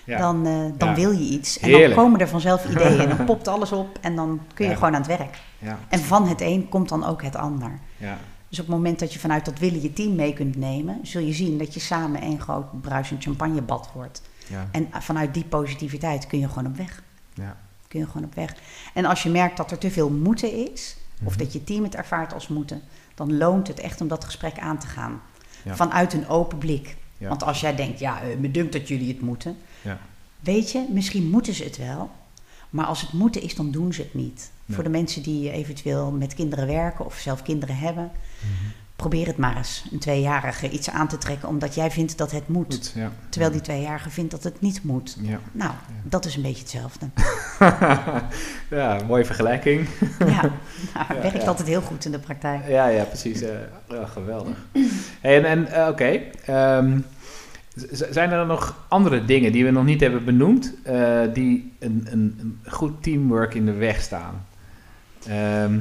Ja. 0.08 0.18
dan, 0.18 0.46
eh, 0.46 0.52
dan 0.76 0.88
Ja. 0.88 0.94
wil 0.94 1.10
je 1.10 1.24
iets. 1.24 1.58
En 1.58 1.68
Heerlijk. 1.68 1.94
dan 1.94 2.04
komen 2.04 2.20
er 2.20 2.28
vanzelf 2.28 2.68
ideeën. 2.70 3.00
En 3.10 3.16
dan 3.16 3.24
popt 3.26 3.48
alles 3.48 3.72
op 3.72 3.98
en 4.00 4.16
dan 4.16 4.40
kun 4.54 4.64
je 4.64 4.70
Ja. 4.70 4.76
gewoon 4.76 4.94
aan 4.94 5.00
het 5.02 5.16
werk. 5.18 5.38
Ja, 5.58 5.78
En 5.88 5.98
van 6.00 6.28
het 6.28 6.40
een 6.40 6.68
komt 6.68 6.88
dan 6.88 7.04
ook 7.04 7.22
het 7.22 7.36
ander. 7.36 7.78
ja, 7.96 8.18
Dus 8.48 8.58
op 8.60 8.66
het 8.66 8.74
moment 8.74 8.98
dat 8.98 9.12
je 9.12 9.18
vanuit 9.18 9.44
dat 9.44 9.58
willen 9.58 9.82
je 9.82 9.92
team 9.92 10.14
mee 10.14 10.32
kunt 10.32 10.56
nemen, 10.56 10.98
zul 11.02 11.20
je 11.22 11.32
zien 11.32 11.58
dat 11.58 11.74
je 11.74 11.80
samen 11.80 12.20
één 12.20 12.40
groot 12.40 12.80
bruisend 12.80 13.22
champagnebad 13.22 13.90
wordt. 13.94 14.22
ja, 14.46 14.68
En 14.70 14.88
vanuit 14.92 15.34
die 15.34 15.44
positiviteit 15.44 16.26
kun 16.26 16.38
je 16.38 16.48
gewoon 16.48 16.66
op 16.66 16.76
weg. 16.76 17.02
ja. 17.34 17.56
Kun 17.88 18.00
je 18.00 18.06
gewoon 18.06 18.24
op 18.24 18.34
weg. 18.34 18.54
En 18.94 19.04
als 19.04 19.22
je 19.22 19.30
merkt 19.30 19.56
dat 19.56 19.70
er 19.70 19.78
te 19.78 19.90
veel 19.90 20.10
moeten 20.10 20.72
is, 20.72 20.96
of 21.24 21.30
Mhm. 21.32 21.38
dat 21.38 21.52
je 21.52 21.64
team 21.64 21.82
het 21.82 21.94
ervaart 21.94 22.34
als 22.34 22.48
moeten, 22.48 22.82
dan 23.14 23.36
loont 23.36 23.68
het 23.68 23.80
echt 23.80 24.00
om 24.00 24.08
dat 24.08 24.24
gesprek 24.24 24.58
aan 24.58 24.78
te 24.78 24.86
gaan. 24.86 25.20
Vanuit 25.66 26.12
een 26.12 26.28
open 26.28 26.58
blik. 26.58 26.96
Want 27.18 27.42
als 27.42 27.60
jij 27.60 27.74
denkt, 27.74 27.98
ja, 27.98 28.20
eh, 28.22 28.36
me 28.38 28.50
dunkt 28.50 28.72
dat 28.72 28.88
jullie 28.88 29.08
het 29.08 29.20
moeten. 29.20 29.56
Weet 30.40 30.70
je, 30.72 30.86
misschien 30.90 31.30
moeten 31.30 31.54
ze 31.54 31.64
het 31.64 31.76
wel. 31.78 32.10
Maar 32.70 32.86
als 32.86 33.00
het 33.00 33.12
moeten 33.12 33.42
is, 33.42 33.54
dan 33.54 33.70
doen 33.70 33.92
ze 33.92 34.02
het 34.02 34.14
niet. 34.14 34.50
Nee. 34.64 34.74
Voor 34.74 34.84
de 34.84 34.90
mensen 34.90 35.22
die 35.22 35.50
eventueel 35.50 36.10
met 36.10 36.34
kinderen 36.34 36.66
werken 36.66 37.04
of 37.04 37.14
zelf 37.18 37.42
kinderen 37.42 37.76
hebben. 37.76 38.10
Probeer 38.96 39.26
het 39.26 39.36
maar 39.36 39.56
eens, 39.56 39.84
een 39.92 39.98
tweejarige 39.98 40.70
iets 40.70 40.90
aan 40.90 41.08
te 41.08 41.18
trekken 41.18 41.48
omdat 41.48 41.74
jij 41.74 41.90
vindt 41.90 42.18
dat 42.18 42.30
het 42.30 42.48
moet. 42.48 42.74
Goed, 42.74 42.92
ja. 42.94 43.12
Terwijl 43.28 43.52
die 43.52 43.60
tweejarige 43.60 44.10
vindt 44.10 44.30
dat 44.30 44.42
het 44.44 44.60
niet 44.60 44.84
moet. 44.84 45.16
Ja. 45.20 45.38
Nou, 45.52 45.70
dat 46.02 46.24
is 46.24 46.36
een 46.36 46.42
beetje 46.42 46.60
hetzelfde. 46.62 47.06
ja, 48.76 48.98
mooie 49.06 49.24
vergelijking. 49.24 49.88
Ja, 50.18 50.50
nou, 50.94 51.20
werkt 51.22 51.46
altijd 51.46 51.68
heel 51.68 51.80
goed 51.80 52.04
in 52.04 52.10
de 52.12 52.18
praktijk. 52.18 52.68
Ja, 52.68 52.86
ja, 52.88 53.04
precies. 53.04 53.42
geweldig. 53.88 54.56
Hey, 55.20 55.36
en 55.36 55.44
en 55.44 55.66
eh, 55.66 55.88
oké, 55.88 56.20
ehm, 56.44 56.98
z- 56.98 57.02
zijn 57.90 58.30
er 58.30 58.36
dan 58.36 58.46
nog 58.46 58.84
andere 58.88 59.24
dingen 59.24 59.52
die 59.52 59.64
we 59.64 59.70
nog 59.70 59.84
niet 59.84 60.00
hebben 60.00 60.24
benoemd, 60.24 60.74
eh, 60.82 61.20
die 61.34 61.72
een, 61.78 62.06
een, 62.10 62.38
een 62.40 62.72
goed 62.72 63.02
teamwork 63.02 63.54
in 63.54 63.64
de 63.66 63.72
weg 63.72 64.00
staan? 64.00 64.46
Ehm, 65.26 65.78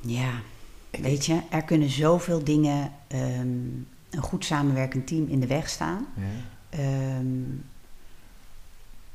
Ja, 0.00 0.30
weet 0.90 1.26
je, 1.26 1.40
er 1.50 1.62
kunnen 1.62 1.88
zoveel 1.90 2.44
dingen 2.44 2.92
ehm, 3.06 3.48
een 4.10 4.22
goed 4.22 4.44
samenwerkend 4.44 5.06
team 5.06 5.26
in 5.28 5.40
de 5.40 5.46
weg 5.46 5.68
staan. 5.68 6.06
ja. 6.16 6.22
Ehm, 6.78 7.26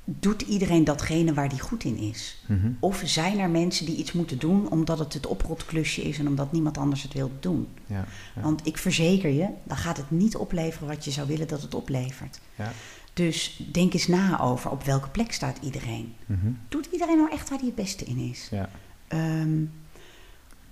doet 0.06 0.41
iedereen 0.41 0.84
datgene 0.84 1.34
waar 1.34 1.49
die 1.49 1.60
goed 1.60 1.84
in 1.84 1.97
is? 1.97 2.43
Mhm. 2.45 2.72
Of 2.80 3.02
zijn 3.06 3.39
er 3.39 3.49
mensen 3.49 3.86
die 3.86 3.95
iets 3.95 4.12
moeten 4.12 4.39
doen 4.39 4.70
omdat 4.70 4.99
het 4.99 5.14
het 5.14 5.28
oprotklusje 5.28 6.02
is 6.02 6.20
en 6.20 6.28
omdat 6.28 6.52
niemand 6.52 6.78
anders 6.78 7.04
het 7.04 7.14
wil 7.14 7.32
doen? 7.39 7.68
ja, 7.86 8.06
ja, 8.36 8.41
Want 8.41 8.68
ik 8.68 8.78
verzeker 8.78 9.30
je, 9.30 9.47
dan 9.64 9.78
gaat 9.78 9.97
het 9.97 10.12
niet 10.12 10.36
opleveren 10.36 10.88
wat 10.88 11.06
je 11.06 11.12
zou 11.12 11.28
willen 11.28 11.47
dat 11.47 11.62
het 11.62 11.76
oplevert. 11.76 12.39
ja. 12.56 12.72
Dus 13.14 13.64
denk 13.72 13.93
eens 13.93 14.08
na 14.08 14.39
over 14.41 14.72
op 14.72 14.84
welke 14.84 15.10
plek 15.10 15.32
staat 15.32 15.58
iedereen. 15.62 16.16
Mhm. 16.26 16.52
Doet 16.70 16.88
iedereen 16.91 17.18
nou 17.18 17.32
echt 17.32 17.49
waar 17.49 17.58
hij 17.58 17.68
het 17.68 17.76
beste 17.76 18.06
in 18.06 18.18
is? 18.18 18.47
ja. 18.52 18.70
Ehm, 19.08 19.66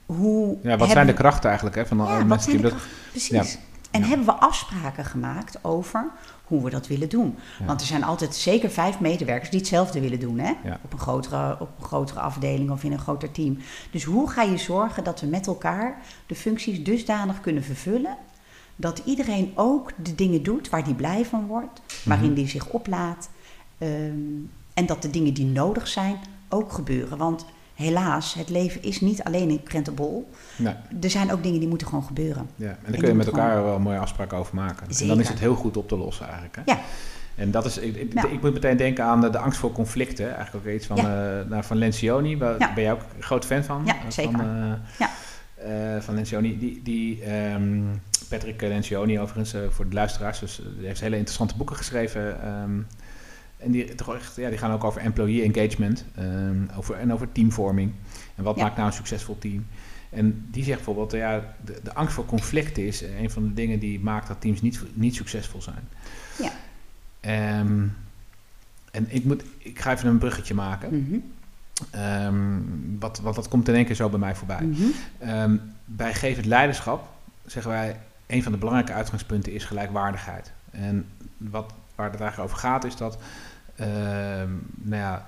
hoe 0.06 0.58
ja, 0.64 0.78
wat 0.78 0.90
zijn 0.90 1.08
de 1.08 1.14
krachten 1.14 1.46
eigenlijk 1.50 1.76
hè, 1.76 1.86
van 1.86 1.98
wat 1.98 2.26
mensen 2.26 2.52
die 2.52 2.62
de 2.62 2.70
dat... 2.70 2.78
Precies. 3.10 3.58
En 3.92 4.04
hebben 4.04 4.26
we 4.26 4.32
afspraken 4.32 5.06
gemaakt 5.06 5.64
over 5.64 6.12
hoe 6.50 6.64
we 6.64 6.70
dat 6.70 6.88
willen 6.88 7.10
doen? 7.10 7.36
Ja. 7.60 7.66
Want 7.66 7.82
er 7.82 7.88
zijn 7.88 8.04
altijd 8.04 8.36
zeker 8.36 8.70
vijf 8.70 9.00
medewerkers 9.00 9.50
die 9.50 9.60
hetzelfde 9.60 10.00
willen 10.00 10.20
doen, 10.20 10.40
hè? 10.40 10.54
Ja. 10.64 10.80
Op, 10.84 10.94
een 10.94 11.00
grotere, 11.00 11.58
op 11.60 11.70
een 11.80 11.86
grotere 11.86 12.20
afdeling 12.20 12.72
of 12.72 12.84
in 12.84 12.92
een 12.92 13.00
groter 13.00 13.32
team. 13.32 13.58
Dus 13.92 14.04
hoe 14.04 14.30
ga 14.30 14.42
je 14.42 14.58
zorgen 14.58 15.04
dat 15.04 15.22
we 15.22 15.28
met 15.28 15.48
elkaar 15.48 15.98
de 16.26 16.36
functies 16.36 16.84
dusdanig 16.84 17.42
kunnen 17.42 17.64
vervullen 17.64 18.18
dat 18.76 19.02
iedereen 19.06 19.52
ook 19.56 19.92
de 20.04 20.16
dingen 20.16 20.44
doet 20.44 20.70
waar 20.70 20.84
die 20.84 20.94
blij 20.96 21.26
van 21.26 21.46
wordt, 21.48 21.82
waarin 22.06 22.26
Mhm. 22.26 22.36
die 22.36 22.48
zich 22.48 22.68
oplaadt. 22.70 23.30
ehm, 23.78 23.92
en 24.74 24.86
dat 24.86 25.02
de 25.02 25.10
dingen 25.10 25.34
die 25.34 25.46
nodig 25.46 25.88
zijn 25.88 26.16
ook 26.50 26.72
gebeuren. 26.72 27.18
Want 27.18 27.46
helaas, 27.80 28.34
het 28.34 28.50
leven 28.50 28.84
is 28.84 29.02
niet 29.02 29.24
alleen 29.24 29.50
een 29.50 29.64
krentenbol. 29.64 30.30
Nee, 30.56 30.74
Er 31.02 31.10
zijn 31.10 31.32
ook 31.32 31.44
dingen 31.44 31.60
die 31.60 31.70
moeten 31.70 31.88
gewoon 31.88 32.04
gebeuren. 32.04 32.50
ja. 32.56 32.68
En 32.68 32.78
daar 32.92 33.00
kun 33.00 33.08
je 33.08 33.14
met 33.14 33.28
elkaar 33.28 33.64
wel 33.64 33.76
een 33.76 33.82
mooie 33.82 33.98
afspraak 33.98 34.34
over 34.34 34.56
maken. 34.56 34.88
En 35.00 35.08
dan 35.08 35.20
is 35.20 35.30
het 35.30 35.40
heel 35.40 35.56
goed 35.56 35.78
op 35.78 35.88
te 35.88 35.98
lossen 35.98 36.26
eigenlijk. 36.26 36.56
Hè? 36.56 36.62
Ja. 36.66 36.80
En 37.36 37.52
dat 37.52 37.66
is, 37.66 37.78
ik, 37.78 37.96
ik, 38.14 38.42
moet 38.42 38.54
meteen 38.54 38.78
denken 38.78 39.04
aan 39.04 39.22
de, 39.22 39.30
de, 39.30 39.38
angst 39.38 39.60
voor 39.60 39.72
conflicten. 39.72 40.36
Eigenlijk 40.36 40.68
ook 40.68 40.74
iets 40.74 40.86
van, 40.86 40.98
ja. 40.98 41.46
uh, 41.52 41.62
van 41.62 41.78
Lencioni. 41.78 42.38
Ben 42.38 42.58
jij 42.76 42.92
ook 42.92 43.02
een 43.16 43.24
groot 43.24 43.46
fan 43.46 43.64
van? 43.64 43.82
Ja, 43.86 43.96
zeker. 44.08 44.38
Van, 44.38 44.80
ja. 45.00 46.02
van 46.02 46.16
Lencioni. 46.16 46.60
Die, 46.60 46.82
die 46.84 47.34
um, 47.34 48.02
Patrick 48.30 48.62
Lencioni 48.62 49.20
overigens, 49.20 49.56
voor 49.70 49.90
de 49.90 49.96
luisteraars. 49.96 50.40
Dus 50.40 50.62
heeft 50.80 51.02
hele 51.02 51.16
interessante 51.16 51.58
boeken 51.58 51.76
geschreven. 51.76 52.48
Um, 52.64 52.88
en 53.60 53.72
die, 53.72 53.96
toch 53.96 54.16
echt, 54.16 54.36
ja, 54.36 54.50
die 54.50 54.58
gaan 54.58 54.72
ook 54.72 54.84
over 54.84 55.02
employee 55.02 55.54
engagement 55.54 56.06
um, 56.20 56.70
over, 56.78 56.96
en 56.96 57.14
over 57.14 57.32
teamvorming. 57.32 57.92
En 58.36 58.44
wat 58.44 58.58
maakt 58.58 58.76
nou 58.76 58.88
een 58.88 58.94
succesvol 58.94 59.38
team? 59.40 59.66
En 60.10 60.48
die 60.52 60.64
zegt 60.64 60.76
bijvoorbeeld, 60.76 61.12
ja, 61.12 61.56
de, 61.66 61.80
de, 61.84 61.94
angst 61.94 62.14
voor 62.14 62.26
conflicten 62.26 62.86
is 62.86 63.02
een 63.02 63.30
van 63.30 63.44
de 63.44 63.54
dingen 63.54 63.80
die 63.80 64.00
maakt 64.00 64.28
dat 64.28 64.42
teams 64.42 64.62
niet, 64.62 64.82
niet 64.94 65.16
succesvol 65.16 65.62
zijn. 65.62 65.88
Ja. 66.38 67.60
Um, 67.60 67.96
en 68.92 69.06
ik, 69.10 69.24
moet, 69.24 69.44
ik 69.58 69.80
ga 69.80 69.92
even 69.92 70.10
een 70.10 70.18
bruggetje 70.18 70.54
maken. 70.54 70.90
Mm 70.94 71.08
-hmm. 71.10 72.04
um, 72.26 72.98
wat, 73.00 73.20
wat 73.20 73.36
dat 73.36 73.48
komt 73.48 73.68
in 73.68 73.76
één 73.76 73.86
keer 73.86 73.96
zo 73.96 74.10
bij 74.10 74.20
mij 74.20 74.36
voorbij. 74.36 74.62
Mm 74.62 74.76
-hmm. 75.20 75.62
bij 75.86 76.14
gevend 76.14 76.46
leiderschap 76.46 77.08
zeggen 77.46 77.72
wij, 77.72 78.00
een 78.28 78.44
van 78.44 78.52
de 78.52 78.58
belangrijke 78.58 78.94
uitgangspunten 78.94 79.54
is 79.54 79.66
gelijkwaardigheid. 79.66 80.52
En 80.72 81.06
wat, 81.38 81.74
waar 81.96 82.12
het 82.12 82.22
eigenlijk 82.22 82.52
over 82.52 82.64
gaat 82.64 82.84
is 82.84 82.96
dat 82.96 83.18
Ehm, 83.18 83.49
nou 84.82 85.02
ja, 85.02 85.28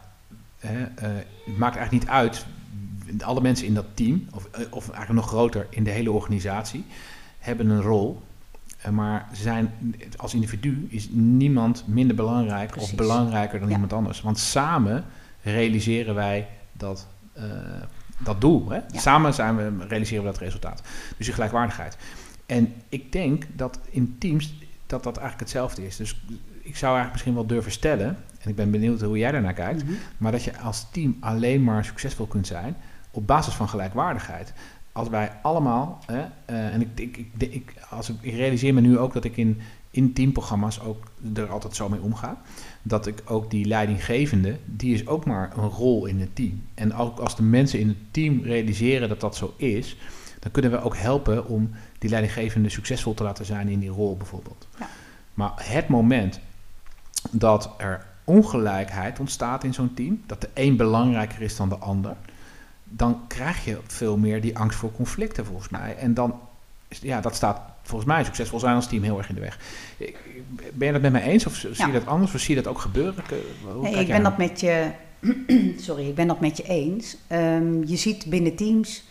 hè, 0.62 0.84
eh, 0.84 1.10
het 1.46 1.58
maakt 1.58 1.76
eigenlijk 1.76 1.92
niet 1.92 2.14
uit. 2.14 2.46
Alle 3.22 3.42
mensen 3.42 3.68
in 3.68 3.74
dat 3.74 3.86
team, 3.94 4.28
of, 4.34 4.46
eh, 4.52 4.62
of 4.70 4.90
eigenlijk 4.90 5.22
nog 5.22 5.28
groter 5.28 5.68
in 5.70 5.84
de 5.84 5.90
hele 5.90 6.12
organisatie, 6.12 6.86
hebben 7.40 7.70
een 7.70 7.82
rol. 7.82 8.22
Eh, 8.82 8.92
maar 8.92 9.30
zijn, 9.32 9.96
als 10.16 10.34
individu 10.34 10.88
is 10.90 11.08
niemand 11.12 11.84
minder 11.88 12.16
belangrijk 12.16 12.78
of 12.78 12.96
belangrijker 12.96 13.60
dan 13.60 13.70
iemand 13.70 13.94
anders. 13.94 14.22
Want 14.22 14.40
samen 14.40 15.06
realiseren 15.42 16.16
wij 16.16 16.48
dat, 16.72 17.08
dat 18.18 18.42
doel. 18.42 18.70
Hè? 18.70 18.80
Samen 18.92 19.34
zijn 19.34 19.56
we, 19.56 19.86
realiseren 19.88 20.24
we 20.24 20.32
dat 20.32 20.40
resultaat. 20.40 20.82
Dus 21.18 21.26
die 21.26 21.34
gelijkwaardigheid. 21.34 21.98
En 22.46 22.74
ik 22.90 23.12
denk 23.12 23.46
dat 23.54 23.80
in 23.90 24.16
teams 24.20 24.54
dat 24.88 25.04
dat 25.04 25.18
eigenlijk 25.18 25.50
hetzelfde 25.50 25.86
is. 25.86 25.96
Dus 25.96 26.22
ik 26.62 26.76
zou 26.78 26.96
eigenlijk 26.96 27.12
misschien 27.12 27.34
wel 27.34 27.46
durven 27.46 27.72
stellen 27.72 28.18
en 28.44 28.50
ik 28.50 28.56
ben 28.56 28.72
benieuwd 28.72 29.02
hoe 29.02 29.18
jij 29.18 29.32
daarnaar 29.32 29.54
kijkt. 29.54 29.84
Mhm. 29.84 29.94
Maar 30.18 30.32
dat 30.32 30.44
je 30.44 30.60
als 30.60 30.92
team 30.92 31.18
alleen 31.20 31.64
maar 31.64 31.86
succesvol 31.86 32.26
kunt 32.26 32.48
zijn 32.48 32.76
op 33.12 33.28
basis 33.28 33.54
van 33.54 33.70
gelijkwaardigheid. 33.70 34.54
Als 34.92 35.10
wij 35.10 35.32
allemaal, 35.42 36.00
hè, 36.06 36.20
uh, 36.20 36.74
en 36.74 36.82
ik, 36.82 36.88
ik, 36.96 37.18
ik, 37.18 37.54
ik, 37.54 37.74
als 37.90 38.10
ik, 38.10 38.16
ik 38.22 38.34
realiseer 38.34 38.74
me 38.74 38.82
nu 38.82 38.98
ook 38.98 39.14
dat 39.14 39.24
ik 39.24 39.38
in, 39.38 39.62
in 39.92 40.14
teamprogramma's 40.14 40.80
ook 40.80 41.04
er 41.36 41.50
altijd 41.50 41.76
zo 41.76 41.90
mee 41.90 42.02
omga. 42.02 42.42
Dat 42.82 43.08
ik 43.08 43.22
ook 43.26 43.52
die 43.52 43.66
leidinggevende, 43.66 44.58
die 44.66 44.94
is 44.94 45.08
ook 45.08 45.26
maar 45.26 45.58
een 45.58 45.70
rol 45.70 46.06
in 46.06 46.20
het 46.20 46.36
team. 46.36 46.64
En 46.74 46.94
ook 46.94 47.20
als 47.20 47.36
de 47.36 47.44
mensen 47.44 47.80
in 47.80 47.88
het 47.88 47.98
team 48.12 48.44
realiseren 48.44 49.10
dat 49.10 49.20
dat 49.20 49.36
zo 49.36 49.54
is, 49.58 49.98
dan 50.40 50.52
kunnen 50.52 50.72
we 50.72 50.82
ook 50.82 50.98
helpen 50.98 51.48
om 51.48 51.70
die 52.00 52.10
leidinggevende 52.10 52.70
succesvol 52.70 53.14
te 53.14 53.24
laten 53.24 53.46
zijn 53.46 53.68
in 53.68 53.80
die 53.80 53.90
rol 53.90 54.18
bijvoorbeeld. 54.18 54.68
Ja. 54.80 54.90
Maar 55.34 55.52
het 55.56 55.88
moment 55.88 56.40
dat 57.32 57.74
er 57.78 58.06
ongelijkheid 58.24 59.20
ontstaat 59.20 59.64
in 59.64 59.74
zo'n 59.74 59.94
team, 59.94 60.22
dat 60.26 60.42
de 60.42 60.50
een 60.54 60.76
belangrijker 60.76 61.42
is 61.42 61.56
dan 61.56 61.70
de 61.70 61.78
ander, 61.78 62.16
dan 62.84 63.22
krijg 63.28 63.66
je 63.66 63.78
veel 63.88 64.18
meer 64.18 64.42
die 64.42 64.58
angst 64.58 64.78
voor 64.78 64.92
conflicten 64.92 65.46
volgens 65.46 65.70
mij. 65.70 65.96
En 65.96 66.14
dan, 66.14 66.40
ja, 66.88 67.22
dat 67.22 67.36
staat 67.36 67.62
volgens 67.82 68.12
mij 68.12 68.24
succesvol 68.24 68.60
zijn 68.60 68.76
als 68.76 68.88
team 68.88 69.04
heel 69.04 69.18
erg 69.18 69.30
in 69.30 69.36
de 69.36 69.42
weg. 69.42 69.60
Ben 70.74 70.88
je 70.88 70.94
dat 70.94 71.02
met 71.02 71.12
mij 71.12 71.22
eens 71.22 71.46
of 71.46 71.56
zie 71.56 71.86
je 71.86 71.92
dat 71.92 72.06
anders? 72.06 72.34
Of 72.34 72.40
zie 72.40 72.56
je 72.56 72.62
dat 72.62 72.72
ook 72.72 72.80
gebeuren? 72.80 73.24
nee, 73.82 73.96
ik 73.96 74.08
ben 74.08 74.24
dat 74.24 74.38
met 74.38 74.60
je, 74.60 74.92
sorry, 75.88 76.08
ik 76.08 76.16
ben 76.16 76.28
dat 76.28 76.40
met 76.40 76.58
je 76.58 76.64
eens. 76.64 77.18
Um, 77.32 77.84
je 77.86 77.96
ziet 77.96 78.26
binnen 78.26 78.56
teams 78.56 79.04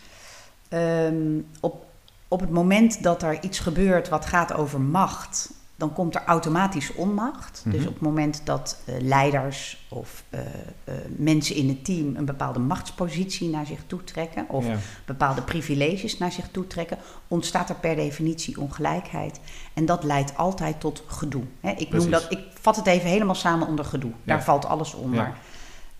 um, 0.69 1.45
op, 1.59 1.85
op 2.27 2.39
het 2.39 2.49
moment 2.49 3.03
dat 3.03 3.23
er 3.23 3.43
iets 3.43 3.59
gebeurt 3.59 4.09
wat 4.09 4.25
gaat 4.25 4.53
over 4.53 4.81
macht 4.81 5.51
dan 5.81 5.93
komt 5.93 6.15
er 6.15 6.23
automatisch 6.25 6.93
onmacht. 6.93 7.61
Dus 7.65 7.79
mhm. 7.79 7.87
op 7.87 7.93
het 7.93 8.01
moment 8.01 8.41
dat 8.43 8.81
uh, 8.85 8.95
leiders 8.99 9.85
of 9.89 10.23
uh, 10.29 10.39
uh, 10.39 10.95
mensen 11.15 11.55
in 11.55 11.67
het 11.67 11.85
team 11.85 12.15
een 12.15 12.25
bepaalde 12.25 12.59
machtspositie 12.59 13.49
naar 13.49 13.65
zich 13.65 13.79
toe 13.87 14.03
trekken, 14.03 14.49
of 14.49 14.65
bepaalde 15.05 15.41
privileges 15.41 16.17
naar 16.17 16.31
zich 16.31 16.47
toe 16.51 16.67
trekken, 16.67 16.97
ontstaat 17.27 17.69
er 17.69 17.75
per 17.75 17.95
definitie 17.95 18.59
ongelijkheid. 18.59 19.39
En 19.73 19.85
dat 19.85 20.03
leidt 20.03 20.37
altijd 20.37 20.79
tot 20.79 21.03
gedoe. 21.07 21.43
Hè? 21.59 21.71
Ik, 21.71 21.89
noem 21.89 22.09
dat, 22.09 22.25
ik 22.29 22.39
vat 22.53 22.75
het 22.75 22.87
even 22.87 23.09
helemaal 23.09 23.35
samen 23.35 23.67
onder 23.67 23.85
gedoe. 23.85 24.11
Daar 24.23 24.43
valt 24.43 24.65
alles 24.65 24.93
onder. 24.93 25.33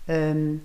Ja. 0.04 0.28
Um, 0.28 0.62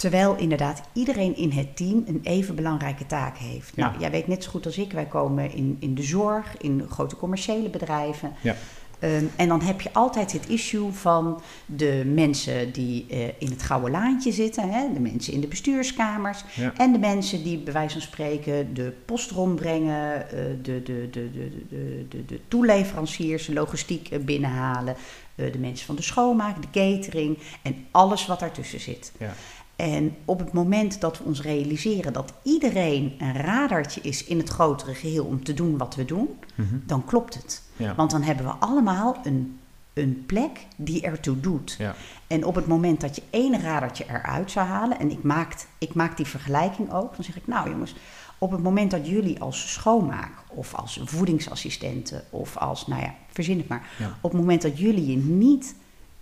Terwijl 0.00 0.36
inderdaad 0.36 0.82
iedereen 0.92 1.36
in 1.36 1.50
het 1.50 1.76
team 1.76 2.04
een 2.06 2.20
even 2.22 2.54
belangrijke 2.54 3.06
taak 3.06 3.36
heeft. 3.36 3.76
Nou, 3.76 3.98
jij 3.98 4.10
weet 4.10 4.26
net 4.26 4.44
zo 4.44 4.50
goed 4.50 4.66
als 4.66 4.78
ik, 4.78 4.92
wij 4.92 5.06
komen 5.06 5.52
in, 5.52 5.76
in 5.80 5.94
de 5.94 6.02
zorg, 6.02 6.56
in 6.58 6.86
grote 6.88 7.16
commerciële 7.16 7.68
bedrijven. 7.68 8.32
Ja. 8.40 8.56
Um, 9.04 9.30
en 9.36 9.48
dan 9.48 9.62
heb 9.62 9.80
je 9.80 9.92
altijd 9.92 10.32
het 10.32 10.48
issue 10.48 10.90
van 10.92 11.40
de 11.66 12.02
mensen 12.14 12.72
die 12.72 13.06
uh, 13.10 13.26
in 13.26 13.50
het 13.50 13.62
gouden 13.62 13.90
laantje 13.90 14.32
zitten, 14.32 14.70
hè, 14.70 14.92
de 14.92 15.00
mensen 15.00 15.32
in 15.32 15.40
de 15.40 15.46
bestuurskamers 15.46 16.44
ja. 16.54 16.72
en 16.76 16.92
de 16.92 16.98
mensen 16.98 17.42
die 17.42 17.58
bij 17.58 17.72
wijze 17.72 17.92
van 17.92 18.02
spreken 18.02 18.74
de 18.74 18.92
post 19.04 19.30
rondbrengen, 19.30 20.26
uh, 20.26 20.30
de, 20.62 20.82
de, 20.82 21.08
de, 21.10 21.30
de, 21.30 21.50
de, 21.68 22.06
de, 22.08 22.24
de 22.24 22.40
toeleveranciers, 22.48 23.46
de 23.46 23.52
logistiek 23.52 24.24
binnenhalen, 24.24 24.96
uh, 25.34 25.52
de 25.52 25.58
mensen 25.58 25.86
van 25.86 25.96
de 25.96 26.02
schoonmaak, 26.02 26.62
de 26.62 26.70
catering 26.70 27.38
en 27.62 27.86
alles 27.90 28.26
wat 28.26 28.40
daartussen 28.40 28.80
zit. 28.80 29.12
Ja. 29.18 29.34
En 29.80 30.16
op 30.24 30.38
het 30.38 30.52
moment 30.52 31.00
dat 31.00 31.18
we 31.18 31.24
ons 31.24 31.42
realiseren 31.42 32.12
dat 32.12 32.32
iedereen 32.42 33.14
een 33.18 33.34
radartje 33.34 34.00
is 34.00 34.24
in 34.24 34.38
het 34.38 34.48
grotere 34.48 34.94
geheel 34.94 35.24
om 35.24 35.44
te 35.44 35.54
doen 35.54 35.78
wat 35.78 35.94
we 35.94 36.04
doen, 36.04 36.28
mhm. 36.54 36.74
dan 36.86 37.04
klopt 37.04 37.34
het. 37.34 37.62
Want 37.96 38.10
dan 38.10 38.22
hebben 38.22 38.44
we 38.44 38.52
allemaal 38.52 39.16
een, 39.24 39.58
een 39.94 40.24
plek 40.26 40.66
die 40.76 41.02
ertoe 41.02 41.40
doet. 41.40 41.74
Ja. 41.78 41.94
En 42.26 42.44
op 42.44 42.54
het 42.54 42.66
moment 42.66 43.00
dat 43.00 43.16
je 43.16 43.22
één 43.30 43.60
radartje 43.60 44.04
eruit 44.08 44.50
zou 44.50 44.66
halen, 44.66 44.98
en 44.98 45.10
ik 45.10 45.22
maak, 45.22 45.54
ik 45.78 45.94
maak 45.94 46.16
die 46.16 46.26
vergelijking 46.26 46.92
ook, 46.92 47.14
dan 47.14 47.24
zeg 47.24 47.36
ik, 47.36 47.46
nou 47.46 47.70
jongens, 47.70 47.94
op 48.38 48.50
het 48.50 48.62
moment 48.62 48.90
dat 48.90 49.08
jullie 49.08 49.40
als 49.40 49.72
schoonmaak 49.72 50.32
of 50.48 50.74
als 50.74 51.00
voedingsassistenten 51.04 52.24
of 52.30 52.56
als, 52.56 52.86
nou 52.86 53.02
ja, 53.02 53.14
verzin 53.32 53.58
het 53.58 53.68
maar, 53.68 53.88
op 54.20 54.30
het 54.30 54.40
moment 54.40 54.62
dat 54.62 54.78
jullie 54.78 55.10
je 55.10 55.16
niet 55.16 55.74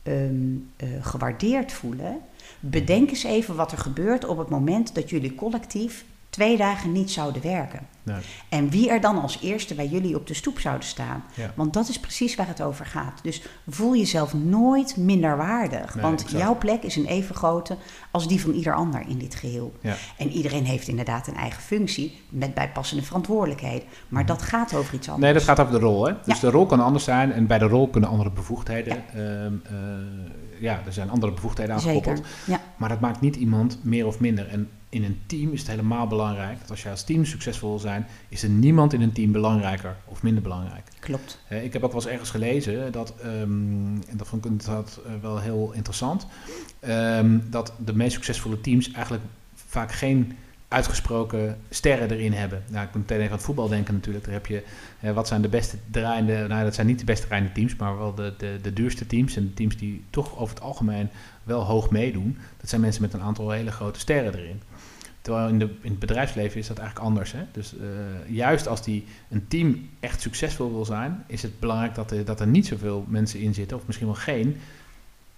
um, 0.09 0.71
uh, 0.83 0.89
gewaardeerd 1.01 1.73
voelen, 1.73 2.21
Bedenk 2.61 3.09
eens 3.11 3.25
even 3.25 3.57
wat 3.57 3.73
er 3.73 3.79
gebeurt 3.79 4.25
op 4.25 4.39
het 4.39 4.49
moment 4.49 4.95
dat 4.95 5.11
jullie 5.11 5.35
collectief 5.35 6.05
twee 6.39 6.57
dagen 6.57 6.93
niet 6.93 7.11
zouden 7.11 7.43
werken. 7.43 7.87
En 8.49 8.71
wie 8.71 8.91
er 8.91 9.01
dan 9.01 9.23
als 9.23 9.39
eerste 9.43 9.75
bij 9.75 9.87
jullie 9.87 10.17
op 10.17 10.27
de 10.27 10.35
stoep 10.35 10.59
zouden 10.59 10.87
staan. 10.87 11.25
Want 11.55 11.73
dat 11.73 11.89
is 11.89 12.01
precies 12.01 12.35
waar 12.35 12.49
het 12.49 12.63
over 12.63 12.87
gaat. 12.87 13.23
Dus 13.23 13.43
voel 13.69 13.97
jezelf 13.97 14.35
nooit 14.35 14.97
minderwaardig. 14.97 15.95
want 15.95 16.25
jouw 16.31 16.59
plek 16.59 16.83
is 16.83 16.97
een 16.97 17.07
even 17.07 17.35
grote 17.35 17.77
als 18.11 18.29
die 18.29 18.41
van 18.41 18.53
ieder 18.53 18.75
ander 18.75 19.05
in 19.09 19.19
dit 19.19 19.35
geheel. 19.35 19.73
Ja. 19.81 19.95
En 20.17 20.31
iedereen 20.31 20.65
heeft 20.65 20.89
inderdaad 20.89 21.27
een 21.27 21.37
eigen 21.37 21.63
functie 21.63 22.21
met 22.29 22.55
bijpassende 22.55 23.03
verantwoordelijkheden. 23.03 23.89
Maar 24.09 24.23
mhm. 24.23 24.33
dat 24.33 24.43
gaat 24.43 24.75
over 24.75 24.95
iets 24.95 25.09
anders. 25.09 25.25
Nee, 25.25 25.33
dat 25.33 25.43
gaat 25.43 25.61
over 25.61 25.73
de 25.73 25.87
rol. 25.87 26.07
Hè? 26.07 26.15
Dus 26.25 26.41
de 26.41 26.51
rol 26.51 26.67
kan 26.67 26.81
anders 26.81 27.05
zijn 27.05 27.33
en 27.33 27.47
bij 27.47 27.59
de 27.59 27.67
rol 27.67 27.89
kunnen 27.89 28.11
andere 28.11 28.31
bevoegdheden. 28.31 28.95
Ja, 28.95 29.21
ehm, 29.21 29.53
eh, 29.65 30.61
ja 30.61 30.81
er 30.87 30.93
zijn 30.93 31.11
andere 31.11 31.33
bevoegdheden 31.33 31.75
aangekoppeld. 31.75 32.23
Ja. 32.47 32.61
Maar 32.77 32.89
dat 32.89 33.01
maakt 33.01 33.21
niet 33.21 33.37
iemand 33.37 33.79
meer 33.83 34.07
of 34.07 34.21
minder. 34.21 34.49
En 34.49 34.69
in 34.89 35.05
een 35.05 35.21
team 35.27 35.53
is 35.53 35.59
het 35.59 35.69
helemaal 35.69 36.07
belangrijk 36.07 36.61
dat 36.61 36.71
als 36.71 36.83
je 36.83 36.91
als 36.91 37.05
team 37.05 37.25
succesvol 37.25 37.69
wil 37.69 37.79
zijn, 37.79 38.07
is 38.29 38.43
er 38.43 38.49
niemand 38.49 38.93
in 38.93 39.01
een 39.01 39.13
team 39.13 39.33
belangrijker 39.33 39.97
of 40.05 40.23
minder 40.23 40.43
belangrijk. 40.43 40.89
Klopt. 41.01 41.41
ik 41.49 41.73
heb 41.73 41.85
ook 41.85 41.93
wel 41.93 42.01
eens 42.01 42.11
ergens 42.11 42.31
gelezen 42.31 42.93
dat, 42.93 43.15
um, 43.25 44.03
en 44.09 44.17
dat 44.17 44.29
vond 44.29 44.45
ik 44.45 44.65
dat, 44.65 45.01
uh, 45.07 45.13
wel 45.21 45.41
heel 45.41 45.73
interessant, 45.73 46.27
um, 46.89 47.51
dat 47.51 47.73
de 47.85 47.95
meest 47.95 48.13
succesvolle 48.13 48.61
teams 48.61 48.93
eigenlijk 48.93 49.25
vaak 49.55 49.93
geen 49.93 50.37
uitgesproken 50.69 51.59
sterren 51.71 52.11
erin 52.11 52.33
hebben. 52.33 52.63
Nou, 52.69 52.87
ik 52.87 52.95
moet 52.95 53.03
meteen 53.03 53.17
even 53.17 53.31
aan 53.31 53.37
het 53.37 53.47
voetbal 53.47 53.69
denken 53.69 53.95
natuurlijk. 53.95 54.25
Daar 54.25 54.35
heb 54.35 54.47
je, 54.47 54.63
wat 55.13 55.29
zijn 55.29 55.43
de 55.43 55.49
beste 55.49 55.77
draaiende, 55.91 56.47
nou 56.49 56.65
dat 56.65 56.75
zijn 56.75 56.87
niet 56.87 56.99
de 56.99 57.05
beste 57.05 57.27
draaiende 57.27 57.53
teams, 57.53 57.77
maar 57.77 57.99
wel 57.99 58.15
de, 58.15 58.35
de, 58.39 58.59
de 58.63 58.73
duurste 58.73 59.07
teams 59.07 59.37
en 59.37 59.43
de 59.43 59.55
teams 59.55 59.77
die 59.77 60.05
toch 60.11 60.39
over 60.39 60.55
het 60.55 60.65
algemeen 60.65 61.09
wel 61.43 61.65
hoog 61.65 61.91
meedoen. 61.91 62.39
Dat 62.57 62.69
zijn 62.69 62.81
mensen 62.81 63.03
met 63.03 63.13
een 63.13 63.21
aantal 63.21 63.51
hele 63.51 63.71
grote 63.71 64.01
sterren 64.01 64.35
erin. 64.35 64.63
Terwijl 65.21 65.49
in, 65.49 65.59
de, 65.59 65.65
in 65.81 65.91
het 65.91 65.99
bedrijfsleven 65.99 66.61
is 66.61 66.67
dat 66.67 66.79
eigenlijk 66.79 67.09
anders. 67.09 67.33
Hè? 67.33 67.41
Dus 67.53 67.75
uh, 67.75 67.81
juist 68.27 68.69
als 68.69 68.83
die, 68.83 69.05
een 69.31 69.49
team 69.49 69.89
echt 70.01 70.21
succesvol 70.21 70.73
wil 70.73 70.85
zijn, 70.85 71.25
is 71.27 71.43
het 71.43 71.61
belangrijk 71.61 71.95
dat 71.95 72.11
er, 72.11 72.25
dat 72.25 72.41
er 72.41 72.47
niet 72.47 72.67
zoveel 72.67 73.05
mensen 73.09 73.41
in 73.41 73.55
zitten, 73.55 73.77
of 73.77 73.87
misschien 73.87 74.07
wel 74.07 74.17
geen 74.17 74.61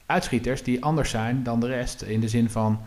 uitschieters 0.06 0.62
die 0.62 0.84
anders 0.84 1.10
zijn 1.10 1.42
dan 1.42 1.60
de 1.60 1.66
rest. 1.66 2.02
In 2.02 2.20
de 2.20 2.28
zin 2.28 2.50
van, 2.50 2.80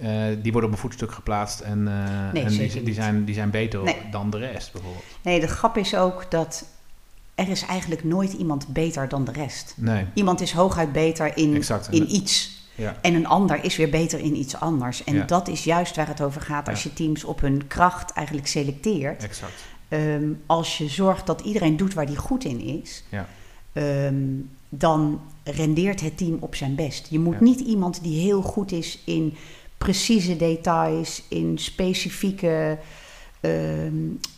uh, 0.00 0.22
die 0.42 0.52
worden 0.52 0.70
op 0.70 0.76
een 0.76 0.82
voetstuk 0.82 1.12
geplaatst 1.12 1.60
en, 1.60 1.78
uh, 1.78 2.32
nee, 2.32 2.44
en 2.44 2.50
die, 2.50 2.82
die, 2.82 2.94
zijn, 2.94 3.24
die 3.24 3.34
zijn 3.34 3.50
beter 3.50 3.94
dan 4.10 4.30
de 4.30 4.38
rest 4.38 4.72
bijvoorbeeld. 4.72 5.04
Nee, 5.22 5.40
de 5.40 5.48
grap 5.48 5.76
is 5.76 5.96
ook 5.96 6.30
dat 6.30 6.64
er 7.34 7.48
is 7.48 7.62
eigenlijk 7.62 8.04
nooit 8.04 8.32
iemand 8.32 8.68
beter 8.68 9.08
dan 9.08 9.24
de 9.24 9.32
rest. 9.32 9.74
Nee. 9.76 10.06
Iemand 10.14 10.40
is 10.40 10.52
hooguit 10.52 10.92
beter 10.92 11.36
in, 11.36 11.54
Exact. 11.54 11.88
in 11.90 12.14
iets. 12.14 12.58
Ja. 12.80 12.96
En 13.02 13.14
een 13.14 13.26
ander 13.26 13.64
is 13.64 13.76
weer 13.76 13.90
beter 13.90 14.18
in 14.18 14.36
iets 14.36 14.56
anders. 14.56 15.04
En 15.04 15.14
Ja. 15.14 15.24
dat 15.24 15.48
is 15.48 15.64
juist 15.64 15.96
waar 15.96 16.08
het 16.08 16.20
over 16.20 16.40
gaat 16.40 16.68
als 16.68 16.82
je 16.82 16.92
teams 16.92 17.24
op 17.24 17.40
hun 17.40 17.66
kracht 17.66 18.12
eigenlijk 18.12 18.46
selecteert. 18.46 19.22
Exact. 19.24 19.64
Ehm, 19.88 20.28
als 20.46 20.78
je 20.78 20.88
zorgt 20.88 21.26
dat 21.26 21.40
iedereen 21.40 21.76
doet 21.76 21.94
waar 21.94 22.06
hij 22.06 22.14
goed 22.14 22.44
in 22.44 22.60
is, 22.60 23.04
Ja. 23.08 23.26
ehm, 23.72 24.14
dan 24.68 25.20
rendeert 25.44 26.00
het 26.00 26.16
team 26.16 26.36
op 26.40 26.54
zijn 26.54 26.74
best. 26.74 27.06
Je 27.10 27.18
moet 27.18 27.40
niet 27.40 27.60
iemand 27.60 28.02
die 28.02 28.20
heel 28.20 28.42
goed 28.42 28.72
is 28.72 28.98
in 29.04 29.34
precieze 29.78 30.36
details, 30.36 31.22
in 31.28 31.58
specifieke, 31.58 32.78
ehm, 33.40 33.94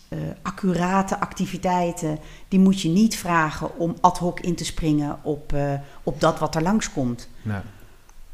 eh, 0.09 0.19
accurate 0.43 1.21
activiteiten. 1.21 2.19
Die 2.49 2.59
moet 2.59 2.81
je 2.81 2.89
niet 2.89 3.17
vragen 3.17 3.79
om 3.79 3.97
ad 4.01 4.19
hoc 4.19 4.41
in 4.41 4.55
te 4.55 4.65
springen 4.65 5.19
op, 5.23 5.53
eh, 5.53 5.73
op 6.03 6.21
dat 6.21 6.39
wat 6.39 6.55
er 6.55 6.63
langskomt. 6.63 7.29
Nee. 7.43 7.61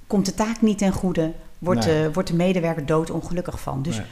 Komt 0.08 0.26
de 0.26 0.34
taak 0.34 0.60
niet 0.60 0.78
ten 0.78 0.92
goede, 0.92 1.32
wordt, 1.58 1.86
Nee. 1.86 2.02
de, 2.02 2.12
wordt 2.12 2.28
de 2.28 2.34
medewerker 2.34 2.86
doodongelukkig 2.86 3.60
van. 3.60 3.82
Dus 3.82 3.96
Nee. 3.96 4.06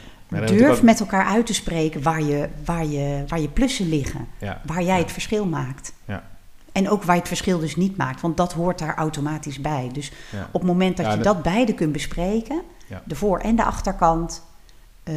Durf 0.58 0.76
ook- 0.76 0.82
met 0.82 1.00
elkaar 1.00 1.24
uit 1.26 1.46
te 1.46 1.54
spreken 1.54 2.02
waar 2.02 2.22
je, 2.22 2.48
waar 2.64 2.86
je, 2.86 3.24
waar 3.28 3.40
je 3.40 3.48
plussen 3.48 3.88
liggen. 3.88 4.26
Ja. 4.38 4.60
Waar 4.64 4.82
jij 4.82 4.98
het 4.98 5.12
verschil 5.12 5.46
maakt. 5.46 5.92
Ja. 6.04 6.22
En 6.72 6.90
ook 6.90 7.02
waar 7.02 7.14
je 7.14 7.20
het 7.20 7.28
verschil 7.28 7.58
dus 7.58 7.76
niet 7.76 7.96
maakt. 7.96 8.20
Want 8.20 8.36
dat 8.36 8.52
hoort 8.52 8.78
daar 8.78 8.94
automatisch 8.96 9.60
bij. 9.60 9.90
Dus 9.92 10.12
op 10.50 10.60
het 10.60 10.70
moment 10.70 10.96
dat 10.96 11.06
je 11.06 11.14
dat- 11.14 11.24
dat 11.24 11.42
beide 11.42 11.74
kunt 11.74 11.92
bespreken... 11.92 12.62
De 13.04 13.14
voor- 13.14 13.38
en 13.38 13.56
de 13.56 13.64
achterkant... 13.64 14.42
ehm, 15.02 15.16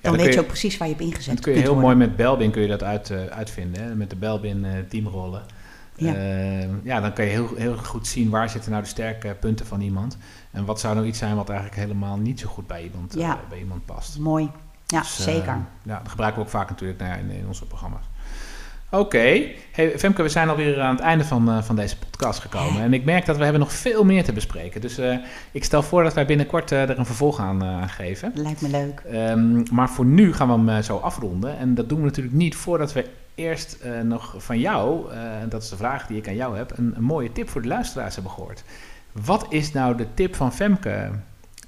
dan, 0.00 0.16
weet 0.16 0.26
je 0.26 0.32
je- 0.32 0.40
ook 0.40 0.46
precies 0.46 0.76
waar 0.76 0.88
je 0.88 0.94
op 0.94 1.00
ingezet 1.00 1.34
Dat 1.34 1.44
kun 1.44 1.52
je 1.52 1.58
heel 1.58 1.66
worden. 1.68 1.84
mooi 1.84 1.96
met 1.96 2.16
Belbin 2.16 2.50
kun 2.50 2.62
je 2.62 2.68
dat 2.68 2.82
uit, 2.82 3.10
eh, 3.10 3.24
uitvinden. 3.24 3.82
Hè? 3.82 3.94
Met 3.94 4.10
de 4.10 4.16
Belbin 4.16 4.64
eh, 4.64 4.70
teamrollen. 4.88 5.42
Ja. 5.96 6.12
Ja. 6.12 6.66
ja, 6.82 7.00
dan 7.00 7.12
kan 7.12 7.24
je 7.24 7.30
heel, 7.30 7.48
heel 7.56 7.76
goed 7.76 8.06
zien 8.06 8.30
waar 8.30 8.48
zitten 8.50 8.70
nou 8.70 8.82
de 8.82 8.88
sterke 8.88 9.36
punten 9.40 9.66
van 9.66 9.80
iemand. 9.80 10.18
En 10.50 10.64
wat 10.64 10.80
zou 10.80 10.94
nou 10.94 11.06
iets 11.06 11.18
zijn 11.18 11.36
wat 11.36 11.48
eigenlijk 11.48 11.80
helemaal 11.80 12.16
niet 12.16 12.40
zo 12.40 12.48
goed 12.48 12.66
bij 12.66 12.82
iemand, 12.82 13.14
eh, 13.14 13.20
Ja. 13.20 13.40
bij 13.48 13.58
iemand 13.58 13.84
past. 13.86 14.18
Mooi. 14.18 14.50
Ja, 14.86 15.00
Dus, 15.00 15.18
eh, 15.18 15.24
zeker. 15.24 15.56
ja, 15.82 15.98
dat 15.98 16.08
gebruiken 16.08 16.40
we 16.40 16.46
ook 16.46 16.52
vaak 16.52 16.68
natuurlijk 16.68 17.00
nou 17.00 17.10
ja, 17.12 17.18
in, 17.18 17.30
in 17.30 17.46
onze 17.46 17.66
programma's. 17.66 18.04
Oké, 18.90 19.50
hey, 19.72 19.92
Femke, 19.98 20.22
we 20.22 20.28
zijn 20.28 20.48
alweer 20.48 20.80
aan 20.80 20.94
het 20.94 21.04
einde 21.04 21.24
van, 21.24 21.48
eh, 21.50 21.62
van 21.62 21.76
deze 21.76 21.96
podcast 21.98 22.40
gekomen. 22.40 22.82
En 22.82 22.92
ik 22.92 23.04
merk 23.04 23.26
dat 23.26 23.36
we 23.36 23.42
hebben 23.42 23.60
nog 23.60 23.72
veel 23.72 24.04
meer 24.04 24.24
te 24.24 24.32
bespreken. 24.32 24.80
Dus 24.80 24.98
eh, 24.98 25.16
ik 25.52 25.64
stel 25.64 25.82
voor 25.82 26.02
dat 26.02 26.14
wij 26.14 26.26
binnenkort 26.26 26.70
er 26.70 26.98
een 26.98 27.06
vervolg 27.06 27.38
aan, 27.40 27.88
geven. 27.88 28.32
Lijkt 28.34 28.60
me 28.60 28.68
leuk. 28.68 29.00
Ehm, 29.00 29.62
maar 29.74 29.90
voor 29.90 30.04
nu 30.04 30.32
gaan 30.32 30.64
we 30.64 30.70
hem 30.70 30.82
zo 30.82 30.96
afronden. 30.96 31.58
En 31.58 31.74
dat 31.74 31.88
doen 31.88 31.98
we 31.98 32.04
natuurlijk 32.04 32.34
niet 32.36 32.54
voordat 32.56 32.92
we 32.92 33.06
eerst 33.34 33.72
eh, 33.72 34.00
nog 34.00 34.34
van 34.36 34.58
jou, 34.58 35.12
eh, 35.12 35.32
dat 35.48 35.62
is 35.62 35.68
de 35.68 35.76
vraag 35.76 36.06
die 36.06 36.16
ik 36.16 36.28
aan 36.28 36.34
jou 36.34 36.56
heb, 36.56 36.78
een, 36.78 36.94
mooie 36.98 37.32
tip 37.32 37.48
voor 37.48 37.62
de 37.62 37.68
luisteraars 37.68 38.14
hebben 38.14 38.32
gehoord. 38.32 38.64
Wat 39.12 39.46
is 39.48 39.72
nou 39.72 39.96
de 39.96 40.14
tip 40.14 40.34
van 40.34 40.52
Femke 40.52 41.10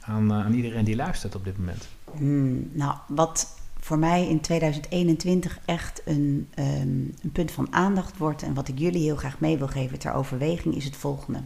aan, 0.01 0.31
eh, 0.31 0.45
aan 0.45 0.53
iedereen 0.53 0.85
die 0.85 0.97
luistert 0.97 1.35
op 1.35 1.45
dit 1.45 1.59
moment? 1.59 1.89
Hmm, 2.17 2.71
nou, 2.73 2.97
wat 3.09 3.59
voor 3.81 3.99
mij 3.99 4.29
in 4.29 4.41
2021 4.41 5.59
echt 5.65 6.03
een, 6.05 6.49
ehm, 6.55 6.99
een 7.23 7.33
punt 7.33 7.51
van 7.51 7.73
aandacht 7.73 8.17
wordt... 8.17 8.43
en 8.43 8.55
wat 8.55 8.69
ik 8.69 8.79
jullie 8.79 9.03
heel 9.03 9.17
graag 9.17 9.41
mee 9.41 9.59
wil 9.59 9.69
geven 9.69 9.99
ter 9.99 10.13
overweging, 10.13 10.75
is 10.75 10.85
het 10.85 10.97
volgende. 10.97 11.41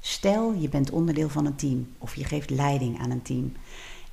Stel, 0.00 0.52
je 0.52 0.68
bent 0.68 0.90
onderdeel 0.90 1.28
van 1.28 1.46
een 1.46 1.56
team 1.56 1.88
of 1.98 2.14
je 2.14 2.24
geeft 2.24 2.50
leiding 2.50 2.98
aan 2.98 3.10
een 3.10 3.22
team... 3.22 3.52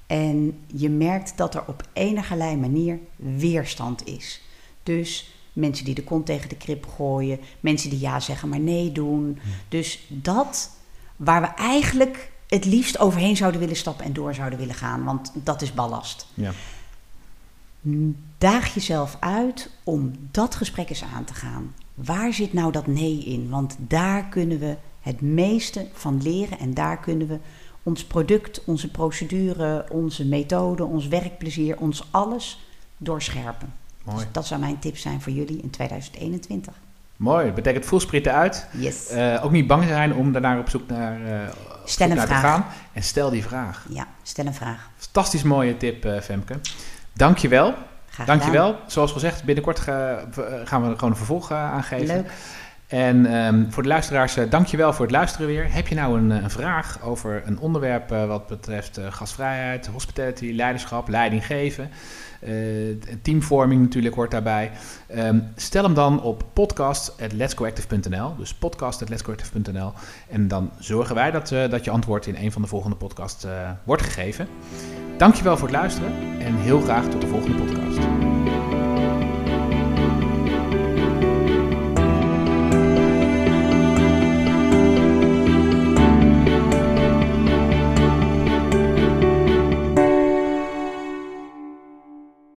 en 0.07 0.59
je 0.65 0.89
merkt 0.89 1.37
dat 1.37 1.55
er 1.55 1.63
op 1.67 1.87
enigerlei 1.93 2.57
manier 2.57 2.99
weerstand 3.15 4.07
is. 4.07 4.41
Dus 4.83 5.33
mensen 5.53 5.85
die 5.85 5.95
de 5.95 6.03
kont 6.03 6.25
tegen 6.25 6.49
de 6.49 6.57
krip 6.57 6.87
gooien, 6.87 7.39
mensen 7.59 7.89
die 7.89 7.99
ja 7.99 8.19
zeggen 8.19 8.49
maar 8.49 8.59
nee 8.59 8.91
doen. 8.91 9.39
Dus 9.67 9.99
dat 10.07 10.71
waar 11.15 11.41
we 11.41 11.47
eigenlijk 11.47 12.31
het 12.47 12.65
liefst 12.65 12.99
overheen 12.99 13.37
zouden 13.37 13.59
willen 13.59 13.75
stappen 13.75 14.05
en 14.05 14.13
door 14.13 14.33
zouden 14.33 14.59
willen 14.59 14.75
gaan, 14.75 15.03
want 15.03 15.31
dat 15.33 15.61
is 15.61 15.73
ballast. 15.73 16.27
Ja. 16.33 16.51
Daag 18.37 18.73
jezelf 18.73 19.17
uit 19.19 19.69
om 19.83 20.11
dat 20.31 20.55
gesprek 20.55 20.89
eens 20.89 21.03
aan 21.03 21.23
te 21.23 21.33
gaan. 21.33 21.75
Waar 21.93 22.33
zit 22.33 22.53
nou 22.53 22.71
dat 22.71 22.87
nee 22.87 23.23
in? 23.23 23.49
Want 23.49 23.75
daar 23.79 24.25
kunnen 24.25 24.59
we 24.59 24.75
het 25.01 25.21
meeste 25.21 25.87
van 25.93 26.21
leren 26.21 26.59
en 26.59 26.73
daar 26.73 26.99
kunnen 26.99 27.27
we 27.27 27.39
ons 27.83 28.03
product, 28.03 28.63
onze 28.65 28.91
procedure, 28.91 29.85
onze 29.89 30.25
methode, 30.25 30.85
ons 30.85 31.07
werkplezier, 31.07 31.77
ons 31.77 32.03
alles 32.11 32.59
doorscherpen. 32.97 33.73
Mooi. 34.03 34.17
Dus 34.17 34.27
dat 34.31 34.47
zou 34.47 34.59
mijn 34.59 34.79
tip 34.79 34.97
zijn 34.97 35.21
voor 35.21 35.31
jullie 35.31 35.61
in 35.61 35.69
2021. 35.69 36.73
Mooi, 37.17 37.45
dat 37.45 37.55
betekent 37.55 37.85
voelsprieten 37.85 38.33
uit. 38.33 38.67
Yes. 38.71 39.09
Eh, 39.09 39.43
ook 39.43 39.51
niet 39.51 39.67
bang 39.67 39.83
zijn 39.83 40.13
om 40.13 40.31
daarnaar 40.31 40.59
op 40.59 40.69
zoek 40.69 40.87
naar, 40.87 41.25
eh, 41.25 41.53
Stel 41.85 42.09
een 42.09 42.15
naar 42.15 42.27
te 42.27 42.33
gaan. 42.33 42.65
En 42.93 43.03
stel 43.03 43.29
die 43.29 43.43
vraag. 43.43 43.85
Ja, 43.89 44.07
stel 44.23 44.45
een 44.45 44.53
vraag. 44.53 44.89
Fantastisch 44.97 45.43
mooie 45.43 45.77
tip, 45.77 46.05
eh 46.05 46.21
Femke. 46.21 46.59
Dankjewel. 47.13 47.73
Graag 48.09 48.27
Dankjewel. 48.27 48.79
Zoals 48.87 49.11
gezegd, 49.11 49.43
binnenkort 49.43 49.79
gaan 49.79 50.31
we 50.63 50.67
gewoon 50.69 51.09
een 51.09 51.15
vervolg 51.15 51.51
aangeven. 51.51 52.15
Leuk. 52.15 52.31
En 52.93 53.25
ehm, 53.25 53.69
voor 53.69 53.83
de 53.83 53.89
luisteraars, 53.89 54.37
eh, 54.37 54.49
dankjewel 54.49 54.93
voor 54.93 55.05
het 55.05 55.13
luisteren 55.13 55.47
weer. 55.47 55.73
Heb 55.73 55.87
je 55.87 55.95
nou 55.95 56.17
een, 56.17 56.29
een 56.29 56.49
vraag 56.49 57.01
over 57.01 57.41
een 57.45 57.59
onderwerp 57.59 58.09
wat 58.09 58.47
betreft 58.47 58.97
eh, 58.97 59.05
gastvrijheid, 59.09 59.87
hospitality, 59.87 60.51
leiderschap, 60.51 61.07
leiding 61.07 61.45
geven, 61.45 61.89
teamvorming 63.21 63.81
natuurlijk 63.81 64.15
hoort 64.15 64.31
daarbij. 64.31 64.71
Ehm, 65.07 65.39
stel 65.55 65.83
hem 65.83 65.93
dan 65.93 66.21
op 66.21 66.43
podcast.letsgoactive.nl. 66.53 68.35
Dus 68.37 68.53
podcast.letsgoactive.nl. 68.53 69.91
En 70.29 70.47
dan 70.47 70.71
zorgen 70.79 71.15
wij 71.15 71.31
dat, 71.31 71.51
eh, 71.51 71.69
dat 71.69 71.83
je 71.83 71.91
antwoord 71.91 72.25
in 72.27 72.35
een 72.35 72.51
van 72.51 72.61
de 72.61 72.67
volgende 72.67 72.95
podcasts 72.95 73.43
eh, 73.43 73.51
wordt 73.83 74.01
gegeven. 74.01 74.47
Dankjewel 75.17 75.57
voor 75.57 75.67
het 75.67 75.77
luisteren 75.77 76.11
en 76.39 76.55
heel 76.55 76.81
graag 76.81 77.09
tot 77.09 77.21
de 77.21 77.27
volgende 77.27 77.57
podcast. 77.57 78.32